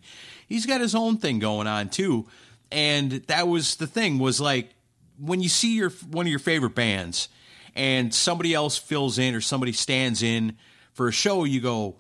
he's 0.49 0.67
got 0.67 0.81
his 0.81 0.95
own 0.95 1.19
thing 1.19 1.39
going 1.39 1.67
on 1.67 1.89
too. 1.89 2.27
And 2.73 3.13
that 3.29 3.49
was 3.49 3.77
the 3.77 3.87
thing 3.87 4.19
was 4.19 4.41
like 4.41 4.71
when 5.21 5.41
you 5.41 5.49
see 5.49 5.77
your 5.77 5.91
one 6.11 6.27
of 6.27 6.31
your 6.31 6.39
favorite 6.39 6.75
bands 6.75 7.29
and 7.75 8.13
somebody 8.15 8.55
else 8.55 8.77
fills 8.77 9.19
in 9.19 9.35
or 9.35 9.41
somebody 9.41 9.73
stands 9.73 10.23
in 10.23 10.57
for 10.93 11.09
a 11.09 11.13
show, 11.13 11.45
you 11.45 11.61
go, 11.61 11.97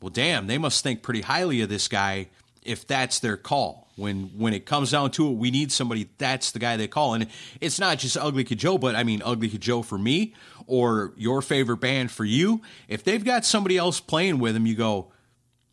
well, 0.00 0.10
damn, 0.10 0.46
they 0.46 0.58
must 0.58 0.82
think 0.82 1.02
pretty 1.02 1.20
highly 1.20 1.60
of 1.60 1.68
this 1.68 1.88
guy 1.88 2.28
if 2.62 2.86
that's 2.86 3.18
their 3.18 3.36
call. 3.36 3.88
When 3.96 4.30
when 4.38 4.54
it 4.54 4.64
comes 4.64 4.92
down 4.92 5.10
to 5.12 5.28
it, 5.28 5.36
we 5.36 5.50
need 5.50 5.72
somebody. 5.72 6.08
That's 6.18 6.52
the 6.52 6.58
guy 6.58 6.76
they 6.76 6.88
call, 6.88 7.14
and 7.14 7.26
it's 7.60 7.78
not 7.78 7.98
just 7.98 8.16
Ugly 8.16 8.44
Kid 8.44 8.58
Joe, 8.58 8.78
but 8.78 8.94
I 8.96 9.04
mean 9.04 9.20
Ugly 9.24 9.50
Kid 9.50 9.60
Joe 9.60 9.82
for 9.82 9.98
me 9.98 10.34
or 10.66 11.12
your 11.16 11.42
favorite 11.42 11.78
band 11.78 12.10
for 12.10 12.24
you. 12.24 12.62
If 12.88 13.04
they've 13.04 13.24
got 13.24 13.44
somebody 13.44 13.76
else 13.76 14.00
playing 14.00 14.38
with 14.38 14.54
them, 14.54 14.66
you 14.66 14.74
go, 14.74 15.12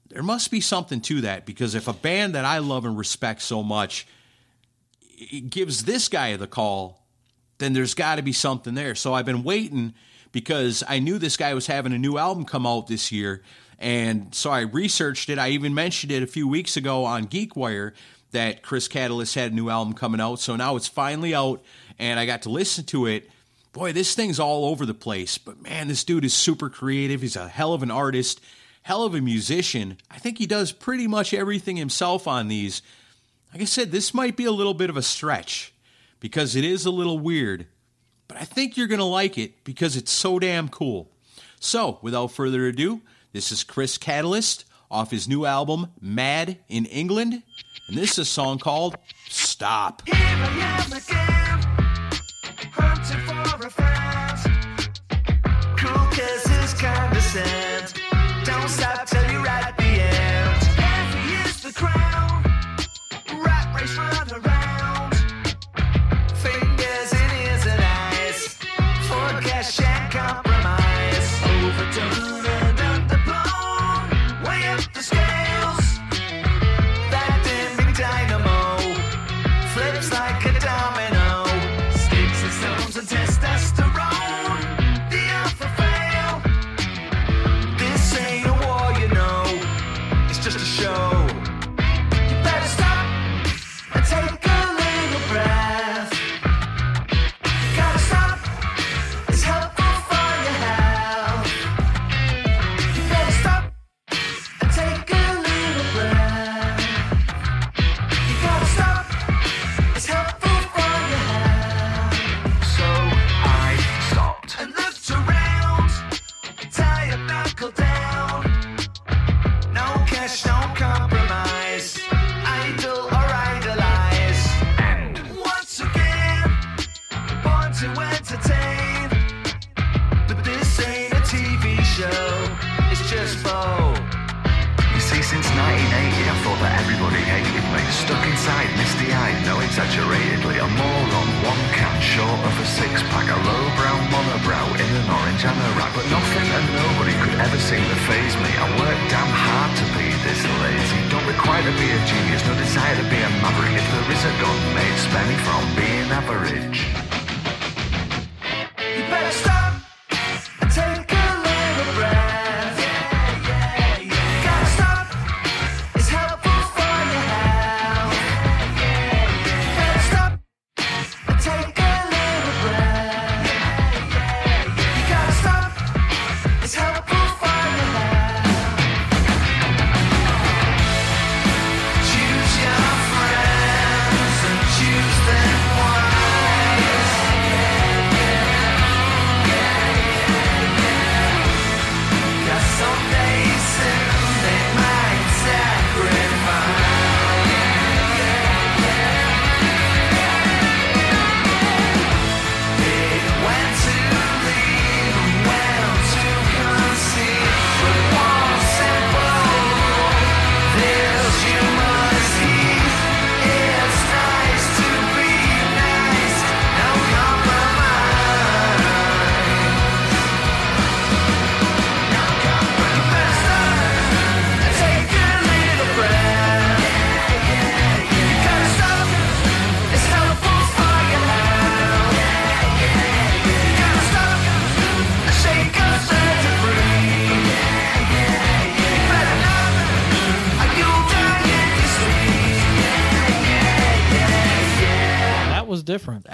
there 0.10 0.24
must 0.24 0.52
be 0.52 0.60
something 0.60 1.00
to 1.02 1.22
that 1.22 1.46
because 1.46 1.76
if 1.76 1.88
a 1.88 1.94
band 1.94 2.36
that 2.36 2.46
I 2.46 2.58
love 2.58 2.84
and 2.84 2.98
respect 2.98 3.42
so 3.42 3.64
much 3.64 4.08
gives 5.50 5.86
this 5.86 6.08
guy 6.08 6.36
the 6.36 6.48
call, 6.48 7.06
then 7.58 7.74
there's 7.74 7.94
got 7.94 8.16
to 8.16 8.22
be 8.22 8.34
something 8.34 8.76
there. 8.76 8.96
So 8.96 9.14
I've 9.14 9.26
been 9.26 9.44
waiting 9.44 9.94
because 10.32 10.84
I 10.88 11.00
knew 11.00 11.18
this 11.18 11.38
guy 11.38 11.54
was 11.54 11.68
having 11.68 11.94
a 11.94 11.98
new 11.98 12.18
album 12.18 12.46
come 12.46 12.68
out 12.68 12.88
this 12.88 13.12
year. 13.12 13.42
And 13.80 14.34
so 14.34 14.52
I 14.52 14.62
researched 14.62 15.30
it. 15.30 15.40
I 15.40 15.50
even 15.50 15.74
mentioned 15.74 16.12
it 16.12 16.24
a 16.24 16.28
few 16.28 16.48
weeks 16.48 16.78
ago 16.78 17.06
on 17.06 17.28
GeekWire 17.28 17.94
that 18.32 18.62
Chris 18.62 18.88
Catalyst 18.88 19.36
had 19.36 19.52
a 19.52 19.56
new 19.56 19.70
album 19.70 19.94
coming 19.94 20.22
out. 20.22 20.40
So 20.40 20.56
now 20.56 20.76
it's 20.76 20.88
finally 20.88 21.34
out 21.34 21.64
and 21.98 22.20
I 22.20 22.26
got 22.26 22.44
to 22.44 22.50
listen 22.50 22.86
to 22.86 23.06
it. 23.06 23.30
Boy, 23.74 23.94
this 23.94 24.16
thing's 24.16 24.40
all 24.40 24.66
over 24.66 24.86
the 24.86 24.94
place. 24.94 25.38
But 25.38 25.62
man, 25.62 25.88
this 25.88 26.04
dude 26.04 26.26
is 26.26 26.34
super 26.34 26.70
creative. 26.70 27.22
He's 27.22 27.36
a 27.36 27.48
hell 27.48 27.74
of 27.74 27.84
an 27.84 27.92
artist, 27.92 28.42
hell 28.84 29.04
of 29.04 29.16
a 29.16 29.22
musician. 29.22 29.98
I 30.10 30.18
think 30.18 30.38
he 30.38 30.48
does 30.48 30.72
pretty 30.72 31.08
much 31.08 31.34
everything 31.34 31.78
himself 31.78 32.28
on 32.28 32.48
these. 32.48 32.82
Like 33.58 33.64
I 33.64 33.66
said, 33.66 33.92
this 33.92 34.14
might 34.14 34.38
be 34.38 34.46
a 34.46 34.52
little 34.52 34.76
bit 34.76 34.92
of 34.92 34.98
a 34.98 35.02
stretch 35.02 35.74
because 36.20 36.56
it 36.56 36.64
is 36.64 36.86
a 36.86 36.92
little 36.92 37.18
weird, 37.18 37.66
but 38.28 38.38
I 38.38 38.44
think 38.44 38.78
you're 38.78 38.86
going 38.86 39.00
to 39.00 39.04
like 39.04 39.36
it 39.40 39.64
because 39.64 39.96
it's 39.96 40.12
so 40.12 40.38
damn 40.38 40.70
cool. 40.70 41.10
So, 41.60 41.98
without 42.04 42.28
further 42.28 42.68
ado, 42.68 43.02
this 43.34 43.52
is 43.52 43.64
Chris 43.64 43.98
Catalyst 43.98 44.66
off 44.92 45.10
his 45.10 45.28
new 45.28 45.46
album, 45.46 45.88
Mad 46.00 46.60
in 46.70 46.86
England, 46.86 47.42
and 47.88 47.98
this 47.98 48.12
is 48.12 48.20
a 48.20 48.26
song 48.26 48.60
called 48.60 48.96
Stop. 49.28 50.04
Here 50.08 51.17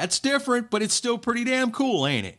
That's 0.04 0.20
different, 0.20 0.70
but 0.70 0.82
it's 0.82 0.94
still 0.94 1.18
pretty 1.18 1.46
damn 1.46 1.72
cool, 1.72 2.06
ain't 2.06 2.28
it? 2.28 2.38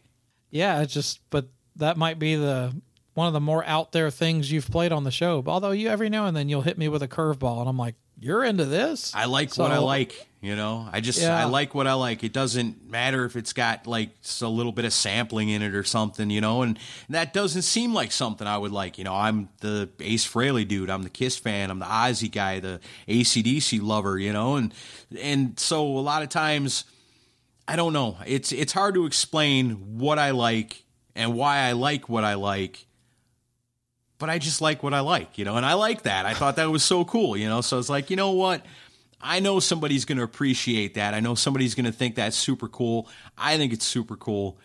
Yeah, 0.51 0.83
it's 0.83 0.93
just, 0.93 1.21
but 1.31 1.47
that 1.77 1.97
might 1.97 2.19
be 2.19 2.35
the 2.37 2.75
one 3.15 3.27
of 3.27 3.33
the 3.33 3.41
more 3.41 3.65
out 3.65 3.91
there 3.93 4.11
things 4.11 4.53
you've 4.53 4.69
played 4.71 4.93
on 4.93 5.05
the 5.05 5.11
show. 5.11 5.43
Although 5.47 5.71
you 5.71 5.89
every 5.89 6.11
now 6.11 6.27
and 6.27 6.37
then 6.37 6.51
you'll 6.51 6.61
hit 6.61 6.77
me 6.77 6.89
with 6.89 7.03
a 7.03 7.09
curveball, 7.09 7.61
and 7.61 7.69
I'm 7.71 7.79
like, 7.79 7.95
"You're 8.21 8.45
into 8.45 8.67
this?" 8.67 9.13
I 9.15 9.25
like 9.25 9.55
So- 9.55 9.63
what 9.63 9.73
I 9.73 9.79
like, 9.79 10.29
you 10.43 10.55
know. 10.57 10.87
I 10.93 11.01
just 11.01 11.23
Yeah. 11.23 11.39
I 11.39 11.45
like 11.45 11.75
what 11.75 11.87
I 11.87 11.95
like. 11.95 12.23
It 12.23 12.35
doesn't 12.35 12.91
matter 12.91 13.25
if 13.25 13.35
it's 13.35 13.55
got 13.55 13.87
like 13.87 14.11
a 14.43 14.47
little 14.47 14.73
bit 14.73 14.85
of 14.85 14.93
sampling 14.93 15.49
in 15.49 15.63
it 15.63 15.75
or 15.75 15.85
something, 15.85 16.29
you 16.29 16.43
know. 16.43 16.61
And 16.61 16.79
that 17.09 17.33
doesn't 17.33 17.63
seem 17.63 17.95
like 17.95 18.13
something 18.13 18.47
I 18.47 18.59
would 18.59 18.73
like. 18.73 18.99
You 18.99 19.05
know, 19.05 19.15
I'm 19.15 19.49
the 19.63 19.89
Ace 20.01 20.27
Frehley 20.31 20.69
dude. 20.69 20.91
I'm 20.91 21.03
the 21.03 21.09
Kiss 21.09 21.39
fan. 21.39 21.71
I'm 21.71 21.79
the 21.79 21.87
Ozzy 21.87 22.31
guy. 22.31 22.61
The 22.61 22.79
ACDC 23.09 23.81
lover. 23.81 24.19
You 24.19 24.35
know, 24.35 24.57
and 24.57 24.75
and 25.19 25.59
so 25.59 25.87
a 25.87 26.01
lot 26.01 26.23
of 26.23 26.29
times 26.29 26.85
I 27.67 27.77
don't 27.77 27.93
know. 27.93 28.19
It's 28.27 28.53
it's 28.53 28.73
hard 28.73 28.95
to 28.95 29.07
explain 29.07 29.99
what 29.99 30.19
I 30.19 30.33
like 30.33 30.85
and 31.15 31.35
why 31.35 31.59
I 31.59 31.73
like 31.73 32.09
what 32.09 32.25
I 32.25 32.35
like. 32.35 32.87
But 34.19 34.31
I 34.31 34.39
just 34.39 34.61
like 34.61 34.83
what 34.83 34.95
I 34.95 35.01
like, 35.01 35.39
you 35.39 35.45
know, 35.45 35.57
and 35.57 35.67
I 35.67 35.75
like 35.75 36.03
that. 36.03 36.25
I 36.25 36.35
thought 36.35 36.57
that 36.57 36.71
was 36.71 36.85
so 36.85 37.05
cool, 37.05 37.37
you 37.37 37.49
know. 37.49 37.61
So 37.61 37.79
it's 37.79 37.89
like, 37.89 38.11
you 38.11 38.17
know 38.17 38.31
what? 38.31 38.65
I 39.21 39.41
know 39.41 39.59
somebody's 39.59 40.05
going 40.05 40.19
to 40.19 40.25
appreciate 40.25 40.95
that. 40.95 41.15
I 41.15 41.21
know 41.21 41.35
somebody's 41.35 41.75
going 41.75 41.87
to 41.87 41.93
think 41.93 42.15
that's 42.15 42.37
super 42.37 42.69
cool. 42.69 43.09
I 43.37 43.57
think 43.57 43.73
it's 43.73 43.85
super 43.85 44.17
cool. 44.17 44.59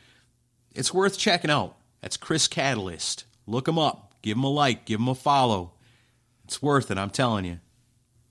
It's 0.76 0.94
worth 0.94 1.18
checking 1.18 1.50
out. 1.50 1.78
That's 2.02 2.18
Chris 2.18 2.48
Catalyst. 2.48 3.26
Look 3.48 3.68
him 3.68 3.80
up. 3.80 4.14
Give 4.22 4.38
him 4.38 4.44
a 4.44 4.50
like. 4.50 4.86
Give 4.86 5.00
him 5.00 5.08
a 5.08 5.16
follow. 5.16 5.74
It's 6.44 6.62
worth 6.62 6.92
it. 6.92 6.98
I'm 6.98 7.10
telling 7.10 7.46
you. 7.46 7.60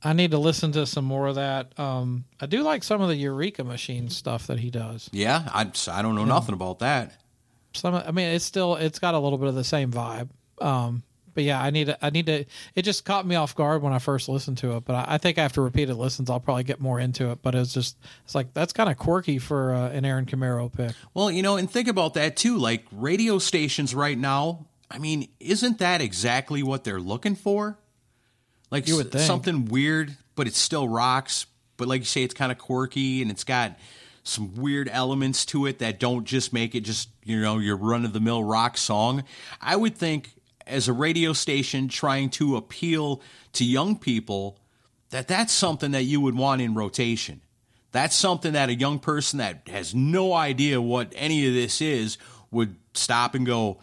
I 0.02 0.12
need 0.12 0.30
to 0.30 0.38
listen 0.38 0.72
to 0.72 0.86
some 0.86 1.04
more 1.04 1.26
of 1.26 1.34
that. 1.34 1.78
Um, 1.78 2.24
I 2.40 2.46
do 2.46 2.62
like 2.62 2.84
some 2.84 3.00
of 3.00 3.08
the 3.08 3.16
Eureka 3.16 3.64
Machine 3.64 4.10
stuff 4.10 4.46
that 4.46 4.60
he 4.60 4.70
does. 4.70 5.10
Yeah, 5.12 5.48
I, 5.52 5.70
I 5.90 6.02
don't 6.02 6.14
know 6.14 6.24
nothing 6.24 6.54
about 6.54 6.78
that. 6.80 7.12
Some, 7.74 7.94
I 7.94 8.10
mean, 8.12 8.28
it's 8.28 8.44
still 8.44 8.76
it's 8.76 8.98
got 8.98 9.14
a 9.14 9.18
little 9.18 9.38
bit 9.38 9.48
of 9.48 9.54
the 9.54 9.64
same 9.64 9.90
vibe. 9.90 10.28
Um, 10.60 11.02
but 11.34 11.44
yeah, 11.44 11.62
I 11.62 11.70
need 11.70 11.86
to, 11.86 12.04
I 12.04 12.10
need 12.10 12.26
to. 12.26 12.44
It 12.74 12.82
just 12.82 13.04
caught 13.04 13.26
me 13.26 13.36
off 13.36 13.54
guard 13.54 13.82
when 13.82 13.92
I 13.92 13.98
first 13.98 14.28
listened 14.28 14.58
to 14.58 14.76
it. 14.76 14.84
But 14.84 14.94
I, 14.94 15.14
I 15.14 15.18
think 15.18 15.38
after 15.38 15.62
repeated 15.62 15.94
listens, 15.94 16.30
I'll 16.30 16.40
probably 16.40 16.64
get 16.64 16.80
more 16.80 16.98
into 16.98 17.30
it. 17.30 17.42
But 17.42 17.54
it's 17.54 17.72
just, 17.72 17.96
it's 18.24 18.34
like 18.34 18.54
that's 18.54 18.72
kind 18.72 18.90
of 18.90 18.96
quirky 18.96 19.38
for 19.38 19.74
uh, 19.74 19.90
an 19.90 20.04
Aaron 20.04 20.26
Camaro 20.26 20.72
pick. 20.72 20.92
Well, 21.14 21.30
you 21.30 21.42
know, 21.42 21.56
and 21.56 21.70
think 21.70 21.88
about 21.88 22.14
that 22.14 22.36
too. 22.36 22.56
Like 22.56 22.86
radio 22.92 23.38
stations 23.38 23.94
right 23.94 24.18
now, 24.18 24.66
I 24.90 24.98
mean, 24.98 25.28
isn't 25.38 25.78
that 25.78 26.00
exactly 26.00 26.62
what 26.62 26.84
they're 26.84 27.00
looking 27.00 27.34
for? 27.34 27.78
Like 28.70 28.88
You 28.88 28.96
would 28.96 29.06
s- 29.06 29.12
think. 29.12 29.26
something 29.26 29.64
weird, 29.66 30.16
but 30.34 30.46
it 30.46 30.54
still 30.54 30.88
rocks. 30.88 31.46
But 31.76 31.88
like 31.88 32.00
you 32.00 32.06
say, 32.06 32.22
it's 32.22 32.34
kind 32.34 32.50
of 32.52 32.58
quirky 32.58 33.22
and 33.22 33.30
it's 33.30 33.44
got 33.44 33.78
some 34.24 34.54
weird 34.56 34.88
elements 34.92 35.46
to 35.46 35.66
it 35.66 35.78
that 35.78 35.98
don't 36.00 36.24
just 36.24 36.52
make 36.52 36.74
it 36.74 36.80
just, 36.80 37.08
you 37.24 37.40
know, 37.40 37.58
your 37.58 37.76
run 37.76 38.04
of 38.04 38.12
the 38.12 38.20
mill 38.20 38.42
rock 38.44 38.76
song. 38.76 39.24
I 39.60 39.76
would 39.76 39.96
think 39.96 40.32
as 40.66 40.86
a 40.88 40.92
radio 40.92 41.32
station 41.32 41.88
trying 41.88 42.28
to 42.30 42.56
appeal 42.56 43.22
to 43.54 43.64
young 43.64 43.96
people 43.96 44.58
that 45.10 45.28
that's 45.28 45.52
something 45.52 45.92
that 45.92 46.02
you 46.04 46.20
would 46.20 46.34
want 46.36 46.60
in 46.60 46.74
rotation. 46.74 47.40
That's 47.92 48.14
something 48.14 48.52
that 48.52 48.68
a 48.68 48.74
young 48.74 48.98
person 48.98 49.38
that 49.38 49.62
has 49.68 49.94
no 49.94 50.34
idea 50.34 50.78
what 50.82 51.10
any 51.16 51.46
of 51.46 51.54
this 51.54 51.80
is 51.80 52.18
would 52.50 52.76
stop 52.92 53.34
and 53.34 53.46
go, 53.46 53.78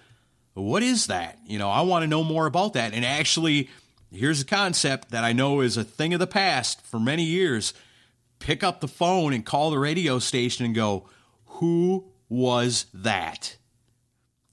What 0.54 0.84
is 0.84 1.08
that? 1.08 1.40
You 1.48 1.58
know, 1.58 1.70
I 1.72 1.82
want 1.82 2.04
to 2.04 2.08
know 2.08 2.24
more 2.24 2.46
about 2.46 2.74
that. 2.74 2.94
And 2.94 3.04
actually, 3.04 3.70
here's 4.16 4.42
a 4.42 4.46
concept 4.46 5.12
that 5.12 5.24
I 5.24 5.34
know 5.34 5.62
is 5.62 5.78
a 5.78 5.84
thing 5.84 6.14
of 6.14 6.20
the 6.20 6.28
past 6.28 6.82
for 6.82 7.00
many 7.00 7.24
years. 7.24 7.74
Pick 8.40 8.64
up 8.64 8.80
the 8.80 8.88
phone 8.88 9.34
and 9.34 9.46
call 9.46 9.72
the 9.72 9.80
radio 9.80 10.20
station 10.20 10.66
and 10.66 10.76
go, 10.76 11.08
Who 11.46 12.06
was 12.30 12.86
that? 12.94 13.58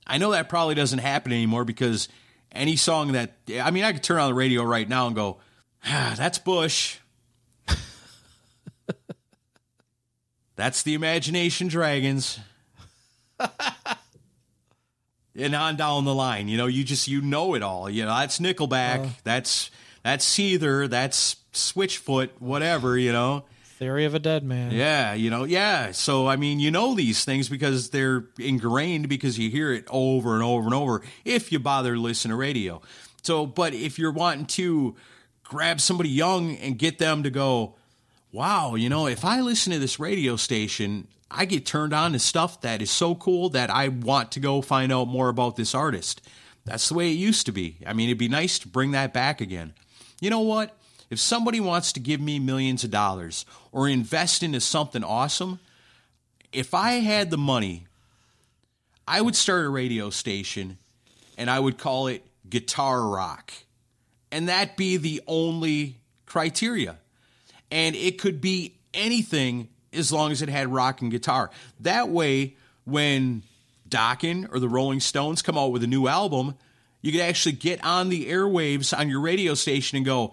I 0.06 0.18
know 0.18 0.32
that 0.32 0.48
probably 0.48 0.74
doesn't 0.74 0.98
happen 0.98 1.32
anymore 1.32 1.64
because 1.64 2.08
any 2.50 2.76
song 2.76 3.12
that, 3.12 3.36
I 3.60 3.70
mean, 3.70 3.84
I 3.84 3.92
could 3.92 4.02
turn 4.02 4.18
on 4.18 4.28
the 4.28 4.34
radio 4.34 4.62
right 4.62 4.88
now 4.88 5.06
and 5.06 5.16
go, 5.16 5.38
ah, 5.84 6.14
That's 6.16 6.38
Bush. 6.38 6.98
That's 10.56 10.82
the 10.82 10.94
Imagination 10.94 11.68
Dragons. 11.68 12.38
and 15.36 15.54
on 15.54 15.76
down 15.76 16.04
the 16.04 16.14
line, 16.14 16.48
you 16.48 16.56
know, 16.56 16.66
you 16.66 16.84
just 16.84 17.08
you 17.08 17.20
know 17.20 17.54
it 17.54 17.62
all. 17.62 17.88
You 17.88 18.04
know, 18.04 18.14
that's 18.16 18.38
Nickelback, 18.38 19.00
uh-huh. 19.00 19.08
that's 19.24 19.70
that's 20.02 20.26
Seether, 20.26 20.88
that's 20.88 21.36
Switchfoot, 21.52 22.30
whatever, 22.38 22.98
you 22.98 23.12
know. 23.12 23.44
Theory 23.78 24.04
of 24.04 24.14
a 24.14 24.20
Dead 24.20 24.44
Man. 24.44 24.70
Yeah, 24.70 25.12
you 25.14 25.28
know, 25.28 25.44
yeah. 25.44 25.90
So 25.90 26.28
I 26.28 26.36
mean, 26.36 26.60
you 26.60 26.70
know 26.70 26.94
these 26.94 27.24
things 27.24 27.48
because 27.48 27.90
they're 27.90 28.24
ingrained 28.38 29.08
because 29.08 29.38
you 29.38 29.50
hear 29.50 29.72
it 29.72 29.84
over 29.88 30.34
and 30.34 30.42
over 30.42 30.64
and 30.64 30.74
over 30.74 31.02
if 31.24 31.50
you 31.50 31.58
bother 31.58 31.94
to 31.94 32.00
listen 32.00 32.30
to 32.30 32.36
radio. 32.36 32.80
So, 33.22 33.46
but 33.46 33.74
if 33.74 33.98
you're 33.98 34.12
wanting 34.12 34.46
to 34.46 34.96
grab 35.44 35.80
somebody 35.80 36.10
young 36.10 36.56
and 36.56 36.78
get 36.78 36.98
them 36.98 37.22
to 37.22 37.30
go, 37.30 37.74
wow, 38.32 38.74
you 38.74 38.88
know, 38.88 39.06
if 39.06 39.24
I 39.24 39.40
listen 39.40 39.72
to 39.72 39.78
this 39.78 39.98
radio 40.00 40.36
station, 40.36 41.08
I 41.34 41.46
get 41.46 41.64
turned 41.64 41.94
on 41.94 42.12
to 42.12 42.18
stuff 42.18 42.60
that 42.60 42.82
is 42.82 42.90
so 42.90 43.14
cool 43.14 43.48
that 43.50 43.70
I 43.70 43.88
want 43.88 44.32
to 44.32 44.40
go 44.40 44.60
find 44.60 44.92
out 44.92 45.08
more 45.08 45.30
about 45.30 45.56
this 45.56 45.74
artist. 45.74 46.20
That's 46.64 46.88
the 46.88 46.94
way 46.94 47.10
it 47.10 47.14
used 47.14 47.46
to 47.46 47.52
be. 47.52 47.78
I 47.86 47.94
mean, 47.94 48.08
it'd 48.08 48.18
be 48.18 48.28
nice 48.28 48.58
to 48.60 48.68
bring 48.68 48.90
that 48.90 49.14
back 49.14 49.40
again. 49.40 49.72
You 50.20 50.30
know 50.30 50.40
what? 50.40 50.76
If 51.10 51.18
somebody 51.18 51.58
wants 51.58 51.92
to 51.92 52.00
give 52.00 52.20
me 52.20 52.38
millions 52.38 52.84
of 52.84 52.90
dollars 52.90 53.46
or 53.72 53.88
invest 53.88 54.42
into 54.42 54.60
something 54.60 55.02
awesome, 55.02 55.58
if 56.52 56.74
I 56.74 56.92
had 56.92 57.30
the 57.30 57.38
money, 57.38 57.86
I 59.08 59.20
would 59.20 59.34
start 59.34 59.64
a 59.64 59.70
radio 59.70 60.10
station 60.10 60.78
and 61.38 61.50
I 61.50 61.58
would 61.58 61.78
call 61.78 62.08
it 62.08 62.24
Guitar 62.48 63.02
Rock. 63.06 63.52
And 64.30 64.48
that 64.48 64.76
be 64.76 64.96
the 64.98 65.22
only 65.26 65.96
criteria. 66.26 66.98
And 67.70 67.96
it 67.96 68.18
could 68.18 68.40
be 68.40 68.76
anything 68.94 69.68
as 69.92 70.12
long 70.12 70.32
as 70.32 70.42
it 70.42 70.48
had 70.48 70.68
rock 70.68 71.00
and 71.02 71.10
guitar. 71.10 71.50
That 71.80 72.08
way, 72.08 72.56
when 72.84 73.42
Dokken 73.88 74.52
or 74.52 74.58
the 74.58 74.68
Rolling 74.68 75.00
Stones 75.00 75.42
come 75.42 75.58
out 75.58 75.72
with 75.72 75.82
a 75.82 75.86
new 75.86 76.08
album, 76.08 76.56
you 77.00 77.12
could 77.12 77.20
actually 77.20 77.52
get 77.52 77.84
on 77.84 78.08
the 78.08 78.26
airwaves 78.26 78.96
on 78.96 79.08
your 79.08 79.20
radio 79.20 79.54
station 79.54 79.96
and 79.96 80.06
go, 80.06 80.32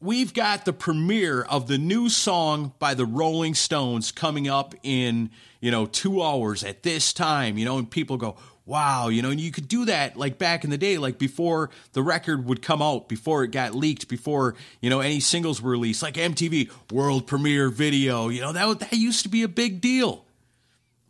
We've 0.00 0.34
got 0.34 0.66
the 0.66 0.74
premiere 0.74 1.42
of 1.42 1.66
the 1.66 1.78
new 1.78 2.10
song 2.10 2.74
by 2.78 2.92
the 2.92 3.06
Rolling 3.06 3.54
Stones 3.54 4.12
coming 4.12 4.48
up 4.48 4.74
in, 4.82 5.30
you 5.60 5.70
know, 5.70 5.86
two 5.86 6.22
hours 6.22 6.62
at 6.62 6.82
this 6.82 7.14
time, 7.14 7.56
you 7.56 7.64
know, 7.64 7.78
and 7.78 7.90
people 7.90 8.18
go, 8.18 8.36
wow, 8.66 9.08
you 9.08 9.20
know, 9.20 9.30
and 9.30 9.40
you 9.40 9.50
could 9.50 9.68
do 9.68 9.84
that 9.84 10.16
like 10.16 10.38
back 10.38 10.64
in 10.64 10.70
the 10.70 10.78
day, 10.78 10.96
like 10.96 11.18
before 11.18 11.70
the 11.92 12.02
record 12.02 12.46
would 12.46 12.62
come 12.62 12.80
out, 12.80 13.08
before 13.08 13.44
it 13.44 13.50
got 13.50 13.74
leaked, 13.74 14.08
before, 14.08 14.54
you 14.80 14.88
know, 14.88 15.00
any 15.00 15.20
singles 15.20 15.60
were 15.60 15.72
released, 15.72 16.02
like 16.02 16.14
MTV 16.14 16.70
world 16.90 17.26
premiere 17.26 17.68
video, 17.68 18.28
you 18.28 18.40
know, 18.40 18.52
that, 18.52 18.80
that 18.80 18.92
used 18.94 19.22
to 19.24 19.28
be 19.28 19.42
a 19.42 19.48
big 19.48 19.80
deal. 19.80 20.24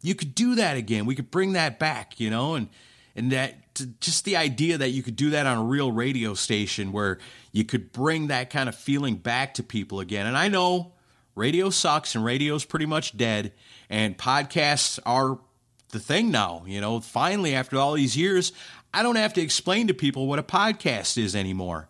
You 0.02 0.14
could 0.14 0.34
do 0.34 0.56
that 0.56 0.76
again. 0.76 1.06
We 1.06 1.14
could 1.14 1.30
bring 1.30 1.52
that 1.52 1.78
back, 1.78 2.18
you 2.18 2.28
know, 2.28 2.56
and, 2.56 2.68
and 3.14 3.30
that 3.32 3.54
just 4.00 4.24
the 4.24 4.36
idea 4.36 4.78
that 4.78 4.90
you 4.90 5.02
could 5.02 5.16
do 5.16 5.30
that 5.30 5.46
on 5.46 5.58
a 5.58 5.64
real 5.64 5.90
radio 5.90 6.34
station 6.34 6.92
where 6.92 7.18
you 7.52 7.64
could 7.64 7.92
bring 7.92 8.28
that 8.28 8.50
kind 8.50 8.68
of 8.68 8.74
feeling 8.74 9.16
back 9.16 9.54
to 9.54 9.62
people 9.62 10.00
again. 10.00 10.26
And 10.26 10.36
I 10.36 10.48
know 10.48 10.92
radio 11.34 11.70
sucks 11.70 12.14
and 12.14 12.24
radio's 12.24 12.64
pretty 12.64 12.86
much 12.86 13.16
dead 13.16 13.52
and 13.88 14.16
podcasts 14.18 14.98
are 15.06 15.38
the 15.94 16.00
thing 16.00 16.30
now, 16.30 16.62
you 16.66 16.82
know. 16.82 17.00
Finally 17.00 17.54
after 17.54 17.78
all 17.78 17.94
these 17.94 18.14
years, 18.14 18.52
I 18.92 19.02
don't 19.02 19.16
have 19.16 19.32
to 19.34 19.40
explain 19.40 19.86
to 19.86 19.94
people 19.94 20.26
what 20.26 20.38
a 20.38 20.42
podcast 20.42 21.16
is 21.16 21.34
anymore. 21.34 21.88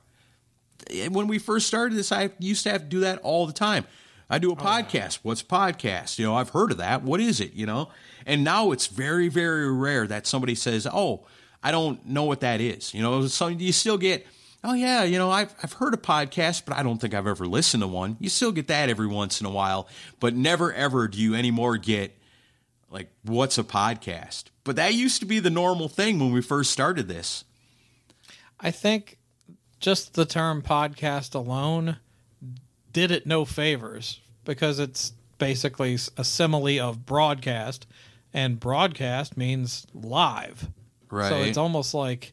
Eh, 0.91 1.09
when 1.09 1.27
we 1.27 1.41
first 1.41 1.67
started 1.67 1.99
this, 1.99 2.13
I 2.13 2.31
used 2.39 2.63
to 2.63 2.71
have 2.71 2.83
to 2.83 2.89
do 2.89 3.01
that 3.01 3.19
all 3.23 3.47
the 3.47 3.53
time. 3.53 3.85
I 4.31 4.39
do 4.39 4.51
a 4.51 4.55
oh, 4.55 4.57
podcast. 4.57 5.19
What's 5.23 5.43
a 5.43 5.47
podcast? 5.47 6.19
You 6.19 6.27
know, 6.27 6.37
I've 6.37 6.51
heard 6.51 6.71
of 6.71 6.79
that. 6.79 7.03
What 7.03 7.21
is 7.21 7.41
it? 7.41 7.55
You 7.55 7.67
know, 7.67 7.89
and 8.25 8.45
now 8.45 8.71
it's 8.71 8.87
very, 8.87 9.29
very 9.29 9.71
rare 9.71 10.07
that 10.07 10.27
somebody 10.27 10.55
says, 10.55 10.87
"Oh, 10.91 11.27
I 11.63 11.73
don't 11.73 12.07
know 12.07 12.25
what 12.25 12.41
that 12.41 12.61
is." 12.61 12.95
You 12.95 13.03
know, 13.03 13.27
so 13.27 13.49
you 13.49 13.73
still 13.73 13.99
get, 13.99 14.27
"Oh 14.63 14.75
yeah, 14.75 15.05
you 15.05 15.19
know, 15.19 15.31
I've 15.31 15.55
I've 15.63 15.75
heard 15.75 15.95
a 15.95 15.99
podcast, 15.99 16.65
but 16.65 16.77
I 16.77 16.83
don't 16.83 17.01
think 17.01 17.15
I've 17.15 17.27
ever 17.27 17.47
listened 17.47 17.83
to 17.83 17.87
one." 17.87 18.17
You 18.21 18.29
still 18.29 18.53
get 18.53 18.69
that 18.69 18.89
every 18.89 19.07
once 19.07 19.41
in 19.41 19.47
a 19.47 19.51
while, 19.51 19.89
but 20.21 20.35
never 20.35 20.73
ever 20.73 21.09
do 21.09 21.21
you 21.21 21.35
anymore 21.35 21.77
get 21.77 22.17
like, 22.95 23.11
"What's 23.25 23.59
a 23.59 23.65
podcast?" 23.65 24.45
But 24.63 24.77
that 24.77 24.95
used 24.95 25.21
to 25.21 25.27
be 25.27 25.41
the 25.41 25.51
normal 25.51 25.89
thing 25.89 26.19
when 26.19 26.33
we 26.33 26.41
first 26.41 26.71
started 26.71 27.09
this. 27.09 27.45
I 28.59 28.71
think 28.71 29.19
just 29.81 30.15
the 30.15 30.25
term 30.25 30.63
podcast 30.63 31.35
alone 31.35 31.99
did 32.93 33.11
it 33.11 33.27
no 33.27 33.45
favors 33.45 34.21
because 34.45 34.79
it's 34.79 35.13
basically 35.39 35.99
a 36.17 36.25
simile 36.25 36.81
of 36.81 37.05
broadcast, 37.05 37.87
and 38.33 38.59
broadcast 38.59 39.37
means 39.37 39.87
live. 39.93 40.71
Right. 41.11 41.29
So 41.29 41.43
it's 41.43 41.59
almost 41.59 41.93
like, 41.93 42.33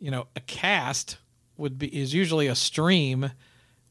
you 0.00 0.10
know, 0.10 0.26
a 0.34 0.40
cast 0.40 1.18
would 1.56 1.78
be 1.78 1.86
is 1.86 2.12
usually 2.12 2.48
a 2.48 2.54
stream, 2.54 3.30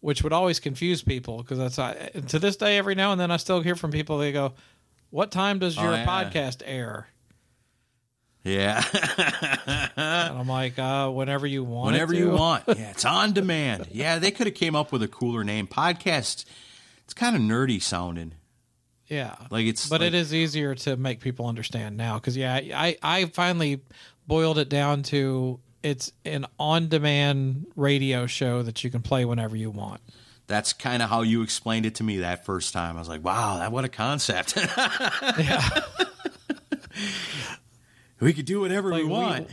which 0.02 0.24
would 0.24 0.34
always 0.34 0.60
confuse 0.60 1.02
people 1.02 1.38
because 1.38 1.58
that's 1.58 1.80
I, 1.80 1.94
to 2.28 2.39
this 2.39 2.58
day 2.58 2.78
every 2.78 2.96
now 2.96 3.12
and 3.12 3.22
then 3.22 3.32
I 3.32 3.38
still 3.38 3.62
hear 3.62 3.76
from 3.76 3.91
people 3.91 4.18
they 4.18 4.32
go, 4.32 4.54
"What 5.14 5.30
time 5.32 5.59
does 5.59 5.76
your 5.78 5.91
Oh, 5.91 5.93
yeah. 5.93 6.05
podcast 6.05 6.64
air?" 6.66 7.07
Yeah. 8.43 8.84
And 9.95 10.38
I'm 10.38 10.47
like, 10.47 10.78
uh, 10.80 11.09
"Whenever 11.09 11.45
you 11.47 11.64
want." 11.64 11.93
Whenever 11.93 12.14
you 12.14 12.32
want. 12.32 12.64
Yeah, 12.68 12.89
it's 12.91 13.05
on 13.05 13.32
demand. 13.34 13.88
Yeah, 13.91 14.20
they 14.20 14.32
could 14.32 14.47
have 14.47 14.55
came 14.55 14.76
up 14.76 14.91
with 14.91 15.03
a 15.03 15.07
cooler 15.07 15.43
name. 15.43 15.68
Podcast. 15.68 16.45
It's 17.05 17.14
kind 17.14 17.36
of 17.36 17.41
nerdy 17.41 17.82
sounding. 17.82 18.34
Yeah, 19.07 19.36
Like 19.51 19.66
it's 19.68 19.88
but 19.88 20.01
like- 20.01 20.07
it 20.07 20.14
is 20.16 20.34
easier 20.34 20.74
to 20.76 20.97
make 20.97 21.20
people 21.20 21.45
understand 21.45 21.95
now 21.97 22.16
because 22.16 22.36
yeah, 22.36 22.55
I 22.55 22.97
I 23.03 23.26
finally 23.26 23.82
boiled 24.26 24.57
it 24.57 24.70
down 24.70 25.03
to 25.03 25.59
it's 25.84 26.11
an 26.26 26.45
on-demand 26.57 27.68
radio 27.76 28.26
show 28.26 28.64
that 28.64 28.84
you 28.84 28.89
can 28.89 29.01
play 29.01 29.26
whenever 29.26 29.55
you 29.55 29.70
want. 29.70 29.99
That's 30.48 30.74
kind 30.74 31.02
of 31.02 31.10
how 31.10 31.22
you 31.22 31.41
explained 31.41 31.86
it 31.86 31.96
to 31.96 32.04
me 32.04 32.18
that 32.18 32.46
first 32.46 32.74
time. 32.74 32.96
I 32.98 33.00
was 33.00 33.08
like, 33.10 33.24
"Wow, 33.24 33.58
that 33.60 33.72
what 33.72 33.86
a 33.86 33.89
concept." 33.89 34.58
we 38.20 38.34
could 38.34 38.46
do 38.46 38.60
whatever 38.62 38.91
Like, 38.91 39.00
we 39.04 39.06
we- 39.06 39.12
want. 39.12 39.50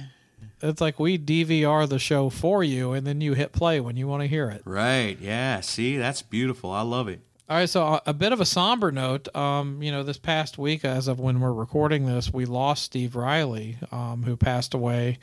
It's 0.62 0.80
like 0.80 1.00
we 1.00 1.16
DVR 1.18 1.88
the 1.88 1.98
show 1.98 2.28
for 2.28 2.62
you, 2.62 2.92
and 2.92 3.06
then 3.06 3.22
you 3.22 3.32
hit 3.32 3.52
play 3.52 3.80
when 3.80 3.96
you 3.96 4.06
want 4.06 4.22
to 4.22 4.26
hear 4.26 4.50
it. 4.50 4.60
Right. 4.66 5.16
Yeah. 5.18 5.60
See, 5.60 5.96
that's 5.96 6.20
beautiful. 6.20 6.70
I 6.70 6.82
love 6.82 7.08
it. 7.08 7.20
All 7.48 7.56
right, 7.56 7.68
so 7.68 7.82
a, 7.82 8.02
a 8.08 8.12
bit 8.14 8.32
of 8.32 8.40
a 8.42 8.44
somber 8.44 8.92
note. 8.92 9.34
Um, 9.34 9.82
you 9.82 9.90
know, 9.90 10.02
this 10.02 10.18
past 10.18 10.58
week, 10.58 10.84
as 10.84 11.08
of 11.08 11.18
when 11.18 11.40
we're 11.40 11.52
recording 11.52 12.04
this, 12.04 12.30
we 12.32 12.44
lost 12.44 12.82
Steve 12.84 13.16
Riley, 13.16 13.78
um, 13.90 14.22
who 14.24 14.36
passed 14.36 14.74
away. 14.74 15.18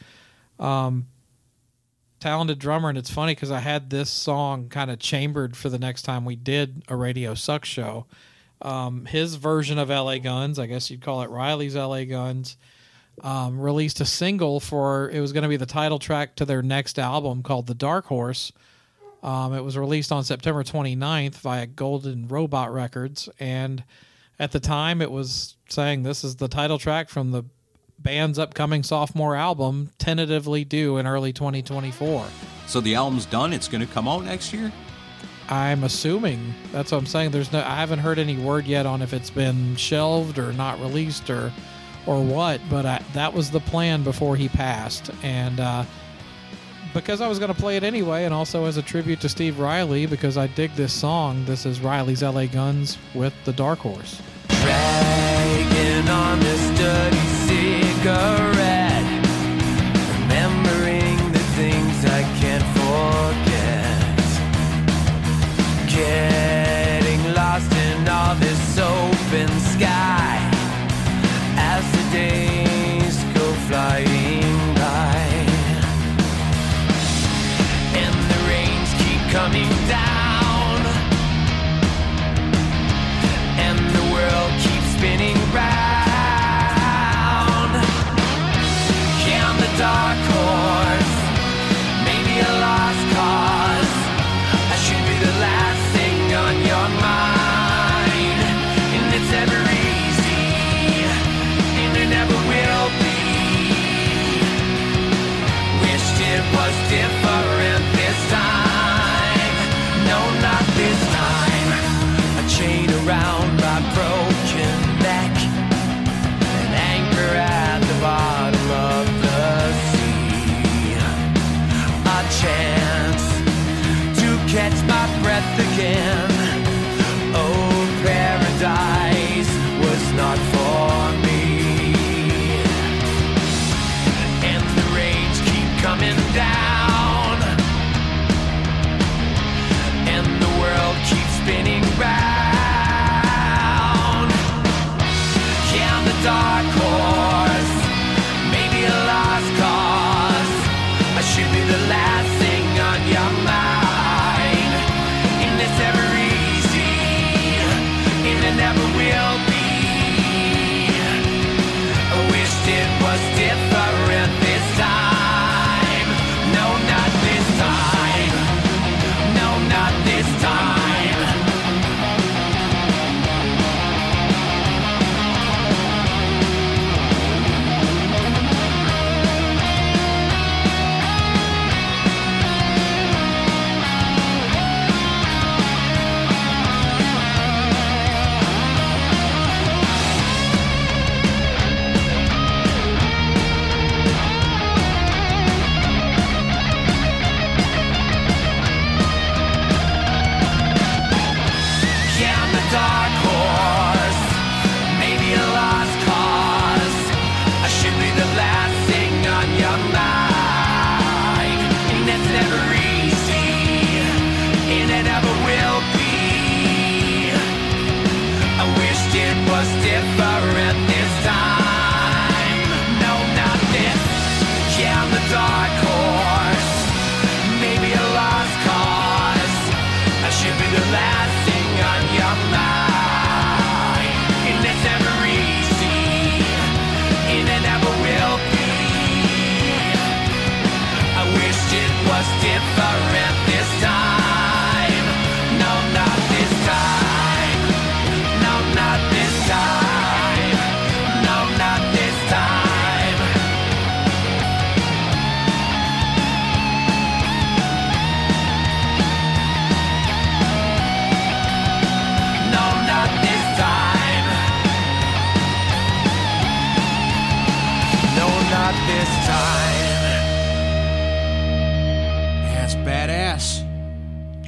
Um, 0.59 1.05
talented 2.19 2.59
drummer, 2.59 2.89
and 2.89 2.97
it's 2.97 3.09
funny 3.09 3.35
because 3.35 3.51
I 3.51 3.59
had 3.59 3.89
this 3.89 4.09
song 4.09 4.69
kind 4.69 4.91
of 4.91 4.99
chambered 4.99 5.55
for 5.55 5.69
the 5.69 5.79
next 5.79 6.03
time 6.03 6.25
we 6.25 6.35
did 6.35 6.83
a 6.87 6.95
Radio 6.95 7.33
Suck 7.33 7.65
show. 7.65 8.05
Um, 8.61 9.05
his 9.05 9.35
version 9.35 9.77
of 9.77 9.89
LA 9.89 10.17
Guns, 10.17 10.57
I 10.57 10.65
guess 10.65 10.89
you'd 10.89 11.01
call 11.01 11.21
it 11.21 11.29
Riley's 11.29 11.75
LA 11.75 12.05
Guns, 12.05 12.57
um, 13.21 13.59
released 13.59 13.99
a 14.01 14.05
single 14.05 14.59
for 14.59 15.09
it 15.09 15.19
was 15.19 15.33
going 15.33 15.43
to 15.43 15.49
be 15.49 15.57
the 15.57 15.65
title 15.65 15.99
track 15.99 16.35
to 16.35 16.45
their 16.45 16.61
next 16.61 16.99
album 16.99 17.43
called 17.43 17.67
The 17.67 17.75
Dark 17.75 18.05
Horse. 18.05 18.51
Um, 19.23 19.53
it 19.53 19.63
was 19.63 19.77
released 19.77 20.11
on 20.11 20.23
September 20.23 20.63
29th 20.63 21.35
via 21.35 21.65
Golden 21.65 22.27
Robot 22.27 22.71
Records, 22.71 23.29
and 23.39 23.83
at 24.39 24.51
the 24.51 24.59
time 24.59 25.01
it 25.01 25.11
was 25.11 25.55
saying 25.69 26.03
this 26.03 26.23
is 26.23 26.35
the 26.35 26.47
title 26.47 26.77
track 26.77 27.09
from 27.09 27.31
the 27.31 27.43
band's 27.99 28.39
upcoming 28.39 28.83
sophomore 28.83 29.35
album, 29.35 29.91
tentatively 29.97 30.63
due 30.63 30.97
in 30.97 31.07
early 31.07 31.33
2024. 31.33 32.25
So 32.67 32.81
the 32.81 32.95
album's 32.95 33.25
done. 33.25 33.53
It's 33.53 33.67
going 33.67 33.85
to 33.85 33.91
come 33.93 34.07
out 34.07 34.23
next 34.23 34.53
year. 34.53 34.71
I'm 35.49 35.83
assuming 35.83 36.53
that's 36.71 36.91
what 36.91 36.97
I'm 36.97 37.05
saying. 37.05 37.31
There's 37.31 37.51
no, 37.53 37.59
I 37.59 37.75
haven't 37.75 37.99
heard 37.99 38.19
any 38.19 38.37
word 38.37 38.65
yet 38.65 38.85
on 38.85 39.01
if 39.01 39.13
it's 39.13 39.29
been 39.29 39.75
shelved 39.77 40.37
or 40.37 40.51
not 40.53 40.79
released 40.81 41.29
or, 41.29 41.53
or 42.05 42.21
what. 42.21 42.59
But 42.69 42.85
I, 42.85 43.01
that 43.13 43.33
was 43.33 43.49
the 43.51 43.61
plan 43.61 44.03
before 44.03 44.35
he 44.35 44.49
passed, 44.49 45.09
and 45.23 45.59
uh, 45.59 45.85
because 46.93 47.21
I 47.21 47.29
was 47.29 47.39
going 47.39 47.53
to 47.53 47.59
play 47.59 47.77
it 47.77 47.83
anyway, 47.83 48.25
and 48.25 48.33
also 48.33 48.65
as 48.65 48.75
a 48.75 48.81
tribute 48.81 49.21
to 49.21 49.29
Steve 49.29 49.59
Riley 49.59 50.05
because 50.05 50.37
I 50.37 50.47
dig 50.47 50.73
this 50.75 50.91
song. 50.91 51.45
This 51.45 51.65
is 51.65 51.79
Riley's 51.79 52.23
L.A. 52.23 52.47
Guns 52.47 52.97
with 53.13 53.33
the 53.45 53.53
Dark 53.53 53.79
Horse. 53.79 54.21
Remembering 60.29 61.17
the 61.31 61.39
things 61.57 62.05
I 62.05 62.21
can't 62.39 62.63
forget. 62.77 64.17
Getting 65.89 66.46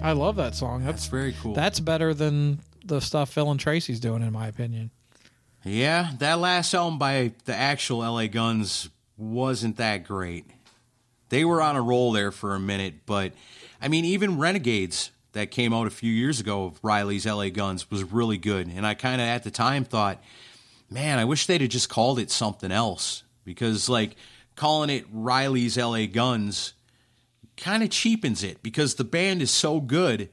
I 0.10 0.14
love 0.14 0.38
that 0.38 0.56
song. 0.56 0.84
That's 0.84 1.04
That's 1.04 1.08
very 1.08 1.36
cool. 1.42 1.54
that's 1.54 1.80
better 1.80 2.14
than 2.14 2.60
the 2.84 3.00
stuff 3.00 3.32
Phil 3.32 3.52
and 3.52 3.60
Tracy's 3.60 4.00
doing, 4.00 4.22
in 4.24 4.34
my 4.34 4.48
opinion. 4.48 4.90
Yeah, 5.64 6.12
that 6.20 6.40
last 6.40 6.74
album 6.74 6.98
by 6.98 7.34
the 7.46 7.54
actual 7.54 8.00
LA 8.00 8.28
Guns 8.28 8.90
wasn't 9.18 9.78
that 9.78 10.06
great. 10.06 10.46
They 11.30 11.46
were 11.46 11.62
on 11.62 11.76
a 11.76 11.82
roll 11.82 12.12
there 12.12 12.32
for 12.32 12.56
a 12.56 12.60
minute, 12.60 13.06
but 13.06 13.34
I 13.82 13.88
mean, 13.88 14.04
even 14.06 14.40
Renegades 14.40 15.12
that 15.34 15.52
came 15.52 15.74
out 15.74 15.86
a 15.86 15.92
few 15.92 16.12
years 16.12 16.40
ago 16.40 16.66
of 16.66 16.80
Riley's 16.84 17.26
LA 17.28 17.50
Guns 17.50 17.92
was 17.92 18.04
really 18.04 18.38
good. 18.38 18.68
And 18.68 18.88
I 18.88 18.96
kind 18.96 19.22
of 19.22 19.28
at 19.28 19.44
the 19.44 19.52
time 19.52 19.84
thought, 19.84 20.24
man, 20.90 21.20
I 21.20 21.26
wish 21.26 21.46
they'd 21.46 21.62
have 21.62 21.70
just 21.70 21.88
called 21.90 22.18
it 22.18 22.32
something 22.32 22.72
else 22.72 23.22
because, 23.46 23.88
like, 23.90 24.16
calling 24.56 24.90
it 24.90 25.06
Riley's 25.12 25.78
LA 25.78 26.08
Guns 26.08 26.74
kind 27.60 27.84
of 27.84 27.90
cheapens 27.90 28.44
it 28.44 28.64
because 28.64 28.96
the 28.96 29.04
band 29.04 29.42
is 29.42 29.52
so 29.52 29.80
good 29.82 30.30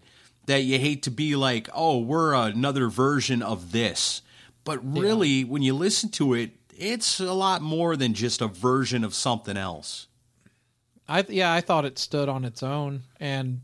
that 0.46 0.62
you 0.62 0.78
hate 0.78 1.02
to 1.02 1.10
be 1.10 1.34
like, 1.36 1.68
oh, 1.74 1.98
we're 1.98 2.32
another 2.34 2.88
version 2.88 3.42
of 3.42 3.72
this. 3.72 4.22
But 4.64 4.78
really, 4.82 5.44
when 5.44 5.62
you 5.62 5.74
listen 5.74 6.08
to 6.12 6.34
it, 6.34 6.52
it's 6.76 7.20
a 7.20 7.32
lot 7.32 7.62
more 7.62 7.96
than 7.96 8.14
just 8.14 8.40
a 8.40 8.46
version 8.48 9.02
of 9.04 9.14
something 9.14 9.56
else. 9.56 10.06
I 11.08 11.24
yeah, 11.28 11.52
I 11.52 11.60
thought 11.60 11.84
it 11.84 11.98
stood 11.98 12.28
on 12.28 12.44
its 12.44 12.62
own, 12.62 13.02
and 13.20 13.60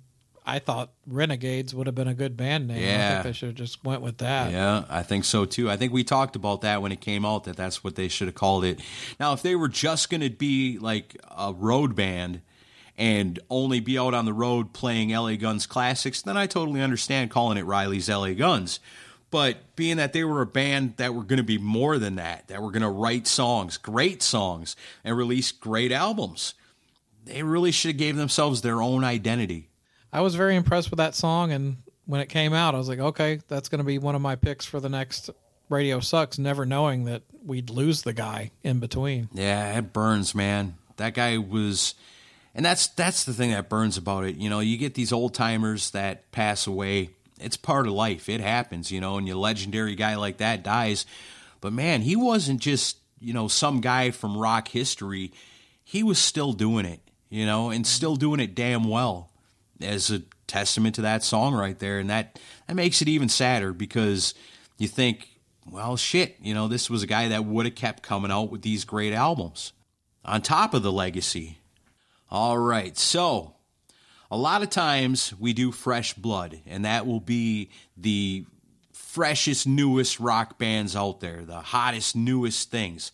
I 0.47 0.59
thought 0.61 0.91
Renegades 1.07 1.75
would 1.75 1.87
have 1.89 1.95
been 1.95 2.09
a 2.09 2.15
good 2.15 2.37
band 2.37 2.69
name. 2.69 2.79
I 2.79 2.81
Yeah. 2.81 3.13
think 3.15 3.25
they 3.25 3.33
should 3.39 3.49
have 3.49 3.57
just 3.57 3.85
went 3.85 4.01
with 4.01 4.19
that. 4.19 4.53
Yeah, 4.53 4.85
I 4.89 5.03
think 5.03 5.25
so 5.25 5.45
too. 5.45 5.69
I 5.71 5.77
think 5.77 5.93
we 5.93 6.05
talked 6.05 6.37
about 6.37 6.61
that 6.63 6.83
when 6.83 6.93
it 6.93 7.01
came 7.01 7.25
out 7.25 7.45
that 7.45 7.57
that's 7.57 7.83
what 7.85 7.97
they 7.97 8.09
should 8.09 8.29
have 8.29 8.35
called 8.37 8.65
it. 8.65 8.81
Now, 9.21 9.33
if 9.33 9.43
they 9.43 9.55
were 9.57 9.69
just 9.69 10.09
going 10.11 10.21
to 10.21 10.31
be 10.31 10.79
like 10.79 11.17
a 11.37 11.53
road 11.53 11.95
band 11.97 12.43
and 12.97 13.39
only 13.49 13.81
be 13.81 13.99
out 13.99 14.15
on 14.15 14.25
the 14.25 14.33
road 14.33 14.73
playing 14.73 15.11
LA 15.11 15.37
Guns 15.37 15.67
classics, 15.67 16.23
then 16.23 16.37
I 16.37 16.47
totally 16.47 16.81
understand 16.81 17.31
calling 17.31 17.59
it 17.59 17.67
Riley's 17.67 18.09
LA 18.09 18.33
Guns. 18.33 18.81
But 19.31 19.77
being 19.77 19.97
that 19.97 20.13
they 20.13 20.25
were 20.25 20.43
a 20.43 20.47
band 20.47 20.99
that 20.99 21.15
were 21.15 21.25
going 21.25 21.39
to 21.39 21.43
be 21.43 21.57
more 21.57 21.99
than 21.99 22.17
that, 22.17 22.49
that 22.49 22.61
were 22.61 22.71
going 22.71 22.83
to 22.83 22.91
write 22.91 23.27
songs, 23.27 23.79
great 23.79 24.23
songs, 24.23 24.77
and 25.05 25.17
release 25.17 25.53
great 25.53 25.91
albums, 25.91 26.53
they 27.25 27.43
really 27.43 27.73
should 27.73 27.93
have 27.93 27.97
gave 27.97 28.17
themselves 28.17 28.61
their 28.61 28.83
own 28.83 29.05
identity. 29.05 29.71
I 30.13 30.21
was 30.21 30.35
very 30.35 30.55
impressed 30.55 30.91
with 30.91 30.99
that 30.99 31.15
song, 31.15 31.51
and 31.51 31.79
when 32.05 32.21
it 32.21 32.29
came 32.29 32.53
out, 32.53 32.75
I 32.75 32.79
was 32.79 32.91
like, 32.91 32.99
okay, 32.99 33.41
that's 33.49 33.71
going 33.71 33.79
to 33.79 33.85
be 33.85 33.97
one 33.97 34.15
of 34.15 34.21
my 34.21 34.37
picks 34.37 34.67
for 34.67 34.81
the 34.81 34.91
next 34.91 35.31
Radio 35.71 36.01
Sucks. 36.01 36.39
Never 36.39 36.67
knowing 36.67 37.07
that 37.07 37.23
we'd 37.43 37.71
lose 37.71 38.03
the 38.03 38.13
guy 38.13 38.51
in 38.63 38.81
between. 38.81 39.31
Yeah, 39.33 39.79
it 39.79 39.95
burns, 39.95 40.35
man. 40.35 40.77
That 40.99 41.15
guy 41.15 41.39
was 41.39 41.95
and 42.55 42.65
that's 42.65 42.89
that's 42.89 43.25
the 43.25 43.33
thing 43.33 43.51
that 43.51 43.69
burns 43.69 43.97
about 43.97 44.25
it. 44.25 44.37
You 44.37 44.51
know, 44.51 44.61
you 44.61 44.77
get 44.77 44.95
these 44.95 45.13
old 45.13 45.35
timers 45.35 45.91
that 45.93 46.31
pass 46.33 46.67
away. 46.67 47.11
It's 47.41 47.57
part 47.57 47.87
of 47.87 47.93
life. 47.93 48.29
It 48.29 48.41
happens, 48.41 48.93
you 48.93 49.01
know, 49.01 49.17
and 49.17 49.27
your 49.27 49.37
legendary 49.37 49.95
guy 49.95 50.17
like 50.17 50.37
that 50.39 50.63
dies. 50.63 51.07
But 51.61 51.73
man, 51.73 52.03
he 52.03 52.15
wasn't 52.15 52.61
just, 52.61 52.99
you 53.21 53.33
know, 53.33 53.49
some 53.49 53.81
guy 53.81 54.11
from 54.11 54.37
rock 54.37 54.69
history. 54.69 55.33
He 55.83 56.03
was 56.03 56.19
still 56.19 56.53
doing 56.53 56.85
it, 56.85 57.01
you 57.31 57.47
know, 57.47 57.71
and 57.71 57.87
still 57.87 58.17
doing 58.17 58.41
it 58.41 58.55
damn 58.55 58.85
well 58.85 59.31
as 59.81 60.11
a 60.11 60.23
testament 60.47 60.97
to 60.97 61.03
that 61.03 61.25
song 61.25 61.55
right 61.55 61.79
there. 61.79 61.99
And 61.99 62.11
that, 62.11 62.39
that 62.67 62.75
makes 62.75 63.03
it 63.03 63.09
even 63.09 63.29
sadder 63.29 63.73
because 63.73 64.35
you 64.79 64.89
think, 64.89 65.29
well, 65.71 65.97
shit, 65.97 66.37
you 66.41 66.55
know, 66.55 66.69
this 66.69 66.91
was 66.91 67.03
a 67.03 67.07
guy 67.07 67.29
that 67.29 67.45
would 67.45 67.67
have 67.67 67.75
kept 67.75 68.03
coming 68.03 68.31
out 68.31 68.51
with 68.51 68.63
these 68.63 68.85
great 68.85 69.13
albums 69.13 69.73
on 70.25 70.43
top 70.43 70.75
of 70.75 70.83
the 70.83 70.93
legacy. 70.93 71.59
All 72.33 72.57
right, 72.57 72.97
so 72.97 73.57
a 74.31 74.39
lot 74.39 74.63
of 74.63 74.71
times 74.71 75.35
we 75.39 75.53
do 75.53 75.71
fresh 75.71 76.15
blood, 76.15 76.63
and 76.67 76.87
that 76.87 77.07
will 77.07 77.21
be 77.21 77.69
the 77.95 78.47
freshest, 78.95 79.67
newest 79.67 80.19
rock 80.19 80.57
bands 80.57 80.97
out 80.97 81.21
there, 81.21 81.45
the 81.45 81.61
hottest, 81.61 82.17
newest 82.17 82.71
things. 82.71 83.13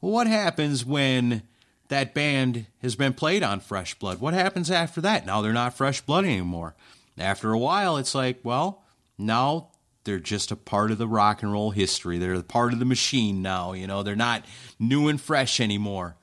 Well, 0.00 0.10
what 0.10 0.26
happens 0.26 0.84
when 0.84 1.42
that 1.90 2.12
band 2.12 2.66
has 2.82 2.96
been 2.96 3.14
played 3.14 3.44
on 3.44 3.60
Fresh 3.60 4.00
Blood? 4.00 4.20
What 4.20 4.34
happens 4.34 4.68
after 4.68 5.00
that? 5.00 5.24
Now 5.24 5.42
they're 5.42 5.52
not 5.52 5.76
Fresh 5.76 6.00
Blood 6.00 6.24
anymore. 6.24 6.74
After 7.16 7.52
a 7.52 7.58
while, 7.58 7.96
it's 7.98 8.16
like, 8.16 8.40
well, 8.42 8.82
now 9.16 9.68
they're 10.02 10.18
just 10.18 10.50
a 10.50 10.56
part 10.56 10.90
of 10.90 10.98
the 10.98 11.06
rock 11.06 11.44
and 11.44 11.52
roll 11.52 11.70
history. 11.70 12.18
They're 12.18 12.34
a 12.34 12.42
part 12.42 12.72
of 12.72 12.80
the 12.80 12.84
machine 12.84 13.42
now. 13.42 13.74
You 13.74 13.86
know, 13.86 14.02
they're 14.02 14.16
not 14.16 14.44
new 14.80 15.06
and 15.06 15.20
fresh 15.20 15.60
anymore. 15.60 16.16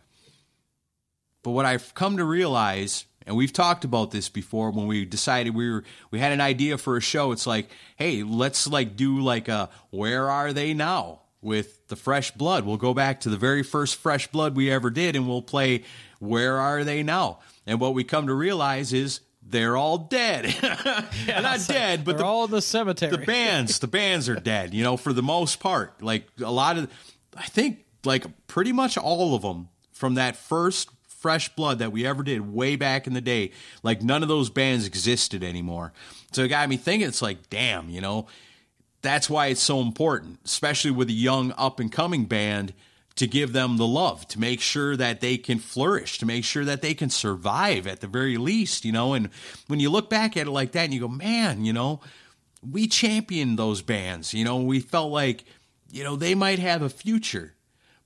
But 1.44 1.52
what 1.52 1.66
I've 1.66 1.94
come 1.94 2.18
to 2.18 2.24
realize, 2.24 3.06
and 3.28 3.36
we've 3.36 3.54
talked 3.54 3.84
about 3.86 4.12
this 4.12 4.30
before 4.30 4.72
when 4.72 4.88
we 4.88 5.06
decided 5.06 5.54
we 5.54 5.70
were 5.70 5.84
we 6.10 6.20
had 6.20 6.32
an 6.32 6.42
idea 6.42 6.78
for 6.78 6.98
a 6.98 7.02
show. 7.02 7.32
It's 7.32 7.46
like, 7.46 7.70
hey, 7.98 8.24
let's 8.24 8.66
like 8.68 8.96
do 8.96 9.20
like 9.20 9.50
a 9.50 9.70
where 9.92 10.30
are 10.30 10.54
they 10.54 10.74
now 10.74 11.20
with 11.42 11.88
the 11.90 11.96
fresh 11.96 12.32
blood. 12.32 12.66
We'll 12.66 12.78
go 12.78 12.94
back 12.94 13.20
to 13.22 13.30
the 13.30 13.38
very 13.38 13.64
first 13.64 13.98
fresh 13.98 14.28
blood 14.28 14.56
we 14.56 14.72
ever 14.72 14.90
did 14.90 15.16
and 15.16 15.28
we'll 15.28 15.42
play 15.42 15.84
where 16.20 16.58
are 16.58 16.84
they 16.86 17.04
now? 17.04 17.40
And 17.68 17.80
what 17.80 17.94
we 17.94 18.06
come 18.06 18.28
to 18.28 18.34
realize 18.34 18.94
is 18.94 19.20
they're 19.46 19.76
all 19.76 19.98
dead. 19.98 20.46
They're 21.26 21.42
not 21.42 21.68
dead, 21.68 22.06
but 22.06 22.14
They're 22.14 22.20
the, 22.20 22.26
all 22.26 22.46
in 22.46 22.52
the 22.52 22.62
cemetery. 22.62 23.12
the 23.12 23.18
bands, 23.26 23.80
the 23.80 23.88
bands 23.88 24.30
are 24.30 24.36
dead, 24.36 24.74
you 24.74 24.84
know, 24.84 24.96
for 24.96 25.12
the 25.12 25.22
most 25.22 25.60
part. 25.60 26.02
Like 26.02 26.28
a 26.42 26.50
lot 26.50 26.78
of, 26.78 26.90
I 27.36 27.44
think 27.48 27.84
like 28.06 28.26
pretty 28.48 28.72
much 28.72 28.98
all 28.98 29.36
of 29.36 29.42
them 29.42 29.68
from 29.92 30.16
that 30.16 30.38
first 30.38 30.90
Fresh 31.24 31.56
Blood 31.56 31.80
that 31.80 31.94
we 31.94 32.06
ever 32.06 32.22
did 32.22 32.54
way 32.54 32.76
back 32.76 33.08
in 33.08 33.14
the 33.14 33.22
day, 33.22 33.52
like 33.82 34.04
none 34.04 34.22
of 34.24 34.30
those 34.30 34.50
bands 34.50 34.86
existed 34.86 35.42
anymore. 35.42 35.94
So 36.34 36.44
it 36.44 36.50
got 36.50 36.68
me 36.68 36.76
thinking, 36.76 37.08
it's 37.08 37.22
like, 37.22 37.50
damn, 37.50 37.90
you 37.90 38.02
know, 38.02 38.28
that's 39.02 39.30
why 39.30 39.48
it's 39.48 39.62
so 39.62 39.80
important, 39.80 40.40
especially 40.44 40.92
with 40.92 41.08
a 41.08 41.14
young 41.14 41.54
up 41.58 41.80
and 41.80 41.90
coming 41.90 42.26
band, 42.26 42.74
to 43.16 43.26
give 43.26 43.54
them 43.54 43.78
the 43.78 43.88
love, 43.88 44.28
to 44.28 44.40
make 44.40 44.60
sure 44.60 44.98
that 44.98 45.22
they 45.22 45.38
can 45.38 45.60
flourish, 45.60 46.18
to 46.18 46.26
make 46.26 46.44
sure 46.44 46.66
that 46.66 46.82
they 46.82 46.94
can 46.94 47.10
survive 47.10 47.88
at 47.88 48.02
the 48.02 48.08
very 48.08 48.38
least, 48.38 48.84
you 48.84 48.92
know. 48.92 49.14
And 49.14 49.30
when 49.68 49.80
you 49.80 49.90
look 49.90 50.10
back 50.10 50.36
at 50.36 50.48
it 50.48 50.52
like 50.52 50.74
that 50.74 50.86
and 50.86 50.94
you 50.94 51.00
go, 51.00 51.08
man, 51.08 51.64
you 51.64 51.72
know, 51.72 52.02
we 52.70 52.88
championed 52.88 53.58
those 53.58 53.82
bands, 53.82 54.34
you 54.34 54.44
know, 54.44 54.58
we 54.58 54.82
felt 54.82 55.12
like, 55.12 55.46
you 55.90 56.04
know, 56.04 56.18
they 56.18 56.36
might 56.36 56.60
have 56.60 56.82
a 56.82 56.90
future. 56.90 57.54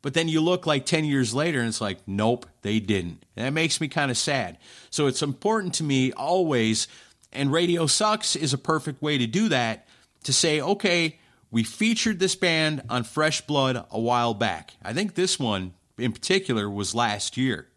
But 0.01 0.13
then 0.13 0.27
you 0.27 0.41
look 0.41 0.67
like 0.67 0.85
10 0.85 1.05
years 1.05 1.33
later 1.33 1.59
and 1.59 1.67
it's 1.67 1.81
like, 1.81 1.99
nope, 2.07 2.45
they 2.61 2.79
didn't. 2.79 3.25
And 3.35 3.45
that 3.45 3.53
makes 3.53 3.81
me 3.81 3.87
kind 3.87 4.11
of 4.11 4.17
sad. 4.17 4.57
So 4.89 5.07
it's 5.07 5.21
important 5.21 5.73
to 5.75 5.83
me 5.83 6.11
always, 6.13 6.87
and 7.33 7.51
Radio 7.51 7.87
Sucks 7.87 8.35
is 8.35 8.53
a 8.53 8.57
perfect 8.57 9.01
way 9.01 9.17
to 9.17 9.27
do 9.27 9.49
that, 9.49 9.87
to 10.23 10.33
say, 10.33 10.61
okay, 10.61 11.19
we 11.51 11.63
featured 11.63 12.19
this 12.19 12.35
band 12.35 12.83
on 12.89 13.03
Fresh 13.03 13.41
Blood 13.41 13.85
a 13.89 13.99
while 13.99 14.33
back. 14.33 14.73
I 14.83 14.93
think 14.93 15.15
this 15.15 15.39
one 15.39 15.73
in 15.97 16.11
particular 16.11 16.69
was 16.69 16.93
last 16.93 17.37
year. 17.37 17.67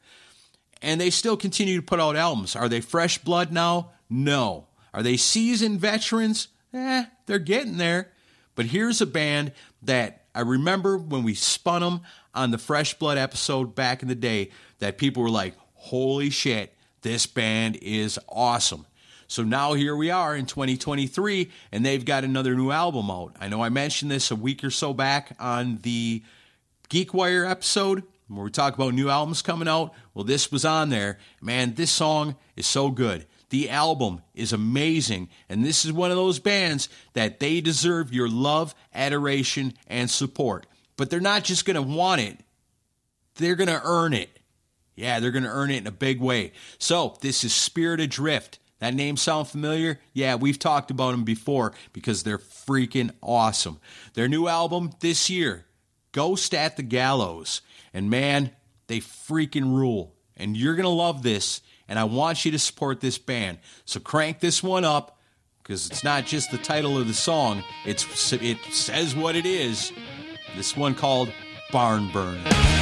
And 0.83 1.01
they 1.01 1.11
still 1.11 1.37
continue 1.37 1.77
to 1.77 1.87
put 1.87 2.01
out 2.01 2.17
albums. 2.17 2.57
Are 2.57 2.69
they 2.69 2.81
fresh 2.81 3.19
blood 3.19 3.53
now? 3.53 3.91
No. 4.09 4.67
Are 4.95 5.03
they 5.03 5.17
seasoned 5.17 5.81
veterans? 5.81 6.49
Eh, 6.73 7.05
they're 7.27 7.39
getting 7.39 7.77
there. 7.77 8.13
But 8.55 8.67
here's 8.67 9.01
a 9.01 9.07
band 9.07 9.53
that 9.83 10.20
I 10.35 10.41
remember 10.41 10.97
when 10.97 11.23
we 11.23 11.35
spun 11.35 11.83
them 11.83 12.01
on 12.35 12.51
the 12.51 12.59
Fresh 12.59 12.95
Blood 12.95 13.19
episode 13.19 13.75
back 13.75 14.03
in 14.03 14.09
the 14.09 14.15
day 14.15 14.51
that 14.79 14.99
people 14.99 15.23
were 15.23 15.31
like, 15.31 15.55
holy 15.75 16.31
shit, 16.31 16.75
this 17.03 17.27
band 17.27 17.79
is 17.83 18.19
awesome. 18.29 18.87
So 19.27 19.45
now 19.45 19.75
here 19.75 19.95
we 19.95 20.11
are 20.11 20.35
in 20.35 20.47
2023, 20.47 21.51
and 21.71 21.87
they've 21.87 22.05
got 22.05 22.25
another 22.25 22.55
new 22.55 22.71
album 22.71 23.11
out. 23.11 23.37
I 23.41 23.49
know 23.49 23.63
I 23.63 23.69
mentioned 23.69 24.11
this 24.11 24.31
a 24.31 24.37
week 24.37 24.65
or 24.65 24.71
so 24.71 24.93
back 24.93 25.37
on 25.39 25.79
the 25.83 26.23
GeekWire 26.89 27.49
episode 27.49 28.03
where 28.27 28.45
we 28.45 28.51
talk 28.51 28.75
about 28.75 28.95
new 28.95 29.09
albums 29.09 29.43
coming 29.43 29.69
out. 29.69 29.93
Well, 30.15 30.25
this 30.25 30.53
was 30.53 30.65
on 30.65 30.89
there. 30.89 31.19
Man, 31.41 31.75
this 31.75 31.91
song 31.91 32.37
is 32.57 32.67
so 32.67 32.91
good. 32.91 33.27
The 33.51 33.69
album 33.69 34.23
is 34.33 34.53
amazing, 34.53 35.29
and 35.49 35.65
this 35.65 35.85
is 35.85 35.93
one 35.93 36.11
of 36.11 36.17
those 36.17 36.39
bands 36.39 36.89
that 37.15 37.41
they 37.41 37.61
deserve 37.61 38.13
your 38.13 38.29
love, 38.29 38.75
adoration, 38.95 39.75
and 39.89 40.09
support. 40.09 40.67
But 40.97 41.11
they're 41.11 41.21
not 41.21 41.45
just 41.45 41.65
going 41.65 41.75
to 41.77 41.83
want 41.83 42.21
it, 42.21 42.39
they're 43.35 43.57
going 43.57 43.69
to 43.69 43.83
earn 43.85 44.15
it. 44.15 44.39
Yeah, 44.95 45.19
they're 45.19 45.31
going 45.31 45.45
to 45.45 45.51
earn 45.51 45.71
it 45.71 45.79
in 45.79 45.87
a 45.87 45.93
big 45.93 46.21
way. 46.21 46.53
So, 46.79 47.17
this 47.21 47.43
is 47.43 47.55
Spirit 47.55 48.01
Adrift. 48.01 48.59
That 48.81 48.95
name 48.95 49.17
sound 49.17 49.49
familiar? 49.49 50.01
Yeah, 50.13 50.37
we've 50.37 50.59
talked 50.59 50.91
about 50.91 51.11
them 51.11 51.25
before 51.25 51.73
because 51.93 52.23
they're 52.23 52.39
freaking 52.39 53.11
awesome. 53.23 53.79
Their 54.15 54.29
new 54.29 54.47
album 54.47 54.93
this 55.01 55.29
year, 55.29 55.67
Ghost 56.13 56.55
at 56.55 56.77
the 56.77 56.83
Gallows. 56.83 57.61
And 57.93 58.09
man, 58.11 58.51
they 58.87 59.01
freaking 59.01 59.75
rule. 59.75 60.15
And 60.37 60.57
you're 60.57 60.75
going 60.75 60.85
to 60.85 60.89
love 60.89 61.23
this. 61.23 61.61
And 61.91 61.99
I 61.99 62.05
want 62.05 62.45
you 62.45 62.53
to 62.53 62.59
support 62.59 63.01
this 63.01 63.19
band. 63.19 63.59
So 63.85 63.99
crank 64.01 64.39
this 64.39 64.63
one 64.63 64.85
up 64.85 65.19
because 65.63 65.91
it's 65.91 66.05
not 66.05 66.25
just 66.25 66.51
the 66.53 66.59
title 66.59 66.97
of 66.97 67.07
the 67.07 67.15
song, 67.15 67.63
it's, 67.85 68.33
it 68.33 68.59
says 68.71 69.15
what 69.15 69.37
it 69.37 69.45
is. 69.45 69.93
This 70.57 70.77
one 70.77 70.95
called 70.95 71.33
Barn 71.71 72.11
Burner. 72.13 72.80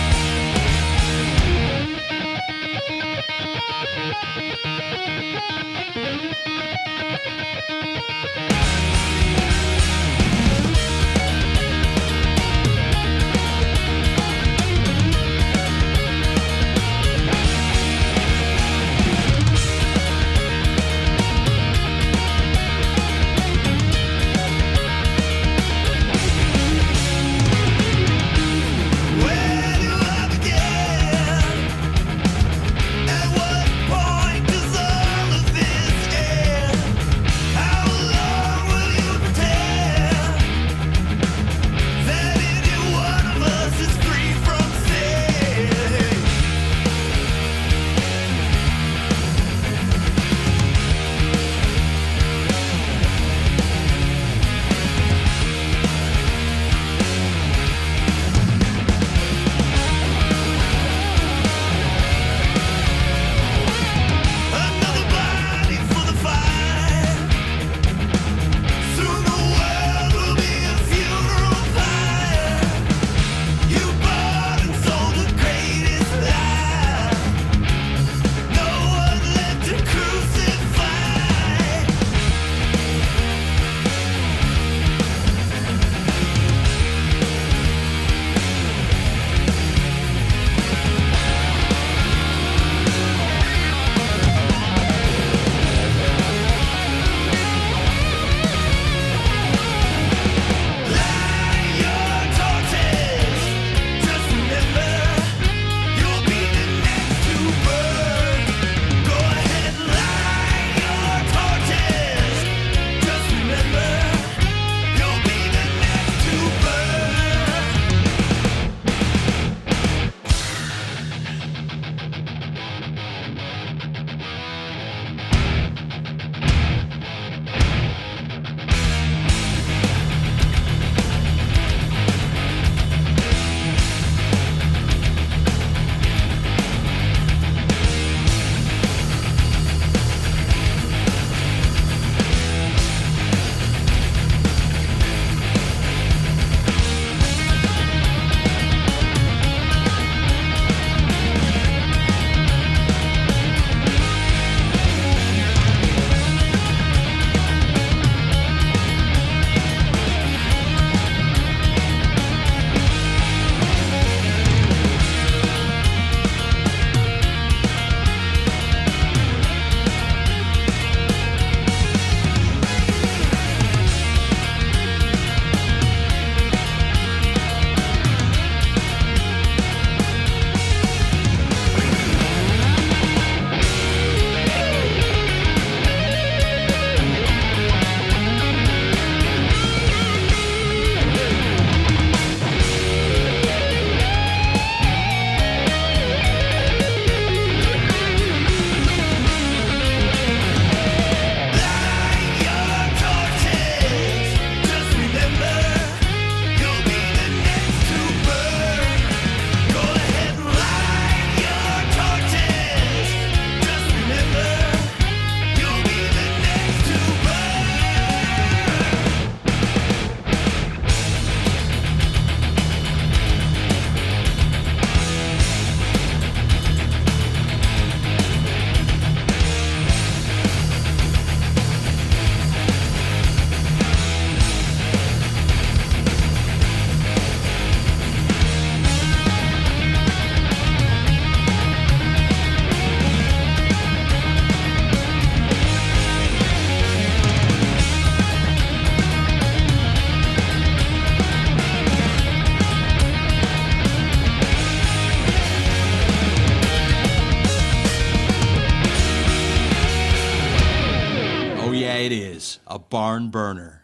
Barn 262.91 263.31
burner. 263.31 263.83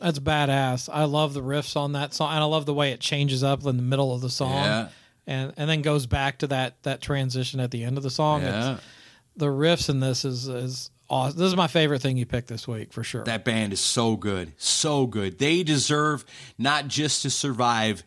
That's 0.00 0.18
badass. 0.18 0.88
I 0.92 1.04
love 1.04 1.34
the 1.34 1.42
riffs 1.42 1.76
on 1.76 1.92
that 1.92 2.12
song, 2.12 2.30
and 2.32 2.40
I 2.40 2.44
love 2.46 2.66
the 2.66 2.74
way 2.74 2.90
it 2.92 3.00
changes 3.00 3.42
up 3.44 3.64
in 3.64 3.76
the 3.76 3.82
middle 3.82 4.12
of 4.14 4.20
the 4.20 4.30
song, 4.30 4.52
Yeah. 4.64 4.88
and 5.26 5.52
and 5.56 5.70
then 5.70 5.82
goes 5.82 6.06
back 6.06 6.38
to 6.38 6.48
that 6.48 6.82
that 6.82 7.00
transition 7.00 7.60
at 7.60 7.70
the 7.70 7.84
end 7.84 7.96
of 7.96 8.02
the 8.02 8.10
song. 8.10 8.42
Yeah. 8.42 8.74
It's, 8.74 8.82
the 9.36 9.46
riffs 9.46 9.88
in 9.88 10.00
this 10.00 10.24
is 10.24 10.48
is 10.48 10.90
awesome. 11.08 11.38
This 11.38 11.46
is 11.46 11.56
my 11.56 11.68
favorite 11.68 12.02
thing 12.02 12.16
you 12.16 12.26
picked 12.26 12.48
this 12.48 12.66
week 12.68 12.92
for 12.92 13.04
sure. 13.04 13.24
That 13.24 13.44
band 13.44 13.72
is 13.72 13.80
so 13.80 14.16
good, 14.16 14.52
so 14.56 15.06
good. 15.06 15.38
They 15.38 15.62
deserve 15.62 16.24
not 16.58 16.88
just 16.88 17.22
to 17.22 17.30
survive, 17.30 18.02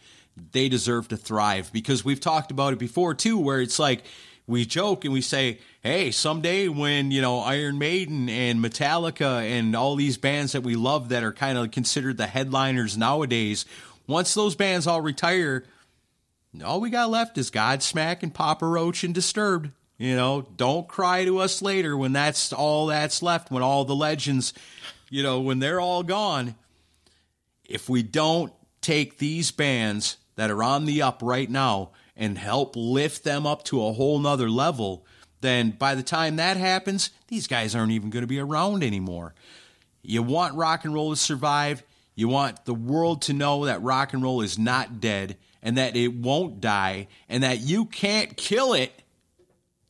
they 0.52 0.69
deserve 0.69 1.07
to 1.10 1.18
thrive 1.18 1.72
because 1.74 2.03
we've 2.06 2.19
talked 2.19 2.52
about 2.52 2.74
it 2.74 2.80
before 2.80 3.14
too, 3.14 3.38
where 3.40 3.61
it's 3.61 3.80
like 3.80 4.03
we 4.48 4.65
joke 4.65 5.03
and 5.03 5.14
we 5.14 5.22
say, 5.22 5.60
hey, 5.84 6.10
someday 6.10 6.69
when, 6.69 7.11
you 7.11 7.22
know, 7.22 7.40
Iron 7.40 7.78
Maiden 7.78 8.30
and 8.30 8.64
Metallica 8.64 9.41
and 9.41 9.76
all 9.76 9.95
these 9.95 10.18
bands 10.18 10.53
that 10.53 10.61
we 10.61 10.76
love 10.76 11.10
that 11.10 11.24
are 11.24 11.34
kind 11.34 11.57
of 11.57 11.72
considered 11.72 12.15
the 12.18 12.28
headliners 12.28 12.98
nowadays, 12.98 13.65
once 14.07 14.34
those 14.34 14.56
bands 14.56 14.88
all 14.88 15.02
retire, 15.02 15.65
all 16.64 16.80
we 16.80 16.90
got 16.90 17.10
left 17.10 17.38
is 17.38 17.52
Godsmack 17.52 18.24
and 18.24 18.34
Papa 18.34 18.65
Roach 18.65 19.03
and 19.03 19.14
Disturbed. 19.14 19.69
You 19.98 20.15
know, 20.15 20.48
don't 20.56 20.88
cry 20.88 21.26
to 21.26 21.40
us 21.40 21.61
later 21.61 21.98
when 21.98 22.14
that's 22.14 22.53
all 22.53 22.88
that's 22.88 23.22
left, 23.22 23.52
when 23.52 23.64
all 23.64 23.84
the 23.84 23.95
legends, 23.95 24.53
you 25.10 25.24
know, 25.24 25.41
when 25.41 25.60
they're 25.60 25.82
all 25.82 26.03
gone. 26.03 26.56
If 27.68 27.90
we 27.90 28.02
don't 28.02 28.53
take 28.80 29.18
these 29.18 29.52
bands 29.52 30.18
that 30.36 30.52
are 30.52 30.64
on 30.64 30.86
the 30.86 31.02
up 31.02 31.19
right 31.22 31.49
now 31.49 31.90
and 32.18 32.38
help 32.38 32.76
lift 32.76 33.23
them 33.23 33.45
up 33.45 33.64
to 33.65 33.85
a 33.85 33.94
whole 33.94 34.19
nother 34.19 34.49
level, 34.49 35.06
then 35.41 35.72
by 35.72 35.95
the 35.95 36.03
time 36.03 36.35
that 36.38 36.57
happens, 36.57 37.11
these 37.27 37.48
guys 37.48 37.76
aren't 37.76 37.91
even 37.91 38.10
going 38.10 38.23
to 38.23 38.27
be 38.27 38.39
around 38.39 38.84
anymore. 38.84 39.35
You 40.02 40.23
want 40.23 40.56
rock 40.56 40.84
and 40.84 40.94
roll 40.94 41.11
to 41.11 41.15
survive. 41.15 41.84
You 42.15 42.27
want 42.27 42.65
the 42.65 42.73
world 42.73 43.22
to 43.23 43.34
know 43.34 43.65
that 43.65 43.84
rock 43.84 44.14
and 44.14 44.23
roll 44.23 44.41
is 44.41 44.57
not 44.57 44.99
dead 44.99 45.38
and 45.61 45.77
that 45.77 45.95
it 45.95 46.14
won't 46.14 46.60
die 46.60 47.07
and 47.30 47.44
that 47.44 47.60
you 47.60 47.85
can't 47.85 48.35
kill 48.35 48.73
it. 48.73 49.03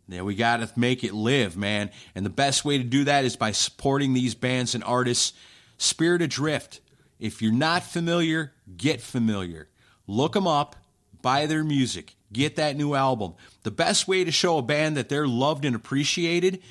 Then 0.09 0.25
we 0.25 0.35
got 0.35 0.57
to 0.57 0.69
make 0.79 1.03
it 1.03 1.13
live, 1.13 1.55
man. 1.55 1.91
And 2.15 2.25
the 2.25 2.29
best 2.29 2.65
way 2.65 2.77
to 2.77 2.83
do 2.83 3.05
that 3.05 3.25
is 3.25 3.35
by 3.35 3.51
supporting 3.51 4.13
these 4.13 4.35
bands 4.35 4.75
and 4.75 4.83
artists. 4.83 5.33
Spirit 5.77 6.21
Adrift. 6.21 6.81
If 7.19 7.41
you're 7.41 7.51
not 7.51 7.83
familiar, 7.83 8.53
get 8.75 9.01
familiar. 9.01 9.69
Look 10.05 10.33
them 10.33 10.47
up, 10.47 10.75
buy 11.21 11.45
their 11.45 11.63
music, 11.63 12.15
get 12.37 12.55
that 12.55 12.75
new 12.75 12.93
album. 12.93 13.33
The 13.63 13.71
best 13.71 14.07
way 14.07 14.23
to 14.23 14.31
show 14.31 14.57
a 14.57 14.61
band 14.61 14.97
that 14.97 15.09
they're 15.09 15.27
loved 15.27 15.65
and 15.65 15.75
appreciated 15.75 16.61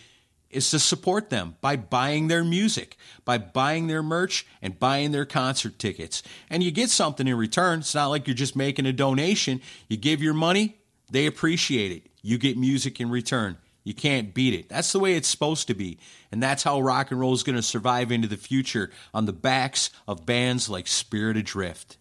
is 0.50 0.70
to 0.70 0.78
support 0.78 1.28
them 1.28 1.56
by 1.60 1.76
buying 1.76 2.28
their 2.28 2.44
music, 2.44 2.96
by 3.24 3.36
buying 3.36 3.88
their 3.88 4.02
merch 4.02 4.46
and 4.62 4.78
buying 4.78 5.12
their 5.12 5.26
concert 5.26 5.78
tickets. 5.78 6.22
And 6.48 6.62
you 6.62 6.70
get 6.70 6.88
something 6.88 7.26
in 7.26 7.36
return. 7.36 7.80
It's 7.80 7.94
not 7.94 8.06
like 8.06 8.26
you're 8.26 8.34
just 8.34 8.56
making 8.56 8.86
a 8.86 8.92
donation. 8.92 9.60
You 9.88 9.96
give 9.96 10.22
your 10.22 10.34
money, 10.34 10.78
they 11.10 11.26
appreciate 11.26 11.92
it. 11.92 12.10
You 12.22 12.38
get 12.38 12.56
music 12.56 13.00
in 13.00 13.10
return. 13.10 13.58
You 13.84 13.94
can't 13.94 14.34
beat 14.34 14.54
it. 14.54 14.68
That's 14.68 14.90
the 14.92 14.98
way 14.98 15.14
it's 15.14 15.28
supposed 15.28 15.68
to 15.68 15.74
be. 15.74 15.98
And 16.32 16.42
that's 16.42 16.64
how 16.64 16.80
rock 16.80 17.12
and 17.12 17.20
roll 17.20 17.34
is 17.34 17.44
going 17.44 17.54
to 17.54 17.62
survive 17.62 18.10
into 18.10 18.26
the 18.26 18.36
future 18.36 18.90
on 19.14 19.26
the 19.26 19.32
backs 19.32 19.90
of 20.08 20.26
bands 20.26 20.68
like 20.68 20.88
Spirit 20.88 21.36
Adrift. 21.36 21.96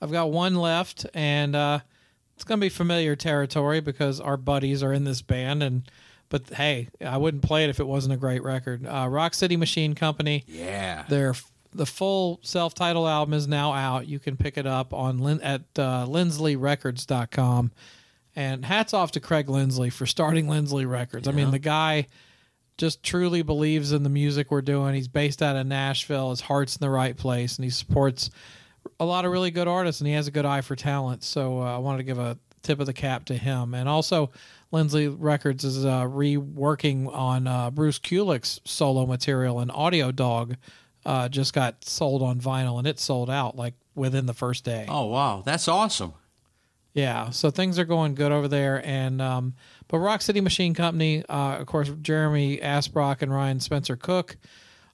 I've 0.00 0.10
got 0.10 0.30
one 0.30 0.54
left, 0.54 1.04
and 1.12 1.54
uh, 1.54 1.80
it's 2.40 2.44
going 2.46 2.58
to 2.58 2.64
be 2.64 2.70
familiar 2.70 3.14
territory 3.14 3.80
because 3.80 4.18
our 4.18 4.38
buddies 4.38 4.82
are 4.82 4.94
in 4.94 5.04
this 5.04 5.20
band. 5.20 5.62
And 5.62 5.82
but 6.30 6.48
hey, 6.48 6.88
I 7.04 7.18
wouldn't 7.18 7.42
play 7.42 7.64
it 7.64 7.70
if 7.70 7.80
it 7.80 7.86
wasn't 7.86 8.14
a 8.14 8.16
great 8.16 8.42
record. 8.42 8.86
Uh, 8.86 9.08
Rock 9.10 9.34
City 9.34 9.58
Machine 9.58 9.94
Company. 9.94 10.44
Yeah. 10.46 11.04
Their 11.10 11.34
the 11.74 11.84
full 11.84 12.40
self-titled 12.42 13.06
album 13.06 13.34
is 13.34 13.46
now 13.46 13.74
out. 13.74 14.08
You 14.08 14.18
can 14.18 14.38
pick 14.38 14.56
it 14.56 14.66
up 14.66 14.94
on 14.94 15.18
Lin, 15.18 15.42
at 15.42 15.60
uh, 15.76 16.06
linsleyrecords.com. 16.06 17.72
And 18.34 18.64
hats 18.64 18.94
off 18.94 19.12
to 19.12 19.20
Craig 19.20 19.50
Lindsley 19.50 19.90
for 19.90 20.06
starting 20.06 20.48
Lindsley 20.48 20.86
Records. 20.86 21.28
I 21.28 21.32
mean, 21.32 21.50
the 21.50 21.58
guy 21.58 22.06
just 22.78 23.02
truly 23.02 23.42
believes 23.42 23.92
in 23.92 24.02
the 24.02 24.08
music 24.08 24.50
we're 24.50 24.62
doing. 24.62 24.94
He's 24.94 25.08
based 25.08 25.42
out 25.42 25.56
of 25.56 25.66
Nashville. 25.66 26.30
His 26.30 26.40
heart's 26.40 26.76
in 26.76 26.80
the 26.80 26.88
right 26.88 27.16
place, 27.16 27.56
and 27.56 27.64
he 27.64 27.70
supports 27.70 28.30
a 28.98 29.04
lot 29.04 29.24
of 29.24 29.32
really 29.32 29.50
good 29.50 29.68
artists, 29.68 30.00
and 30.00 30.08
he 30.08 30.14
has 30.14 30.26
a 30.26 30.30
good 30.30 30.46
eye 30.46 30.60
for 30.60 30.76
talent. 30.76 31.22
So 31.24 31.60
uh, 31.60 31.76
I 31.76 31.78
wanted 31.78 31.98
to 31.98 32.04
give 32.04 32.18
a 32.18 32.38
tip 32.62 32.80
of 32.80 32.86
the 32.86 32.92
cap 32.92 33.24
to 33.26 33.36
him. 33.36 33.74
And 33.74 33.88
also, 33.88 34.30
Lindsley 34.72 35.08
Records 35.08 35.64
is 35.64 35.84
uh, 35.84 36.02
reworking 36.02 37.12
on 37.12 37.46
uh, 37.46 37.70
Bruce 37.70 37.98
Kulick's 37.98 38.60
solo 38.64 39.06
material, 39.06 39.60
and 39.60 39.70
Audio 39.70 40.12
Dog 40.12 40.56
uh, 41.06 41.28
just 41.28 41.54
got 41.54 41.84
sold 41.84 42.22
on 42.22 42.40
vinyl, 42.40 42.78
and 42.78 42.86
it 42.86 42.98
sold 42.98 43.30
out 43.30 43.56
like 43.56 43.74
within 43.94 44.26
the 44.26 44.34
first 44.34 44.64
day. 44.64 44.86
Oh, 44.88 45.06
wow. 45.06 45.42
That's 45.44 45.68
awesome. 45.68 46.14
Yeah, 46.92 47.30
so 47.30 47.50
things 47.50 47.78
are 47.78 47.84
going 47.84 48.16
good 48.16 48.32
over 48.32 48.48
there, 48.48 48.84
and 48.84 49.22
um, 49.22 49.54
but 49.86 49.98
Rock 49.98 50.22
City 50.22 50.40
Machine 50.40 50.74
Company, 50.74 51.24
uh, 51.28 51.58
of 51.58 51.66
course, 51.66 51.88
Jeremy 52.02 52.58
Asbrock 52.58 53.22
and 53.22 53.32
Ryan 53.32 53.60
Spencer 53.60 53.94
Cook. 53.94 54.36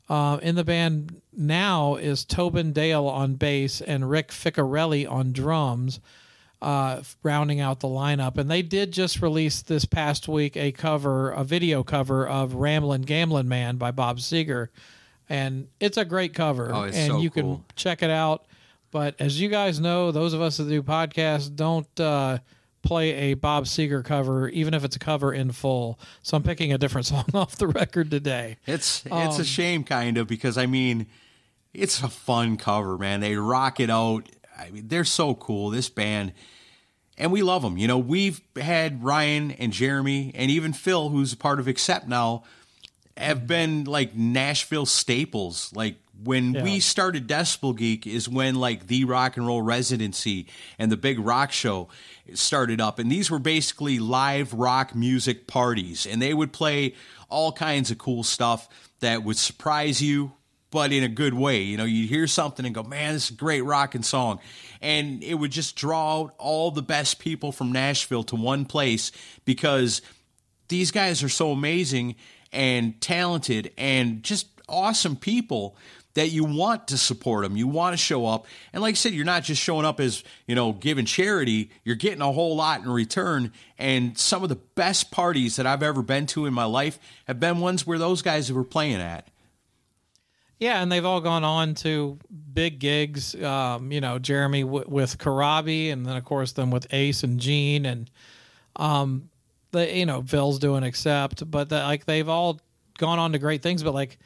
Uh, 0.08 0.38
in 0.40 0.54
the 0.54 0.64
band 0.64 1.20
now 1.36 1.96
is 1.96 2.24
Tobin 2.24 2.72
Dale 2.72 3.06
on 3.06 3.34
bass 3.34 3.80
and 3.80 4.08
Rick 4.08 4.28
Ficarelli 4.28 5.10
on 5.10 5.32
drums, 5.32 5.98
uh, 6.62 7.02
rounding 7.22 7.60
out 7.60 7.80
the 7.80 7.88
lineup. 7.88 8.38
And 8.38 8.48
they 8.48 8.62
did 8.62 8.92
just 8.92 9.20
release 9.20 9.62
this 9.62 9.84
past 9.84 10.28
week 10.28 10.56
a 10.56 10.70
cover, 10.70 11.30
a 11.30 11.42
video 11.42 11.82
cover 11.82 12.26
of 12.26 12.54
"Ramblin' 12.54 13.02
Gamblin' 13.02 13.48
Man" 13.48 13.76
by 13.76 13.90
Bob 13.90 14.18
Seger, 14.18 14.68
and 15.28 15.68
it's 15.80 15.96
a 15.96 16.04
great 16.04 16.34
cover. 16.34 16.72
Oh, 16.72 16.82
it's 16.84 16.96
and 16.96 17.12
so 17.12 17.18
you 17.18 17.30
cool. 17.30 17.42
can 17.56 17.64
check 17.74 18.02
it 18.02 18.10
out. 18.10 18.46
But 18.92 19.16
as 19.18 19.40
you 19.40 19.48
guys 19.48 19.80
know, 19.80 20.12
those 20.12 20.32
of 20.32 20.40
us 20.40 20.56
that 20.58 20.68
do 20.68 20.82
podcasts 20.82 21.54
don't 21.54 22.00
uh, 22.00 22.38
play 22.86 23.12
a 23.32 23.34
Bob 23.34 23.64
Seger 23.64 24.04
cover, 24.04 24.48
even 24.48 24.72
if 24.74 24.84
it's 24.84 24.96
a 24.96 24.98
cover 24.98 25.32
in 25.32 25.52
full. 25.52 25.98
So 26.22 26.36
I'm 26.36 26.42
picking 26.42 26.72
a 26.72 26.78
different 26.78 27.06
song 27.08 27.24
off 27.34 27.56
the 27.56 27.66
record 27.66 28.10
today. 28.10 28.56
It's 28.66 29.02
it's 29.04 29.12
Um, 29.36 29.40
a 29.40 29.44
shame, 29.44 29.84
kind 29.84 30.16
of, 30.18 30.26
because 30.26 30.56
I 30.56 30.66
mean, 30.66 31.06
it's 31.74 32.02
a 32.02 32.08
fun 32.08 32.56
cover, 32.56 32.96
man. 32.96 33.20
They 33.20 33.36
rock 33.36 33.80
it 33.80 33.90
out. 33.90 34.28
I 34.58 34.70
mean, 34.70 34.88
they're 34.88 35.04
so 35.04 35.34
cool. 35.34 35.68
This 35.70 35.88
band, 35.90 36.32
and 37.18 37.30
we 37.30 37.42
love 37.42 37.62
them. 37.62 37.76
You 37.76 37.88
know, 37.88 37.98
we've 37.98 38.40
had 38.58 39.02
Ryan 39.04 39.50
and 39.52 39.72
Jeremy, 39.72 40.32
and 40.34 40.50
even 40.50 40.72
Phil, 40.72 41.10
who's 41.10 41.32
a 41.32 41.36
part 41.36 41.60
of 41.60 41.68
Accept 41.68 42.08
now, 42.08 42.44
have 43.16 43.46
been 43.46 43.84
like 43.84 44.14
Nashville 44.14 44.86
staples. 44.86 45.72
Like 45.74 45.96
when 46.22 46.54
Yeah. 46.54 46.62
we 46.62 46.80
started 46.80 47.26
Decibel 47.26 47.76
Geek, 47.76 48.06
is 48.06 48.28
when 48.28 48.54
like 48.54 48.86
the 48.86 49.04
rock 49.04 49.36
and 49.36 49.46
roll 49.46 49.60
residency 49.60 50.46
and 50.78 50.90
the 50.90 50.96
big 50.96 51.18
rock 51.18 51.52
show 51.52 51.88
started 52.34 52.80
up, 52.80 52.98
and 52.98 53.10
these 53.10 53.30
were 53.30 53.38
basically 53.38 53.98
live 53.98 54.52
rock 54.52 54.94
music 54.94 55.46
parties, 55.46 56.06
and 56.06 56.20
they 56.20 56.34
would 56.34 56.52
play 56.52 56.94
all 57.28 57.52
kinds 57.52 57.90
of 57.90 57.98
cool 57.98 58.22
stuff 58.22 58.68
that 59.00 59.22
would 59.22 59.36
surprise 59.36 60.02
you. 60.02 60.32
But 60.70 60.92
in 60.92 61.04
a 61.04 61.08
good 61.08 61.32
way, 61.32 61.62
you 61.62 61.76
know, 61.76 61.84
you'd 61.84 62.08
hear 62.08 62.26
something 62.26 62.66
and 62.66 62.74
go, 62.74 62.82
"Man, 62.82 63.14
this 63.14 63.26
is 63.26 63.30
a 63.30 63.34
great 63.34 63.62
rocking 63.62 64.02
song," 64.02 64.40
and 64.80 65.22
it 65.22 65.34
would 65.34 65.52
just 65.52 65.76
draw 65.76 66.20
out 66.22 66.34
all 66.38 66.70
the 66.70 66.82
best 66.82 67.18
people 67.18 67.52
from 67.52 67.72
Nashville 67.72 68.24
to 68.24 68.36
one 68.36 68.64
place 68.64 69.12
because 69.44 70.02
these 70.68 70.90
guys 70.90 71.22
are 71.22 71.28
so 71.28 71.52
amazing 71.52 72.16
and 72.52 73.00
talented 73.00 73.72
and 73.78 74.22
just 74.22 74.48
awesome 74.68 75.16
people 75.16 75.76
that 76.16 76.30
you 76.30 76.44
want 76.44 76.88
to 76.88 76.96
support 76.96 77.44
them. 77.44 77.58
You 77.58 77.68
want 77.68 77.92
to 77.92 77.98
show 77.98 78.24
up. 78.24 78.46
And 78.72 78.82
like 78.82 78.92
I 78.92 78.96
said, 78.96 79.12
you're 79.12 79.26
not 79.26 79.42
just 79.42 79.62
showing 79.62 79.84
up 79.84 80.00
as, 80.00 80.24
you 80.46 80.54
know, 80.54 80.72
giving 80.72 81.04
charity, 81.04 81.70
you're 81.84 81.94
getting 81.94 82.22
a 82.22 82.32
whole 82.32 82.56
lot 82.56 82.80
in 82.80 82.88
return. 82.88 83.52
And 83.78 84.16
some 84.16 84.42
of 84.42 84.48
the 84.48 84.56
best 84.56 85.10
parties 85.10 85.56
that 85.56 85.66
I've 85.66 85.82
ever 85.82 86.00
been 86.00 86.24
to 86.28 86.46
in 86.46 86.54
my 86.54 86.64
life 86.64 86.98
have 87.26 87.38
been 87.38 87.60
ones 87.60 87.86
where 87.86 87.98
those 87.98 88.22
guys 88.22 88.50
were 88.50 88.64
playing 88.64 88.96
at. 88.96 89.28
Yeah, 90.58 90.82
and 90.82 90.90
they've 90.90 91.04
all 91.04 91.20
gone 91.20 91.44
on 91.44 91.74
to 91.76 92.18
big 92.54 92.78
gigs. 92.78 93.34
Um, 93.34 93.92
you 93.92 94.00
know, 94.00 94.18
Jeremy 94.18 94.62
w- 94.62 94.86
with 94.88 95.18
Karabi, 95.18 95.92
and 95.92 96.06
then 96.06 96.16
of 96.16 96.24
course 96.24 96.52
them 96.52 96.70
with 96.70 96.86
Ace 96.94 97.24
and 97.24 97.38
Gene, 97.38 97.84
and 97.84 98.10
um, 98.76 99.28
the 99.72 99.94
you 99.94 100.06
know 100.06 100.22
Phil's 100.22 100.58
doing 100.58 100.82
Accept, 100.82 101.50
but 101.50 101.68
the, 101.68 101.80
like 101.80 102.06
they've 102.06 102.26
all 102.26 102.58
gone 102.96 103.18
on 103.18 103.32
to 103.32 103.38
great 103.38 103.60
things. 103.60 103.82
But 103.82 103.92
like 103.92 104.18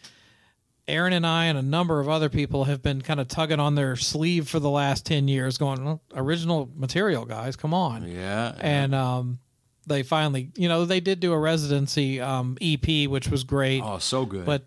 Aaron 0.91 1.13
and 1.13 1.27
I 1.27 1.47
and 1.47 1.57
a 1.57 1.63
number 1.63 2.01
of 2.01 2.09
other 2.09 2.29
people 2.29 2.65
have 2.65 2.83
been 2.83 3.01
kind 3.01 3.21
of 3.21 3.29
tugging 3.29 3.61
on 3.61 3.75
their 3.75 3.97
sleeve 3.97 4.49
for 4.49 4.59
the 4.59 4.71
last 4.71 5.07
ten 5.07 5.29
years, 5.29 5.59
going 5.59 5.85
well, 5.85 6.03
original 6.15 6.71
material, 6.75 7.25
guys, 7.25 7.57
come 7.57 7.73
on. 7.73 8.07
Yeah. 8.09 8.55
And 8.59 8.95
um, 8.95 9.39
they 9.87 10.03
finally, 10.03 10.51
you 10.57 10.69
know, 10.69 10.85
they 10.85 11.01
did 11.01 11.21
do 11.21 11.33
a 11.33 11.39
residency 11.39 12.21
um, 12.21 12.59
EP, 12.61 13.09
which 13.09 13.29
was 13.29 13.45
great 13.45 13.83
oh, 13.85 13.99
so 13.99 14.27
good. 14.27 14.45
but 14.45 14.67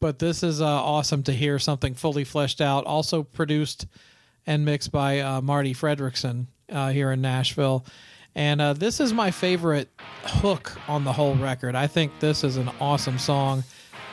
but 0.00 0.18
this 0.18 0.42
is 0.42 0.60
uh, 0.60 0.66
awesome 0.66 1.22
to 1.22 1.32
hear 1.32 1.58
something 1.58 1.94
fully 1.94 2.24
fleshed 2.24 2.60
out. 2.60 2.84
Also 2.84 3.22
produced 3.22 3.86
and 4.46 4.64
mixed 4.64 4.92
by 4.92 5.20
uh, 5.20 5.40
Marti 5.40 5.72
Frederiksen 5.72 6.46
uh, 6.70 6.90
here 6.90 7.10
in 7.12 7.22
Nashville. 7.22 7.86
And 8.34 8.60
uh, 8.60 8.72
this 8.72 9.00
is 9.00 9.12
my 9.12 9.30
favorite 9.30 9.88
hook 10.24 10.76
on 10.88 11.04
the 11.04 11.12
whole 11.12 11.34
record. 11.36 11.74
I 11.74 11.86
think 11.86 12.18
this 12.20 12.44
is 12.44 12.56
an 12.56 12.70
awesome 12.80 13.18
song. 13.18 13.64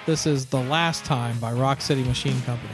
This 0.08 0.26
is 0.26 0.48
The 0.48 0.60
Last 0.60 1.06
Time 1.06 1.38
by 1.38 1.54
Rock 1.54 1.80
City 1.80 2.04
Machine 2.04 2.42
Company. 2.42 2.74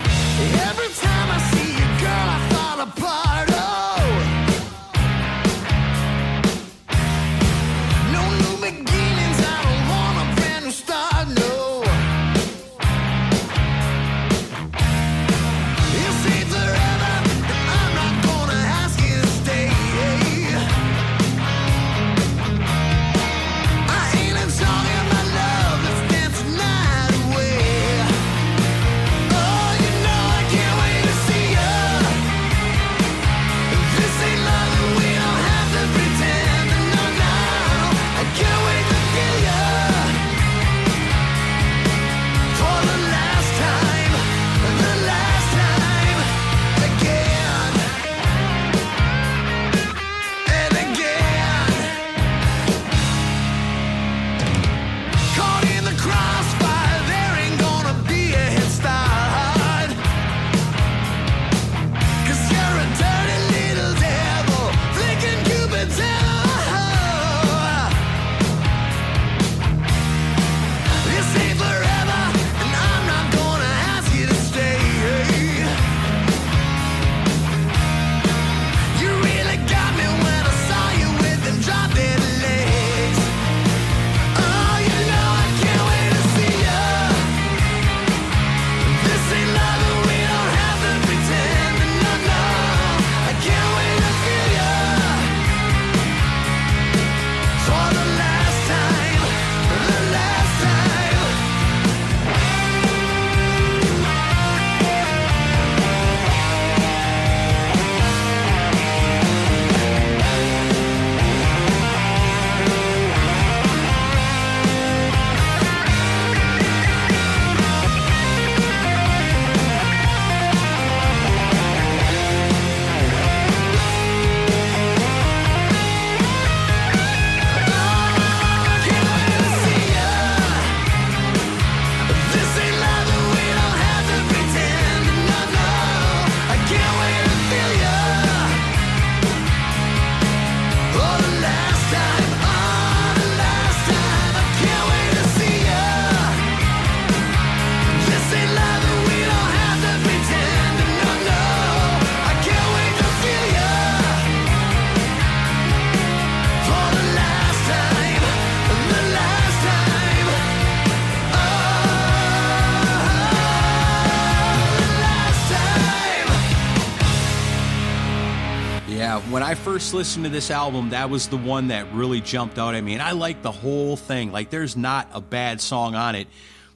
First 169.87 169.93
listened 169.93 170.25
to 170.25 170.29
this 170.29 170.51
album, 170.51 170.89
that 170.89 171.09
was 171.09 171.29
the 171.29 171.37
one 171.37 171.69
that 171.69 171.93
really 171.93 172.19
jumped 172.19 172.59
out 172.59 172.75
at 172.75 172.83
me. 172.83 172.91
And 172.91 173.01
I 173.01 173.11
like 173.11 173.41
the 173.41 173.53
whole 173.53 173.95
thing. 173.95 174.33
Like, 174.33 174.49
there's 174.49 174.75
not 174.75 175.07
a 175.13 175.21
bad 175.21 175.61
song 175.61 175.95
on 175.95 176.13
it. 176.13 176.27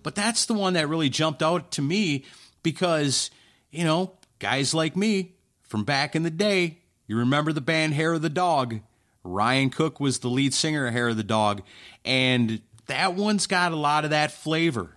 But 0.01 0.15
that's 0.15 0.45
the 0.45 0.53
one 0.53 0.75
that 0.75 0.87
really 0.87 1.09
jumped 1.09 1.43
out 1.43 1.71
to 1.71 1.81
me 1.81 2.23
because, 2.63 3.29
you 3.69 3.83
know, 3.83 4.13
guys 4.39 4.73
like 4.73 4.95
me 4.95 5.33
from 5.63 5.83
back 5.83 6.15
in 6.15 6.23
the 6.23 6.29
day, 6.29 6.77
you 7.05 7.17
remember 7.17 7.51
the 7.51 7.59
band 7.59 7.95
Hair 7.95 8.13
of 8.13 8.21
the 8.21 8.29
Dog. 8.29 8.79
Ryan 9.25 9.71
Cook 9.71 9.99
was 9.99 10.19
the 10.19 10.29
lead 10.29 10.53
singer 10.53 10.87
of 10.87 10.93
Hair 10.93 11.09
of 11.09 11.17
the 11.17 11.23
Dog. 11.23 11.63
And 12.05 12.61
that 12.85 13.13
one's 13.13 13.45
got 13.45 13.73
a 13.73 13.75
lot 13.75 14.05
of 14.05 14.11
that 14.11 14.31
flavor. 14.31 14.95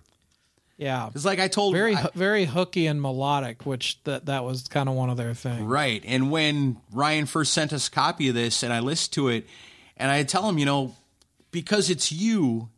Yeah. 0.77 1.11
It's 1.15 1.25
like 1.25 1.39
I 1.39 1.49
told 1.49 1.75
Very, 1.75 1.95
I- 1.95 2.11
very 2.15 2.47
hooky 2.47 2.87
and 2.87 3.01
melodic, 3.01 3.65
which 3.65 4.03
that 4.05 4.27
that 4.27 4.45
was 4.45 4.67
kind 4.69 4.89
of 4.89 4.95
one 4.95 5.11
of 5.11 5.17
their 5.17 5.35
things. 5.35 5.63
Right. 5.63 6.03
And 6.05 6.31
when 6.31 6.79
Ryan 6.93 7.27
first 7.27 7.53
sent 7.53 7.73
us 7.73 7.89
a 7.89 7.91
copy 7.91 8.29
of 8.29 8.35
this 8.35 8.63
and 8.63 8.73
I 8.73 8.81
listened 8.81 9.13
to 9.15 9.29
it, 9.29 9.47
and 9.97 10.11
I 10.11 10.23
tell 10.25 10.49
him, 10.49 10.59
you 10.59 10.67
know, 10.67 10.95
because 11.53 11.91
it's 11.91 12.11
you, 12.11 12.69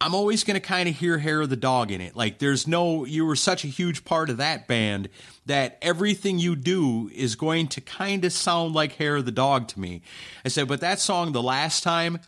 I'm 0.00 0.14
always 0.14 0.42
going 0.42 0.60
to 0.60 0.60
kind 0.66 0.88
of 0.88 0.96
hear 0.96 1.18
Hair 1.18 1.42
of 1.42 1.50
the 1.50 1.56
Dog 1.56 1.92
in 1.92 2.00
it. 2.00 2.16
Like, 2.16 2.38
there's 2.38 2.66
no, 2.66 3.04
you 3.04 3.24
were 3.24 3.36
such 3.36 3.64
a 3.64 3.68
huge 3.68 4.04
part 4.04 4.28
of 4.28 4.38
that 4.38 4.66
band 4.66 5.08
that 5.46 5.78
everything 5.80 6.38
you 6.40 6.56
do 6.56 7.08
is 7.14 7.36
going 7.36 7.68
to 7.68 7.80
kind 7.80 8.24
of 8.24 8.32
sound 8.32 8.74
like 8.74 8.94
Hair 8.96 9.16
of 9.16 9.24
the 9.24 9.30
Dog 9.30 9.68
to 9.68 9.80
me. 9.80 10.02
I 10.44 10.48
said, 10.48 10.66
but 10.66 10.80
that 10.80 10.98
song, 10.98 11.30
the 11.32 11.42
last 11.42 11.84
time, 11.84 12.18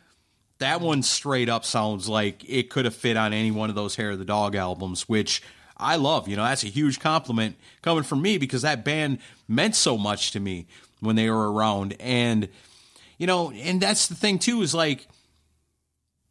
that 0.58 0.80
one 0.80 1.02
straight 1.02 1.48
up 1.48 1.64
sounds 1.64 2.08
like 2.08 2.48
it 2.48 2.70
could 2.70 2.84
have 2.84 2.94
fit 2.94 3.16
on 3.16 3.32
any 3.32 3.50
one 3.50 3.68
of 3.68 3.76
those 3.76 3.96
Hair 3.96 4.12
of 4.12 4.18
the 4.18 4.24
Dog 4.24 4.54
albums, 4.54 5.08
which 5.08 5.42
I 5.76 5.96
love. 5.96 6.28
You 6.28 6.36
know, 6.36 6.44
that's 6.44 6.64
a 6.64 6.68
huge 6.68 7.00
compliment 7.00 7.56
coming 7.82 8.04
from 8.04 8.22
me 8.22 8.38
because 8.38 8.62
that 8.62 8.84
band 8.84 9.18
meant 9.48 9.76
so 9.76 9.98
much 9.98 10.32
to 10.32 10.40
me 10.40 10.66
when 11.00 11.16
they 11.16 11.28
were 11.28 11.52
around. 11.52 11.96
And, 12.00 12.48
you 13.18 13.26
know, 13.26 13.50
and 13.50 13.80
that's 13.80 14.08
the 14.08 14.14
thing 14.14 14.38
too, 14.38 14.62
is 14.62 14.74
like, 14.74 15.06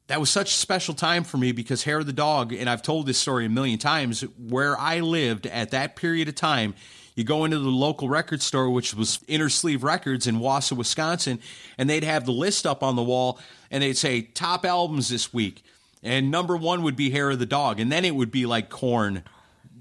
that 0.08 0.20
was 0.20 0.30
such 0.30 0.52
a 0.52 0.54
special 0.54 0.94
time 0.94 1.24
for 1.24 1.38
me 1.38 1.52
because 1.52 1.84
Hair 1.84 2.00
of 2.00 2.06
the 2.06 2.14
Dog, 2.14 2.54
and 2.54 2.70
I've 2.70 2.84
told 2.84 3.08
this 3.08 3.18
story 3.18 3.46
a 3.46 3.50
million 3.50 3.80
times, 3.80 4.22
where 4.38 4.78
I 4.78 5.00
lived 5.00 5.48
at 5.48 5.72
that 5.72 5.96
period 5.96 6.28
of 6.28 6.36
time, 6.36 6.76
you 7.16 7.24
go 7.24 7.46
into 7.46 7.58
the 7.58 7.70
local 7.70 8.10
record 8.10 8.42
store, 8.42 8.70
which 8.70 8.94
was 8.94 9.20
Inner 9.28 9.50
Sleeve 9.50 9.84
Records 9.84 10.28
in 10.28 10.40
Wausau, 10.40 10.78
Wisconsin, 10.78 11.40
and 11.78 11.90
they'd 11.90 12.04
have 12.04 12.26
the 12.26 12.34
list 12.34 12.68
up 12.68 12.84
on 12.84 12.96
the 12.96 13.04
wall, 13.04 13.40
and 13.72 13.84
they'd 13.84 13.98
say 13.98 14.22
top 14.22 14.66
albums 14.66 15.10
this 15.10 15.34
week, 15.34 15.64
and 16.04 16.32
number 16.32 16.56
one 16.56 16.84
would 16.84 16.96
be 16.96 17.10
Hair 17.10 17.32
of 17.32 17.40
the 17.40 17.46
Dog, 17.46 17.80
and 17.80 17.92
then 17.92 18.06
it 18.06 18.16
would 18.16 18.32
be 18.32 18.46
like 18.46 18.70
Korn, 18.70 19.24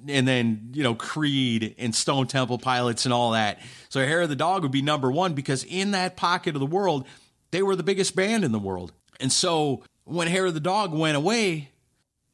and 0.08 0.26
then 0.26 0.70
you 0.72 0.82
know 0.82 0.94
Creed 0.94 1.74
and 1.78 1.94
Stone 1.94 2.26
Temple 2.26 2.58
Pilots 2.58 3.04
and 3.04 3.12
all 3.12 3.32
that. 3.32 3.60
So 3.88 4.00
Hair 4.00 4.22
of 4.22 4.28
the 4.28 4.36
Dog 4.36 4.62
would 4.62 4.72
be 4.72 4.82
number 4.82 5.10
one 5.10 5.34
because 5.34 5.64
in 5.64 5.92
that 5.92 6.16
pocket 6.16 6.54
of 6.54 6.60
the 6.60 6.66
world, 6.66 7.06
they 7.50 7.62
were 7.62 7.76
the 7.76 7.82
biggest 7.82 8.16
band 8.16 8.44
in 8.44 8.52
the 8.52 8.58
world, 8.58 8.92
and 9.20 9.32
so 9.32 9.82
when 10.04 10.28
Hair 10.28 10.46
of 10.46 10.54
the 10.54 10.60
Dog 10.60 10.92
went 10.92 11.16
away, 11.16 11.70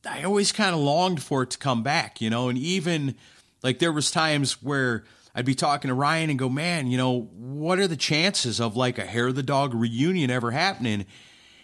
I 0.09 0.22
always 0.22 0.52
kind 0.52 0.74
of 0.74 0.81
longed 0.81 1.22
for 1.22 1.43
it 1.43 1.51
to 1.51 1.59
come 1.59 1.82
back, 1.82 2.20
you 2.20 2.31
know, 2.31 2.48
and 2.48 2.59
even 2.59 3.14
like 3.62 3.78
there 3.78 3.93
was 3.93 4.10
times 4.10 4.62
where 4.62 5.05
I'd 5.35 5.44
be 5.44 5.55
talking 5.55 5.89
to 5.89 5.94
Ryan 5.94 6.31
and 6.31 6.39
go, 6.39 6.48
"Man, 6.48 6.90
you 6.90 6.97
know, 6.97 7.31
what 7.32 7.78
are 7.78 7.86
the 7.86 7.97
chances 7.97 8.60
of 8.60 8.77
like 8.77 8.98
a 8.98 9.06
Hair 9.06 9.28
of 9.28 9.36
the 9.36 9.43
Dog 9.43 9.74
reunion 9.74 10.31
ever 10.31 10.51
happening?" 10.51 11.06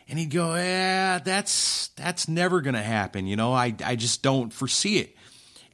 And 0.09 0.19
he'd 0.19 0.31
go, 0.31 0.55
"Yeah, 0.55 1.19
that's 1.19 1.89
that's 1.97 2.29
never 2.29 2.61
going 2.61 2.75
to 2.75 2.83
happen, 2.83 3.27
you 3.27 3.37
know. 3.37 3.53
I 3.53 3.75
I 3.85 3.97
just 3.97 4.23
don't 4.23 4.53
foresee 4.53 4.99
it." 4.99 5.17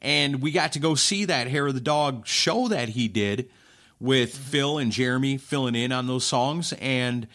And 0.01 0.41
we 0.41 0.51
got 0.51 0.73
to 0.73 0.79
go 0.79 0.95
see 0.95 1.25
that 1.25 1.47
Hair 1.47 1.67
of 1.67 1.75
the 1.75 1.79
Dog 1.79 2.27
show 2.27 2.67
that 2.67 2.89
he 2.89 3.07
did 3.07 3.49
with 3.99 4.33
mm-hmm. 4.33 4.43
Phil 4.43 4.77
and 4.79 4.91
Jeremy 4.91 5.37
filling 5.37 5.75
in 5.75 5.91
on 5.91 6.07
those 6.07 6.25
songs 6.25 6.73
and 6.73 7.27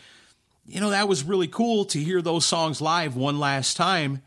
you 0.69 0.81
know, 0.81 0.91
that 0.91 1.09
was 1.09 1.25
really 1.25 1.49
cool 1.49 1.87
to 1.87 1.99
hear 1.99 2.21
those 2.21 2.45
songs 2.45 2.81
live 2.81 3.17
one 3.17 3.41
last 3.41 3.77
time, 3.77 4.21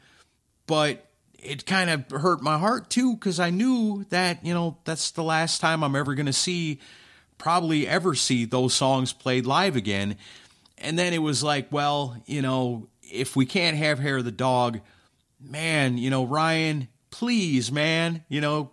but 0.65 1.05
it 1.37 1.65
kind 1.65 1.89
of 1.89 2.21
hurt 2.21 2.41
my 2.41 2.57
heart 2.57 2.89
too 2.89 3.13
because 3.15 3.39
I 3.39 3.51
knew 3.51 4.05
that, 4.09 4.43
you 4.43 4.53
know, 4.53 4.77
that's 4.83 5.11
the 5.11 5.23
last 5.23 5.61
time 5.61 5.83
I'm 5.83 5.95
ever 5.95 6.15
going 6.15 6.25
to 6.25 6.33
see, 6.33 6.79
probably 7.37 7.87
ever 7.87 8.15
see 8.15 8.45
those 8.45 8.73
songs 8.73 9.13
played 9.13 9.45
live 9.45 9.75
again. 9.75 10.17
And 10.81 10.97
then 10.97 11.13
it 11.13 11.21
was 11.21 11.43
like, 11.43 11.71
well, 11.71 12.21
you 12.25 12.41
know, 12.41 12.87
if 13.01 13.35
we 13.35 13.45
can't 13.45 13.77
have 13.77 13.99
Hair 13.99 14.17
of 14.17 14.25
the 14.25 14.31
Dog, 14.31 14.79
man, 15.39 15.97
you 15.97 16.09
know, 16.09 16.25
Ryan, 16.25 16.87
please, 17.09 17.71
man, 17.71 18.23
you 18.29 18.41
know, 18.41 18.71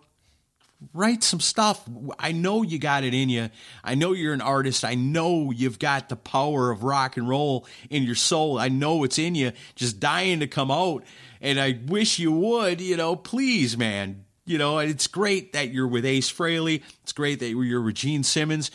write 0.93 1.23
some 1.23 1.39
stuff. 1.39 1.83
I 2.17 2.31
know 2.31 2.61
you 2.61 2.79
got 2.79 3.03
it 3.03 3.13
in 3.13 3.29
you. 3.29 3.49
I 3.83 3.95
know 3.95 4.13
you're 4.13 4.33
an 4.33 4.41
artist. 4.41 4.85
I 4.85 4.95
know 4.95 5.51
you've 5.51 5.79
got 5.79 6.09
the 6.09 6.15
power 6.15 6.71
of 6.71 6.83
rock 6.83 7.17
and 7.17 7.27
roll 7.27 7.67
in 7.89 8.03
your 8.03 8.15
soul. 8.15 8.57
I 8.57 8.69
know 8.69 9.03
it's 9.03 9.19
in 9.19 9.35
you, 9.35 9.51
just 9.75 9.99
dying 9.99 10.39
to 10.39 10.47
come 10.47 10.71
out. 10.71 11.03
And 11.41 11.59
I 11.59 11.79
wish 11.85 12.19
you 12.19 12.31
would, 12.31 12.81
you 12.81 12.97
know, 12.97 13.15
please, 13.15 13.77
man. 13.77 14.25
You 14.45 14.57
know, 14.57 14.79
it's 14.79 15.07
great 15.07 15.53
that 15.53 15.69
you're 15.69 15.87
with 15.87 16.05
Ace 16.05 16.31
Frehley. 16.31 16.81
It's 17.03 17.11
great 17.11 17.39
that 17.39 17.49
you're 17.49 17.81
with 17.81 17.95
Gene 17.95 18.23
Simmons. 18.23 18.71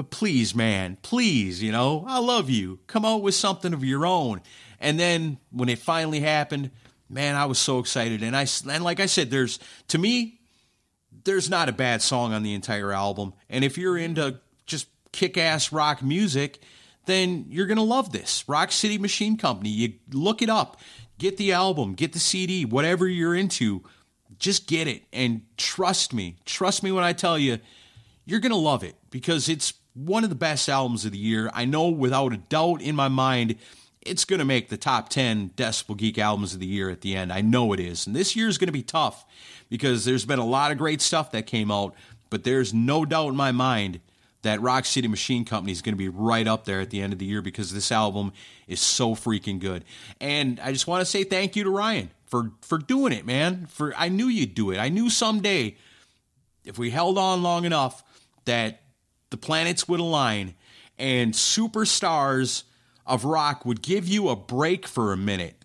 But 0.00 0.08
please, 0.08 0.54
man, 0.54 0.96
please, 1.02 1.62
you 1.62 1.72
know, 1.72 2.06
I 2.08 2.20
love 2.20 2.48
you. 2.48 2.78
Come 2.86 3.04
out 3.04 3.20
with 3.20 3.34
something 3.34 3.74
of 3.74 3.84
your 3.84 4.06
own. 4.06 4.40
And 4.80 4.98
then 4.98 5.36
when 5.50 5.68
it 5.68 5.78
finally 5.78 6.20
happened, 6.20 6.70
man, 7.10 7.36
I 7.36 7.44
was 7.44 7.58
so 7.58 7.80
excited. 7.80 8.22
And 8.22 8.34
I, 8.34 8.46
and 8.66 8.82
like 8.82 8.98
I 8.98 9.04
said, 9.04 9.30
there's, 9.30 9.58
to 9.88 9.98
me, 9.98 10.40
there's 11.24 11.50
not 11.50 11.68
a 11.68 11.72
bad 11.72 12.00
song 12.00 12.32
on 12.32 12.42
the 12.42 12.54
entire 12.54 12.94
album. 12.94 13.34
And 13.50 13.62
if 13.62 13.76
you're 13.76 13.98
into 13.98 14.40
just 14.64 14.88
kick 15.12 15.36
ass 15.36 15.70
rock 15.70 16.02
music, 16.02 16.60
then 17.04 17.44
you're 17.50 17.66
to 17.76 17.82
love 17.82 18.10
this. 18.10 18.48
Rock 18.48 18.72
City 18.72 18.96
Machine 18.96 19.36
Company. 19.36 19.68
You 19.68 19.92
look 20.14 20.40
it 20.40 20.48
up, 20.48 20.80
get 21.18 21.36
the 21.36 21.52
album, 21.52 21.92
get 21.92 22.14
the 22.14 22.20
CD, 22.20 22.64
whatever 22.64 23.06
you're 23.06 23.34
into, 23.34 23.82
just 24.38 24.66
get 24.66 24.88
it. 24.88 25.02
And 25.12 25.42
trust 25.58 26.14
me, 26.14 26.36
trust 26.46 26.82
me 26.82 26.90
when 26.90 27.04
I 27.04 27.12
tell 27.12 27.38
you, 27.38 27.58
you're 28.24 28.40
to 28.40 28.56
love 28.56 28.82
it 28.82 28.96
because 29.10 29.50
it's 29.50 29.74
one 29.94 30.24
of 30.24 30.30
the 30.30 30.36
best 30.36 30.68
albums 30.68 31.04
of 31.04 31.12
the 31.12 31.18
year. 31.18 31.50
I 31.52 31.64
know 31.64 31.88
without 31.88 32.32
a 32.32 32.36
doubt 32.36 32.82
in 32.82 32.94
my 32.94 33.08
mind, 33.08 33.56
it's 34.02 34.24
going 34.24 34.38
to 34.38 34.44
make 34.44 34.68
the 34.68 34.76
top 34.76 35.08
10 35.08 35.50
Decibel 35.50 35.96
Geek 35.96 36.18
albums 36.18 36.54
of 36.54 36.60
the 36.60 36.66
year 36.66 36.90
at 36.90 37.02
the 37.02 37.14
end. 37.16 37.32
I 37.32 37.40
know 37.40 37.72
it 37.72 37.80
is. 37.80 38.06
And 38.06 38.16
this 38.16 38.34
year 38.34 38.48
is 38.48 38.58
going 38.58 38.68
to 38.68 38.72
be 38.72 38.82
tough 38.82 39.24
because 39.68 40.04
there's 40.04 40.24
been 40.24 40.38
a 40.38 40.46
lot 40.46 40.72
of 40.72 40.78
great 40.78 41.00
stuff 41.00 41.32
that 41.32 41.46
came 41.46 41.70
out, 41.70 41.94
but 42.30 42.44
there's 42.44 42.72
no 42.72 43.04
doubt 43.04 43.28
in 43.28 43.36
my 43.36 43.52
mind 43.52 44.00
that 44.42 44.60
Rock 44.62 44.86
City 44.86 45.06
Machine 45.06 45.44
Company 45.44 45.72
is 45.72 45.82
going 45.82 45.92
to 45.92 45.98
be 45.98 46.08
right 46.08 46.46
up 46.46 46.64
there 46.64 46.80
at 46.80 46.90
the 46.90 47.02
end 47.02 47.12
of 47.12 47.18
the 47.18 47.26
year 47.26 47.42
because 47.42 47.72
this 47.72 47.92
album 47.92 48.32
is 48.66 48.80
so 48.80 49.14
freaking 49.14 49.58
good. 49.58 49.84
And 50.20 50.58
I 50.60 50.72
just 50.72 50.86
want 50.86 51.02
to 51.02 51.04
say 51.04 51.24
thank 51.24 51.56
you 51.56 51.64
to 51.64 51.70
Ryan 51.70 52.10
for 52.26 52.52
for 52.62 52.78
doing 52.78 53.12
it, 53.12 53.26
man. 53.26 53.66
For 53.66 53.92
I 53.96 54.08
knew 54.08 54.28
you'd 54.28 54.54
do 54.54 54.70
it. 54.70 54.78
I 54.78 54.88
knew 54.88 55.10
someday 55.10 55.76
if 56.64 56.78
we 56.78 56.90
held 56.90 57.18
on 57.18 57.42
long 57.42 57.64
enough 57.64 58.02
that 58.46 58.80
the 59.30 59.36
planets 59.36 59.88
would 59.88 60.00
align 60.00 60.54
and 60.98 61.32
superstars 61.32 62.64
of 63.06 63.24
rock 63.24 63.64
would 63.64 63.82
give 63.82 64.06
you 64.06 64.28
a 64.28 64.36
break 64.36 64.86
for 64.86 65.12
a 65.12 65.16
minute 65.16 65.56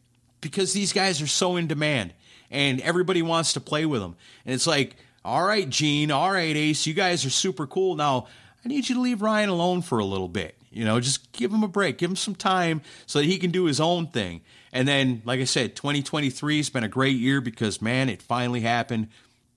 because 0.41 0.73
these 0.73 0.93
guys 0.93 1.21
are 1.21 1.27
so 1.27 1.57
in 1.57 1.67
demand 1.67 2.13
and 2.49 2.79
everybody 2.81 3.21
wants 3.21 3.53
to 3.53 3.59
play 3.59 3.85
with 3.85 4.01
them. 4.01 4.15
And 4.45 4.53
it's 4.53 4.67
like, 4.67 4.95
all 5.23 5.43
right, 5.43 5.67
Gene, 5.67 6.11
all 6.11 6.31
right, 6.31 6.55
Ace, 6.55 6.85
you 6.85 6.93
guys 6.93 7.25
are 7.25 7.31
super 7.31 7.67
cool. 7.67 7.95
Now, 7.95 8.27
I 8.63 8.67
need 8.67 8.87
you 8.87 8.95
to 8.95 9.01
leave 9.01 9.21
Ryan 9.21 9.49
alone 9.49 9.81
for 9.81 9.99
a 9.99 10.05
little 10.05 10.27
bit. 10.27 10.55
You 10.71 10.85
know, 10.85 10.99
just 10.99 11.31
give 11.31 11.51
him 11.51 11.63
a 11.63 11.67
break, 11.67 11.97
give 11.97 12.09
him 12.09 12.15
some 12.15 12.35
time 12.35 12.81
so 13.05 13.19
that 13.19 13.25
he 13.25 13.37
can 13.37 13.51
do 13.51 13.65
his 13.65 13.79
own 13.79 14.07
thing. 14.07 14.41
And 14.73 14.87
then, 14.87 15.21
like 15.25 15.39
I 15.39 15.45
said, 15.45 15.75
2023 15.75 16.57
has 16.57 16.69
been 16.69 16.83
a 16.83 16.89
great 16.89 17.17
year 17.17 17.41
because, 17.41 17.81
man, 17.81 18.09
it 18.09 18.21
finally 18.21 18.61
happened. 18.61 19.07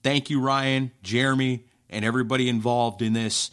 Thank 0.02 0.30
you, 0.30 0.40
Ryan, 0.40 0.92
Jeremy, 1.02 1.64
and 1.90 2.04
everybody 2.04 2.48
involved 2.48 3.02
in 3.02 3.14
this. 3.14 3.50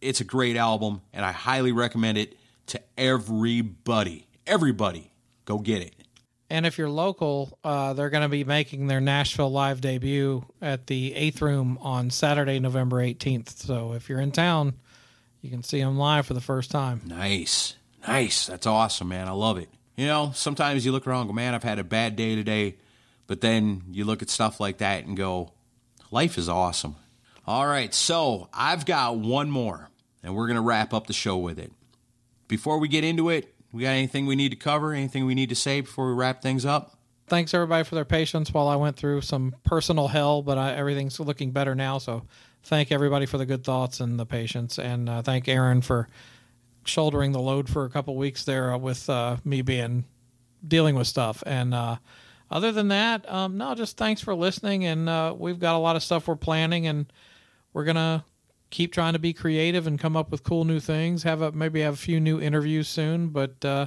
It's 0.00 0.20
a 0.20 0.24
great 0.24 0.56
album, 0.56 1.02
and 1.12 1.24
I 1.24 1.32
highly 1.32 1.72
recommend 1.72 2.18
it 2.18 2.36
to 2.66 2.80
everybody. 2.96 4.26
Everybody, 4.46 5.12
go 5.44 5.58
get 5.58 5.82
it. 5.82 5.94
And 6.48 6.66
if 6.66 6.78
you're 6.78 6.90
local, 6.90 7.56
uh, 7.62 7.92
they're 7.92 8.10
going 8.10 8.24
to 8.24 8.28
be 8.28 8.42
making 8.42 8.88
their 8.88 9.00
Nashville 9.00 9.52
live 9.52 9.80
debut 9.80 10.44
at 10.60 10.88
the 10.88 11.14
Eighth 11.14 11.40
Room 11.40 11.78
on 11.80 12.10
Saturday, 12.10 12.58
November 12.58 12.96
18th. 12.96 13.50
So 13.50 13.92
if 13.92 14.08
you're 14.08 14.20
in 14.20 14.32
town, 14.32 14.74
you 15.42 15.50
can 15.50 15.62
see 15.62 15.80
them 15.80 15.96
live 15.96 16.26
for 16.26 16.34
the 16.34 16.40
first 16.40 16.70
time. 16.70 17.02
Nice. 17.06 17.76
Nice. 18.06 18.46
That's 18.46 18.66
awesome, 18.66 19.08
man. 19.08 19.28
I 19.28 19.32
love 19.32 19.58
it. 19.58 19.68
You 19.96 20.06
know, 20.06 20.32
sometimes 20.34 20.84
you 20.84 20.92
look 20.92 21.06
around 21.06 21.22
and 21.22 21.30
go, 21.30 21.34
man, 21.34 21.54
I've 21.54 21.62
had 21.62 21.78
a 21.78 21.84
bad 21.84 22.16
day 22.16 22.34
today. 22.34 22.76
But 23.26 23.42
then 23.42 23.82
you 23.92 24.04
look 24.04 24.22
at 24.22 24.30
stuff 24.30 24.58
like 24.58 24.78
that 24.78 25.04
and 25.04 25.16
go, 25.16 25.52
life 26.10 26.36
is 26.36 26.48
awesome. 26.48 26.96
All 27.46 27.66
right. 27.66 27.94
So 27.94 28.48
I've 28.52 28.84
got 28.86 29.18
one 29.18 29.50
more, 29.50 29.88
and 30.22 30.34
we're 30.34 30.46
going 30.46 30.56
to 30.56 30.62
wrap 30.62 30.92
up 30.92 31.06
the 31.06 31.12
show 31.12 31.36
with 31.36 31.58
it. 31.58 31.72
Before 32.48 32.78
we 32.78 32.88
get 32.88 33.04
into 33.04 33.28
it, 33.28 33.54
we 33.72 33.82
got 33.82 33.90
anything 33.90 34.26
we 34.26 34.36
need 34.36 34.50
to 34.50 34.56
cover? 34.56 34.92
Anything 34.92 35.26
we 35.26 35.34
need 35.34 35.48
to 35.50 35.54
say 35.54 35.80
before 35.80 36.08
we 36.08 36.14
wrap 36.14 36.42
things 36.42 36.64
up? 36.64 36.98
Thanks 37.28 37.54
everybody 37.54 37.84
for 37.84 37.94
their 37.94 38.04
patience 38.04 38.52
while 38.52 38.66
I 38.66 38.74
went 38.74 38.96
through 38.96 39.20
some 39.20 39.54
personal 39.62 40.08
hell, 40.08 40.42
but 40.42 40.58
I, 40.58 40.74
everything's 40.74 41.20
looking 41.20 41.52
better 41.52 41.76
now. 41.76 41.98
So 41.98 42.26
thank 42.64 42.90
everybody 42.90 43.26
for 43.26 43.38
the 43.38 43.46
good 43.46 43.62
thoughts 43.62 44.00
and 44.00 44.18
the 44.18 44.26
patience, 44.26 44.78
and 44.78 45.08
uh, 45.08 45.22
thank 45.22 45.46
Aaron 45.46 45.80
for 45.80 46.08
shouldering 46.84 47.30
the 47.30 47.40
load 47.40 47.68
for 47.68 47.84
a 47.84 47.90
couple 47.90 48.16
weeks 48.16 48.44
there 48.44 48.76
with 48.76 49.08
uh, 49.08 49.36
me 49.44 49.62
being 49.62 50.04
dealing 50.66 50.96
with 50.96 51.06
stuff. 51.06 51.42
And 51.46 51.72
uh, 51.72 51.96
other 52.50 52.72
than 52.72 52.88
that, 52.88 53.30
um, 53.30 53.56
no, 53.56 53.76
just 53.76 53.96
thanks 53.96 54.20
for 54.20 54.34
listening. 54.34 54.84
And 54.84 55.08
uh, 55.08 55.34
we've 55.36 55.60
got 55.60 55.76
a 55.76 55.78
lot 55.78 55.94
of 55.94 56.02
stuff 56.02 56.26
we're 56.26 56.34
planning, 56.36 56.88
and 56.88 57.12
we're 57.72 57.84
gonna 57.84 58.24
keep 58.70 58.92
trying 58.92 59.12
to 59.12 59.18
be 59.18 59.32
creative 59.32 59.86
and 59.86 59.98
come 59.98 60.16
up 60.16 60.30
with 60.30 60.42
cool 60.42 60.64
new 60.64 60.80
things. 60.80 61.22
Have 61.24 61.42
a 61.42 61.52
maybe 61.52 61.80
have 61.80 61.94
a 61.94 61.98
few 61.98 62.20
new 62.20 62.40
interviews 62.40 62.88
soon, 62.88 63.28
but. 63.28 63.64
Uh, 63.64 63.86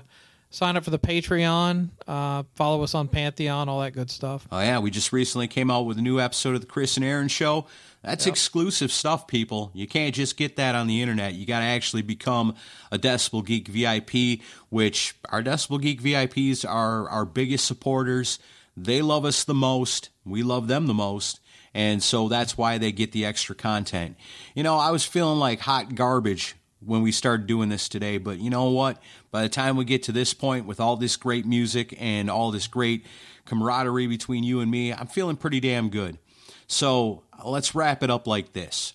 Sign 0.54 0.78
up 0.78 0.84
for 0.84 0.92
the 0.92 1.00
Patreon. 1.00 1.90
Uh, 2.08 2.44
follow 2.54 2.84
us 2.84 2.94
on 2.94 3.08
Pantheon, 3.08 3.68
all 3.68 3.82
that 3.82 3.94
good 3.94 4.12
stuff. 4.12 4.48
Oh 4.52 4.60
yeah, 4.60 4.78
we 4.78 4.92
just 4.92 5.12
recently 5.12 5.48
came 5.48 5.72
out 5.72 5.88
with 5.88 5.98
a 5.98 6.02
new 6.04 6.20
episode 6.20 6.54
of 6.54 6.62
the 6.62 6.68
Chris 6.68 6.96
and 6.96 7.04
Aaron 7.04 7.28
show. 7.28 7.66
That's 8.04 8.28
exclusive 8.28 8.92
stuff, 8.92 9.26
people. 9.26 9.72
You 9.74 9.88
can't 9.88 10.14
just 10.14 10.38
get 10.38 10.58
that 10.58 10.76
on 10.76 10.86
the 10.86 11.02
internet. 11.02 11.34
You 11.34 11.48
got 11.48 11.62
to 11.62 11.66
actually 11.66 12.04
become 12.04 12.54
a 12.92 13.00
Decibel 13.00 13.44
Geek 13.44 13.68
VIP, 13.68 14.42
which 14.70 15.16
our 15.30 15.42
Decibel 15.42 15.82
Geek 15.82 16.04
VIPs 16.04 16.70
are 16.70 17.10
our 17.10 17.26
biggest 17.26 17.66
supporters. 17.66 18.38
They 18.78 19.02
love 19.02 19.26
us 19.26 19.44
the 19.46 19.56
most. 19.56 20.10
We 20.24 20.44
love 20.44 20.68
them 20.68 20.86
the 20.86 20.94
most. 20.94 21.40
And 21.74 22.04
so 22.04 22.28
that's 22.28 22.58
why 22.58 22.78
they 22.78 22.92
get 22.92 23.12
the 23.12 23.26
extra 23.26 23.56
content. 23.56 24.16
You 24.54 24.64
know, 24.64 24.78
I 24.78 24.92
was 24.92 25.06
feeling 25.06 25.40
like 25.40 25.60
hot 25.60 25.96
garbage 25.96 26.56
when 26.80 27.02
we 27.02 27.12
started 27.12 27.48
doing 27.48 27.70
this 27.70 27.90
today. 27.90 28.18
But 28.18 28.40
you 28.40 28.50
know 28.50 28.70
what? 28.70 29.02
By 29.32 29.42
the 29.42 29.50
time 29.50 29.76
we 29.76 29.86
get 29.86 30.04
to 30.04 30.12
this 30.12 30.34
point 30.34 30.66
with 30.66 30.80
all 30.80 30.98
this 30.98 31.16
great 31.16 31.46
music 31.46 31.96
and 32.00 32.30
all 32.30 32.52
this 32.52 32.68
great 32.68 33.06
camaraderie 33.46 34.08
between 34.08 34.44
you 34.44 34.60
and 34.60 34.70
me, 34.70 34.94
I'm 34.94 35.08
feeling 35.08 35.36
pretty 35.36 35.60
damn 35.60 35.90
good. 35.90 36.20
So 36.68 37.24
let's 37.44 37.74
wrap 37.74 38.04
it 38.04 38.10
up 38.10 38.28
like 38.28 38.54
this. 38.54 38.94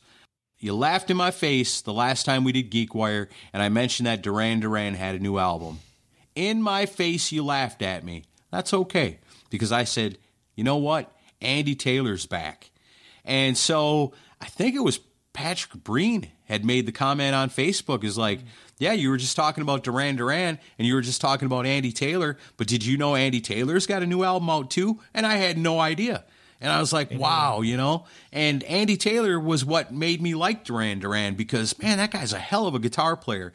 You 0.60 0.74
laughed 0.74 1.10
in 1.10 1.16
my 1.16 1.30
face 1.30 1.80
the 1.80 1.92
last 1.92 2.24
time 2.26 2.42
we 2.42 2.50
did 2.50 2.70
GeekWire, 2.72 3.28
and 3.52 3.62
I 3.62 3.68
mentioned 3.68 4.09
that 4.09 4.22
Duran 4.22 4.59
Duran 4.59 4.94
had 4.94 5.14
a 5.14 5.20
new 5.20 5.38
album. 5.38 5.78
In 6.34 6.62
my 6.62 6.84
face, 6.84 7.30
you 7.30 7.44
laughed 7.44 7.80
at 7.80 8.05
me. 8.05 8.24
That's 8.50 8.74
okay, 8.74 9.20
because 9.50 9.70
I 9.70 9.84
said, 9.84 10.18
you 10.56 10.64
know 10.64 10.76
what? 10.76 11.16
Andy 11.40 11.74
Taylor's 11.74 12.27
back. 12.27 12.70
And 13.24 13.56
so 13.56 14.12
I 14.40 14.47
think 14.47 14.74
it 14.74 14.81
was 14.82 15.01
Patrick 15.32 15.85
Breen 15.85 16.31
had 16.47 16.65
made 16.65 16.86
the 16.86 16.93
comment 16.93 17.35
on 17.35 17.51
Facebook 17.51 18.02
is 18.02 18.16
like, 18.16 18.40
yeah, 18.78 18.93
you 18.93 19.10
were 19.10 19.16
just 19.16 19.36
talking 19.36 19.62
about 19.62 19.85
Duran 19.85 20.16
Duran 20.16 20.59
and 20.78 20.89
you 20.89 20.94
were 20.94 21.01
just 21.01 21.20
talking 21.20 21.47
about 21.47 21.66
Andy 21.66 21.93
Taylor, 21.93 22.39
but 22.56 22.66
did 22.66 22.85
you 22.85 22.97
know 22.97 23.15
Andy 23.15 23.40
Taylor's 23.40 23.86
got 23.86 24.02
a 24.02 24.06
new 24.06 24.23
album 24.23 24.48
out 24.51 24.70
too? 24.70 25.01
And 25.15 25.27
I 25.27 25.36
had 25.36 25.59
no 25.59 25.78
idea. 25.78 26.24
And 26.60 26.73
I 26.73 26.81
was 26.81 26.93
like, 26.93 27.12
wow, 27.12 27.60
you 27.60 27.77
know? 27.77 28.06
And 28.32 28.65
Andy 28.65 28.97
Taylor 28.97 29.39
was 29.39 29.65
what 29.65 29.93
made 29.93 30.20
me 30.20 30.35
like 30.35 30.65
Duran 30.65 30.98
Duran 30.98 31.35
because, 31.35 31.78
man, 31.81 31.98
that 31.98 32.10
guy's 32.10 32.32
a 32.32 32.39
hell 32.39 32.66
of 32.66 32.74
a 32.74 32.81
guitar 32.81 33.16
player. 33.16 33.52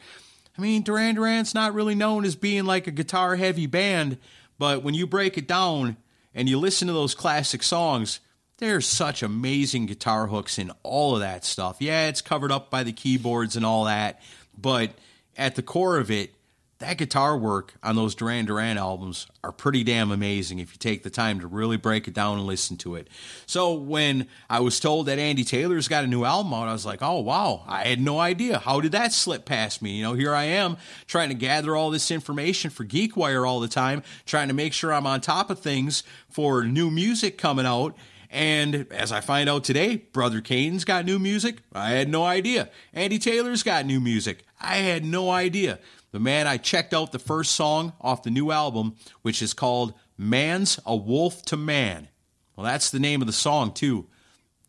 I 0.56 0.62
mean, 0.62 0.82
Duran 0.82 1.16
Duran's 1.16 1.54
not 1.54 1.74
really 1.74 1.94
known 1.94 2.24
as 2.24 2.34
being 2.34 2.64
like 2.64 2.86
a 2.86 2.92
guitar 2.92 3.36
heavy 3.36 3.66
band, 3.66 4.18
but 4.58 4.82
when 4.82 4.94
you 4.94 5.06
break 5.06 5.36
it 5.36 5.46
down 5.46 5.96
and 6.34 6.48
you 6.48 6.58
listen 6.58 6.88
to 6.88 6.94
those 6.94 7.14
classic 7.14 7.62
songs, 7.62 8.20
there's 8.58 8.86
such 8.86 9.22
amazing 9.22 9.86
guitar 9.86 10.26
hooks 10.26 10.58
in 10.58 10.70
all 10.82 11.14
of 11.14 11.20
that 11.20 11.44
stuff. 11.44 11.76
Yeah, 11.80 12.06
it's 12.08 12.22
covered 12.22 12.52
up 12.52 12.70
by 12.70 12.82
the 12.82 12.92
keyboards 12.92 13.56
and 13.56 13.66
all 13.66 13.84
that, 13.84 14.20
but 14.56 14.90
at 15.36 15.54
the 15.54 15.62
core 15.62 15.98
of 15.98 16.10
it, 16.10 16.34
that 16.78 16.98
guitar 16.98 17.38
work 17.38 17.74
on 17.82 17.96
those 17.96 18.14
Duran 18.14 18.46
Duran 18.46 18.76
albums 18.76 19.26
are 19.42 19.52
pretty 19.52 19.84
damn 19.84 20.10
amazing 20.10 20.58
if 20.58 20.72
you 20.72 20.78
take 20.78 21.02
the 21.02 21.10
time 21.10 21.40
to 21.40 21.46
really 21.46 21.76
break 21.76 22.08
it 22.08 22.14
down 22.14 22.38
and 22.38 22.46
listen 22.46 22.76
to 22.78 22.96
it. 22.96 23.08
So 23.46 23.74
when 23.74 24.26
I 24.50 24.60
was 24.60 24.80
told 24.80 25.06
that 25.06 25.18
Andy 25.18 25.44
Taylor's 25.44 25.88
got 25.88 26.04
a 26.04 26.08
new 26.08 26.24
album 26.24 26.52
out, 26.52 26.68
I 26.68 26.72
was 26.72 26.84
like, 26.84 27.00
oh 27.00 27.20
wow, 27.20 27.62
I 27.66 27.84
had 27.84 28.00
no 28.00 28.18
idea. 28.18 28.58
How 28.58 28.80
did 28.80 28.92
that 28.92 29.12
slip 29.12 29.44
past 29.44 29.82
me? 29.82 29.98
You 29.98 30.02
know, 30.02 30.14
here 30.14 30.34
I 30.34 30.44
am 30.44 30.76
trying 31.06 31.28
to 31.28 31.34
gather 31.34 31.76
all 31.76 31.90
this 31.90 32.10
information 32.10 32.70
for 32.70 32.84
GeekWire 32.84 33.46
all 33.46 33.60
the 33.60 33.68
time, 33.68 34.02
trying 34.26 34.48
to 34.48 34.54
make 34.54 34.72
sure 34.72 34.92
I'm 34.92 35.06
on 35.06 35.20
top 35.20 35.50
of 35.50 35.60
things 35.60 36.02
for 36.28 36.64
new 36.64 36.90
music 36.90 37.38
coming 37.38 37.66
out. 37.66 37.96
And 38.30 38.88
as 38.90 39.12
I 39.12 39.20
find 39.20 39.48
out 39.48 39.62
today, 39.62 39.96
Brother 40.12 40.40
Cane's 40.40 40.84
got 40.84 41.04
new 41.04 41.20
music. 41.20 41.58
I 41.72 41.90
had 41.90 42.08
no 42.08 42.24
idea. 42.24 42.68
Andy 42.92 43.20
Taylor's 43.20 43.62
got 43.62 43.86
new 43.86 44.00
music. 44.00 44.44
I 44.60 44.78
had 44.78 45.04
no 45.04 45.30
idea. 45.30 45.78
The 46.14 46.20
man, 46.20 46.46
I 46.46 46.58
checked 46.58 46.94
out 46.94 47.10
the 47.10 47.18
first 47.18 47.56
song 47.56 47.92
off 48.00 48.22
the 48.22 48.30
new 48.30 48.52
album, 48.52 48.94
which 49.22 49.42
is 49.42 49.52
called 49.52 49.94
Man's 50.16 50.78
a 50.86 50.94
Wolf 50.94 51.44
to 51.46 51.56
Man. 51.56 52.06
Well, 52.54 52.64
that's 52.64 52.92
the 52.92 53.00
name 53.00 53.20
of 53.20 53.26
the 53.26 53.32
song, 53.32 53.74
too. 53.74 54.06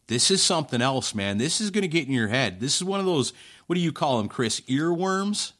This 0.08 0.32
is 0.32 0.42
something 0.42 0.82
else, 0.82 1.14
man. 1.14 1.38
This 1.38 1.62
is 1.62 1.70
going 1.70 1.84
to 1.84 1.88
get 1.88 2.08
in 2.08 2.14
your 2.16 2.30
head. 2.30 2.60
This 2.60 2.78
is 2.78 2.84
one 2.84 3.00
of 3.00 3.06
those, 3.06 3.32
what 3.68 3.76
do 3.76 3.80
you 3.80 3.92
call 3.92 4.18
them, 4.18 4.28
Chris? 4.28 4.60
Earworms? 4.62 5.52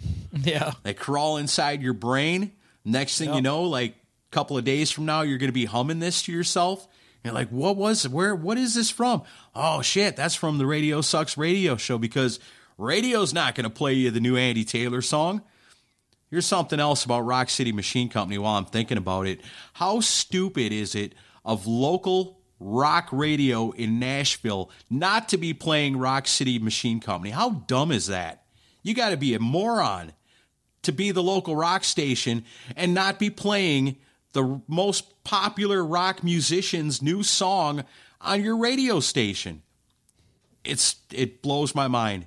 Yeah. 0.32 0.74
They 0.84 0.94
crawl 0.94 1.38
inside 1.38 1.82
your 1.82 1.92
brain. 1.92 2.52
Next 2.84 3.18
thing 3.18 3.34
you 3.34 3.42
know, 3.42 3.62
like 3.64 3.94
a 3.94 4.30
couple 4.30 4.56
of 4.56 4.62
days 4.64 4.92
from 4.92 5.06
now, 5.06 5.22
you're 5.22 5.38
going 5.38 5.48
to 5.48 5.52
be 5.52 5.64
humming 5.64 5.98
this 5.98 6.22
to 6.22 6.32
yourself. 6.32 6.86
You're 7.24 7.34
like, 7.34 7.48
what 7.48 7.76
was, 7.76 8.08
where, 8.08 8.34
what 8.34 8.58
is 8.58 8.76
this 8.76 8.90
from? 8.90 9.24
Oh 9.56 9.82
shit, 9.82 10.14
that's 10.14 10.36
from 10.36 10.58
the 10.58 10.66
Radio 10.66 11.00
Sucks 11.00 11.36
radio 11.36 11.76
show 11.76 11.98
because 11.98 12.38
radio's 12.78 13.32
not 13.32 13.54
going 13.54 13.64
to 13.64 13.70
play 13.70 13.94
you 13.94 14.10
the 14.10 14.20
new 14.20 14.36
Andy 14.36 14.64
Taylor 14.64 15.02
song. 15.02 15.42
Here's 16.30 16.46
something 16.46 16.80
else 16.80 17.04
about 17.04 17.20
Rock 17.20 17.50
City 17.50 17.72
Machine 17.72 18.08
Company 18.08 18.38
while 18.38 18.56
I'm 18.56 18.64
thinking 18.64 18.96
about 18.96 19.26
it. 19.26 19.40
How 19.74 20.00
stupid 20.00 20.72
is 20.72 20.94
it 20.94 21.14
of 21.44 21.66
local 21.66 22.40
rock 22.58 23.08
radio 23.12 23.70
in 23.72 23.98
Nashville 23.98 24.70
not 24.88 25.28
to 25.30 25.36
be 25.36 25.52
playing 25.52 25.98
Rock 25.98 26.26
City 26.26 26.58
Machine 26.58 27.00
Company? 27.00 27.30
How 27.30 27.50
dumb 27.50 27.92
is 27.92 28.06
that? 28.06 28.44
You 28.82 28.94
got 28.94 29.10
to 29.10 29.16
be 29.16 29.34
a 29.34 29.38
moron 29.38 30.12
to 30.82 30.92
be 30.92 31.10
the 31.10 31.22
local 31.22 31.54
rock 31.54 31.84
station 31.84 32.44
and 32.76 32.94
not 32.94 33.18
be 33.18 33.30
playing 33.30 33.96
the 34.32 34.60
most 34.66 35.22
popular 35.24 35.84
rock 35.84 36.24
musician's 36.24 37.02
new 37.02 37.22
song 37.22 37.84
on 38.20 38.42
your 38.42 38.56
radio 38.56 39.00
station. 39.00 39.62
It's 40.64 40.96
it 41.10 41.42
blows 41.42 41.74
my 41.74 41.88
mind. 41.88 42.26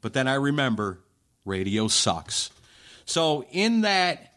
But 0.00 0.12
then 0.12 0.28
I 0.28 0.34
remember 0.34 1.00
radio 1.44 1.88
sucks. 1.88 2.50
So 3.04 3.44
in 3.50 3.82
that 3.82 4.34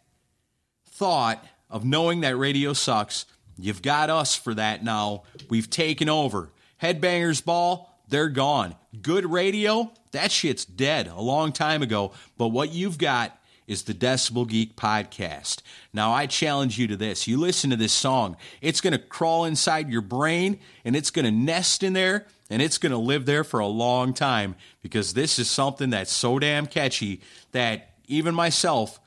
thought 0.92 1.44
of 1.70 1.86
knowing 1.86 2.22
that 2.22 2.38
radio 2.38 2.74
sucks, 2.74 3.26
you've 3.58 3.82
got 3.82 4.10
us 4.10 4.36
for 4.36 4.54
that 4.54 4.84
now. 4.84 5.24
We've 5.50 5.70
taken 5.70 6.10
over. 6.10 6.50
Headbangers 6.82 7.44
Ball, 7.44 7.90
they're 8.10 8.30
gone. 8.30 8.76
Good 9.02 9.26
radio, 9.26 9.92
that 10.12 10.32
shit's 10.32 10.66
dead 10.66 11.08
a 11.08 11.22
long 11.22 11.52
time 11.52 11.82
ago. 11.82 12.12
But 12.38 12.50
what 12.50 12.72
you've 12.72 12.98
got 12.98 13.38
is 13.68 13.84
the 13.84 13.94
Decibel 13.94 14.48
Geek 14.48 14.76
podcast. 14.76 15.62
Now, 15.94 16.12
I 16.12 16.26
challenge 16.26 16.78
you 16.78 16.88
to 16.88 16.98
this. 16.98 17.28
You 17.28 17.38
listen 17.38 17.70
to 17.70 17.76
this 17.76 17.94
song, 17.94 18.38
it's 18.62 18.82
going 18.82 18.92
to 18.92 19.00
crawl 19.00 19.46
inside 19.46 19.90
your 19.90 20.02
brain 20.02 20.60
and 20.84 20.96
it's 20.96 21.12
going 21.12 21.26
to 21.26 21.32
nest 21.32 21.84
in 21.84 21.94
there 21.94 22.28
and 22.50 22.62
it's 22.62 22.78
going 22.78 22.92
to 22.92 22.98
live 22.98 23.26
there 23.26 23.44
for 23.44 23.60
a 23.60 23.68
long 23.68 24.14
time 24.14 24.56
because 24.82 25.14
this 25.14 25.40
is 25.40 25.50
something 25.50 25.90
that's 25.90 26.12
so 26.12 26.40
damn 26.40 26.68
catchy 26.68 27.22
that 27.52 27.96
even 28.08 28.36
myself, 28.36 29.00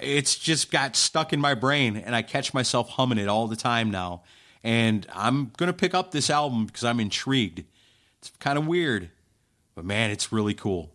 it's 0.00 0.36
just 0.36 0.70
got 0.70 0.96
stuck 0.96 1.32
in 1.32 1.40
my 1.40 1.54
brain 1.54 1.96
and 1.96 2.14
I 2.14 2.22
catch 2.22 2.54
myself 2.54 2.90
humming 2.90 3.18
it 3.18 3.28
all 3.28 3.46
the 3.46 3.56
time 3.56 3.90
now. 3.90 4.22
And 4.64 5.06
I'm 5.12 5.52
going 5.56 5.68
to 5.68 5.76
pick 5.76 5.94
up 5.94 6.10
this 6.10 6.30
album 6.30 6.66
because 6.66 6.84
I'm 6.84 7.00
intrigued. 7.00 7.64
It's 8.18 8.30
kind 8.38 8.58
of 8.58 8.66
weird, 8.66 9.10
but 9.74 9.84
man, 9.84 10.10
it's 10.10 10.32
really 10.32 10.54
cool. 10.54 10.94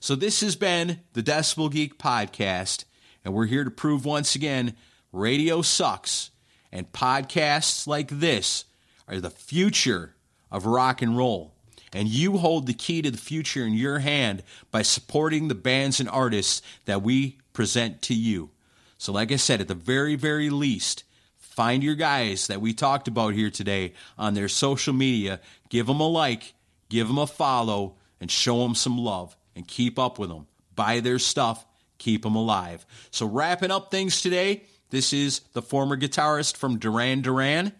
So 0.00 0.14
this 0.14 0.42
has 0.42 0.54
been 0.54 1.00
the 1.14 1.22
Decibel 1.22 1.72
Geek 1.72 1.98
podcast, 1.98 2.84
and 3.24 3.34
we're 3.34 3.46
here 3.46 3.64
to 3.64 3.70
prove 3.70 4.04
once 4.04 4.36
again 4.36 4.76
radio 5.12 5.62
sucks, 5.62 6.30
and 6.70 6.92
podcasts 6.92 7.86
like 7.86 8.08
this 8.08 8.66
are 9.08 9.20
the 9.20 9.30
future 9.30 10.14
of 10.50 10.66
rock 10.66 11.02
and 11.02 11.16
roll. 11.16 11.54
And 11.92 12.08
you 12.08 12.38
hold 12.38 12.66
the 12.66 12.74
key 12.74 13.02
to 13.02 13.10
the 13.10 13.18
future 13.18 13.64
in 13.64 13.72
your 13.72 14.00
hand 14.00 14.42
by 14.70 14.82
supporting 14.82 15.48
the 15.48 15.54
bands 15.54 16.00
and 16.00 16.08
artists 16.08 16.60
that 16.84 17.02
we 17.02 17.38
present 17.52 18.02
to 18.02 18.14
you. 18.14 18.50
So, 18.98 19.12
like 19.12 19.32
I 19.32 19.36
said, 19.36 19.60
at 19.60 19.68
the 19.68 19.74
very, 19.74 20.14
very 20.14 20.50
least, 20.50 21.04
find 21.38 21.82
your 21.82 21.94
guys 21.94 22.48
that 22.48 22.60
we 22.60 22.72
talked 22.74 23.08
about 23.08 23.34
here 23.34 23.50
today 23.50 23.94
on 24.18 24.34
their 24.34 24.48
social 24.48 24.92
media, 24.92 25.40
give 25.70 25.86
them 25.86 26.00
a 26.00 26.08
like, 26.08 26.54
give 26.88 27.06
them 27.06 27.18
a 27.18 27.26
follow, 27.26 27.94
and 28.20 28.30
show 28.30 28.62
them 28.62 28.74
some 28.74 28.98
love 28.98 29.36
and 29.54 29.66
keep 29.66 29.98
up 29.98 30.18
with 30.18 30.28
them. 30.30 30.46
Buy 30.74 31.00
their 31.00 31.18
stuff, 31.18 31.64
keep 31.98 32.22
them 32.22 32.36
alive. 32.36 32.84
So, 33.10 33.26
wrapping 33.26 33.70
up 33.70 33.90
things 33.90 34.20
today, 34.20 34.64
this 34.90 35.12
is 35.12 35.40
the 35.52 35.62
former 35.62 35.96
guitarist 35.96 36.56
from 36.56 36.78
Duran 36.78 37.22
Duran. 37.22 37.72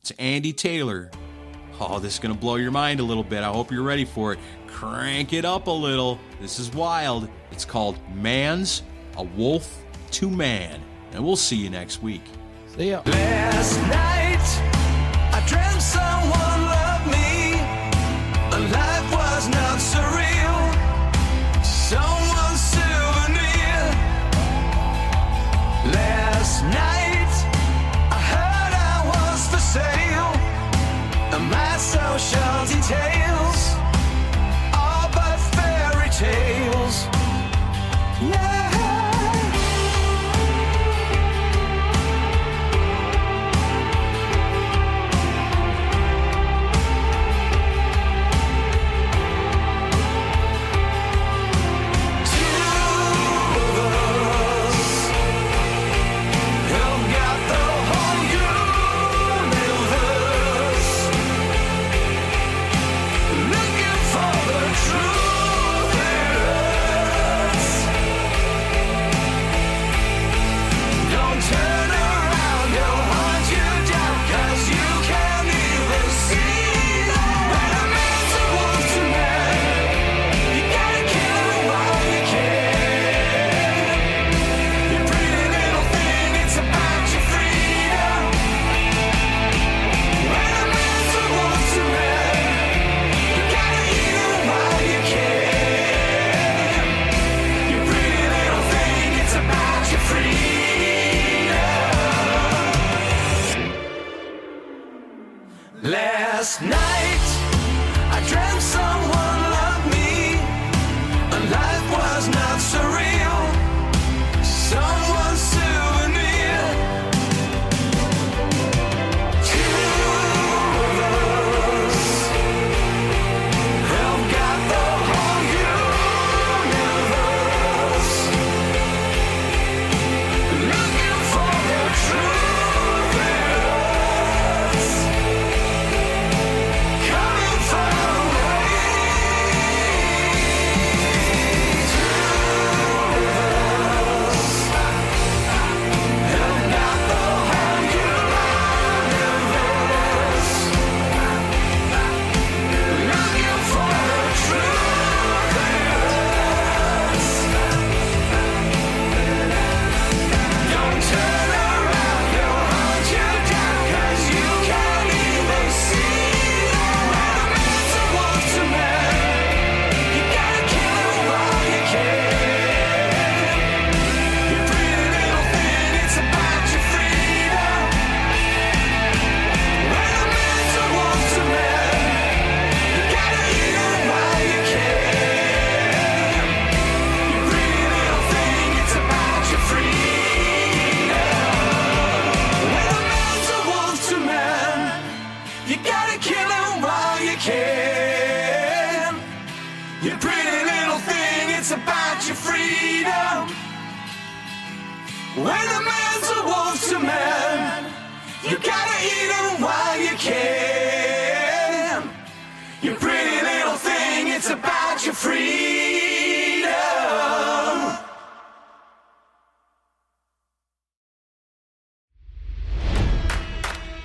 It's 0.00 0.12
Andy 0.12 0.52
Taylor. 0.52 1.10
Oh, 1.80 1.98
this 1.98 2.14
is 2.14 2.18
going 2.18 2.34
to 2.34 2.40
blow 2.40 2.56
your 2.56 2.70
mind 2.70 3.00
a 3.00 3.02
little 3.02 3.24
bit. 3.24 3.42
I 3.42 3.48
hope 3.48 3.70
you're 3.70 3.82
ready 3.82 4.04
for 4.04 4.32
it. 4.32 4.38
Crank 4.66 5.32
it 5.32 5.44
up 5.44 5.66
a 5.66 5.70
little. 5.70 6.18
This 6.40 6.58
is 6.58 6.72
wild. 6.72 7.28
It's 7.50 7.64
called 7.64 7.98
Man's 8.14 8.82
a 9.16 9.22
Wolf 9.22 9.84
to 10.12 10.30
Man. 10.30 10.80
And 11.12 11.24
we'll 11.24 11.36
see 11.36 11.56
you 11.56 11.70
next 11.70 12.02
week. 12.02 12.24
See 12.76 12.90
ya. 12.90 13.02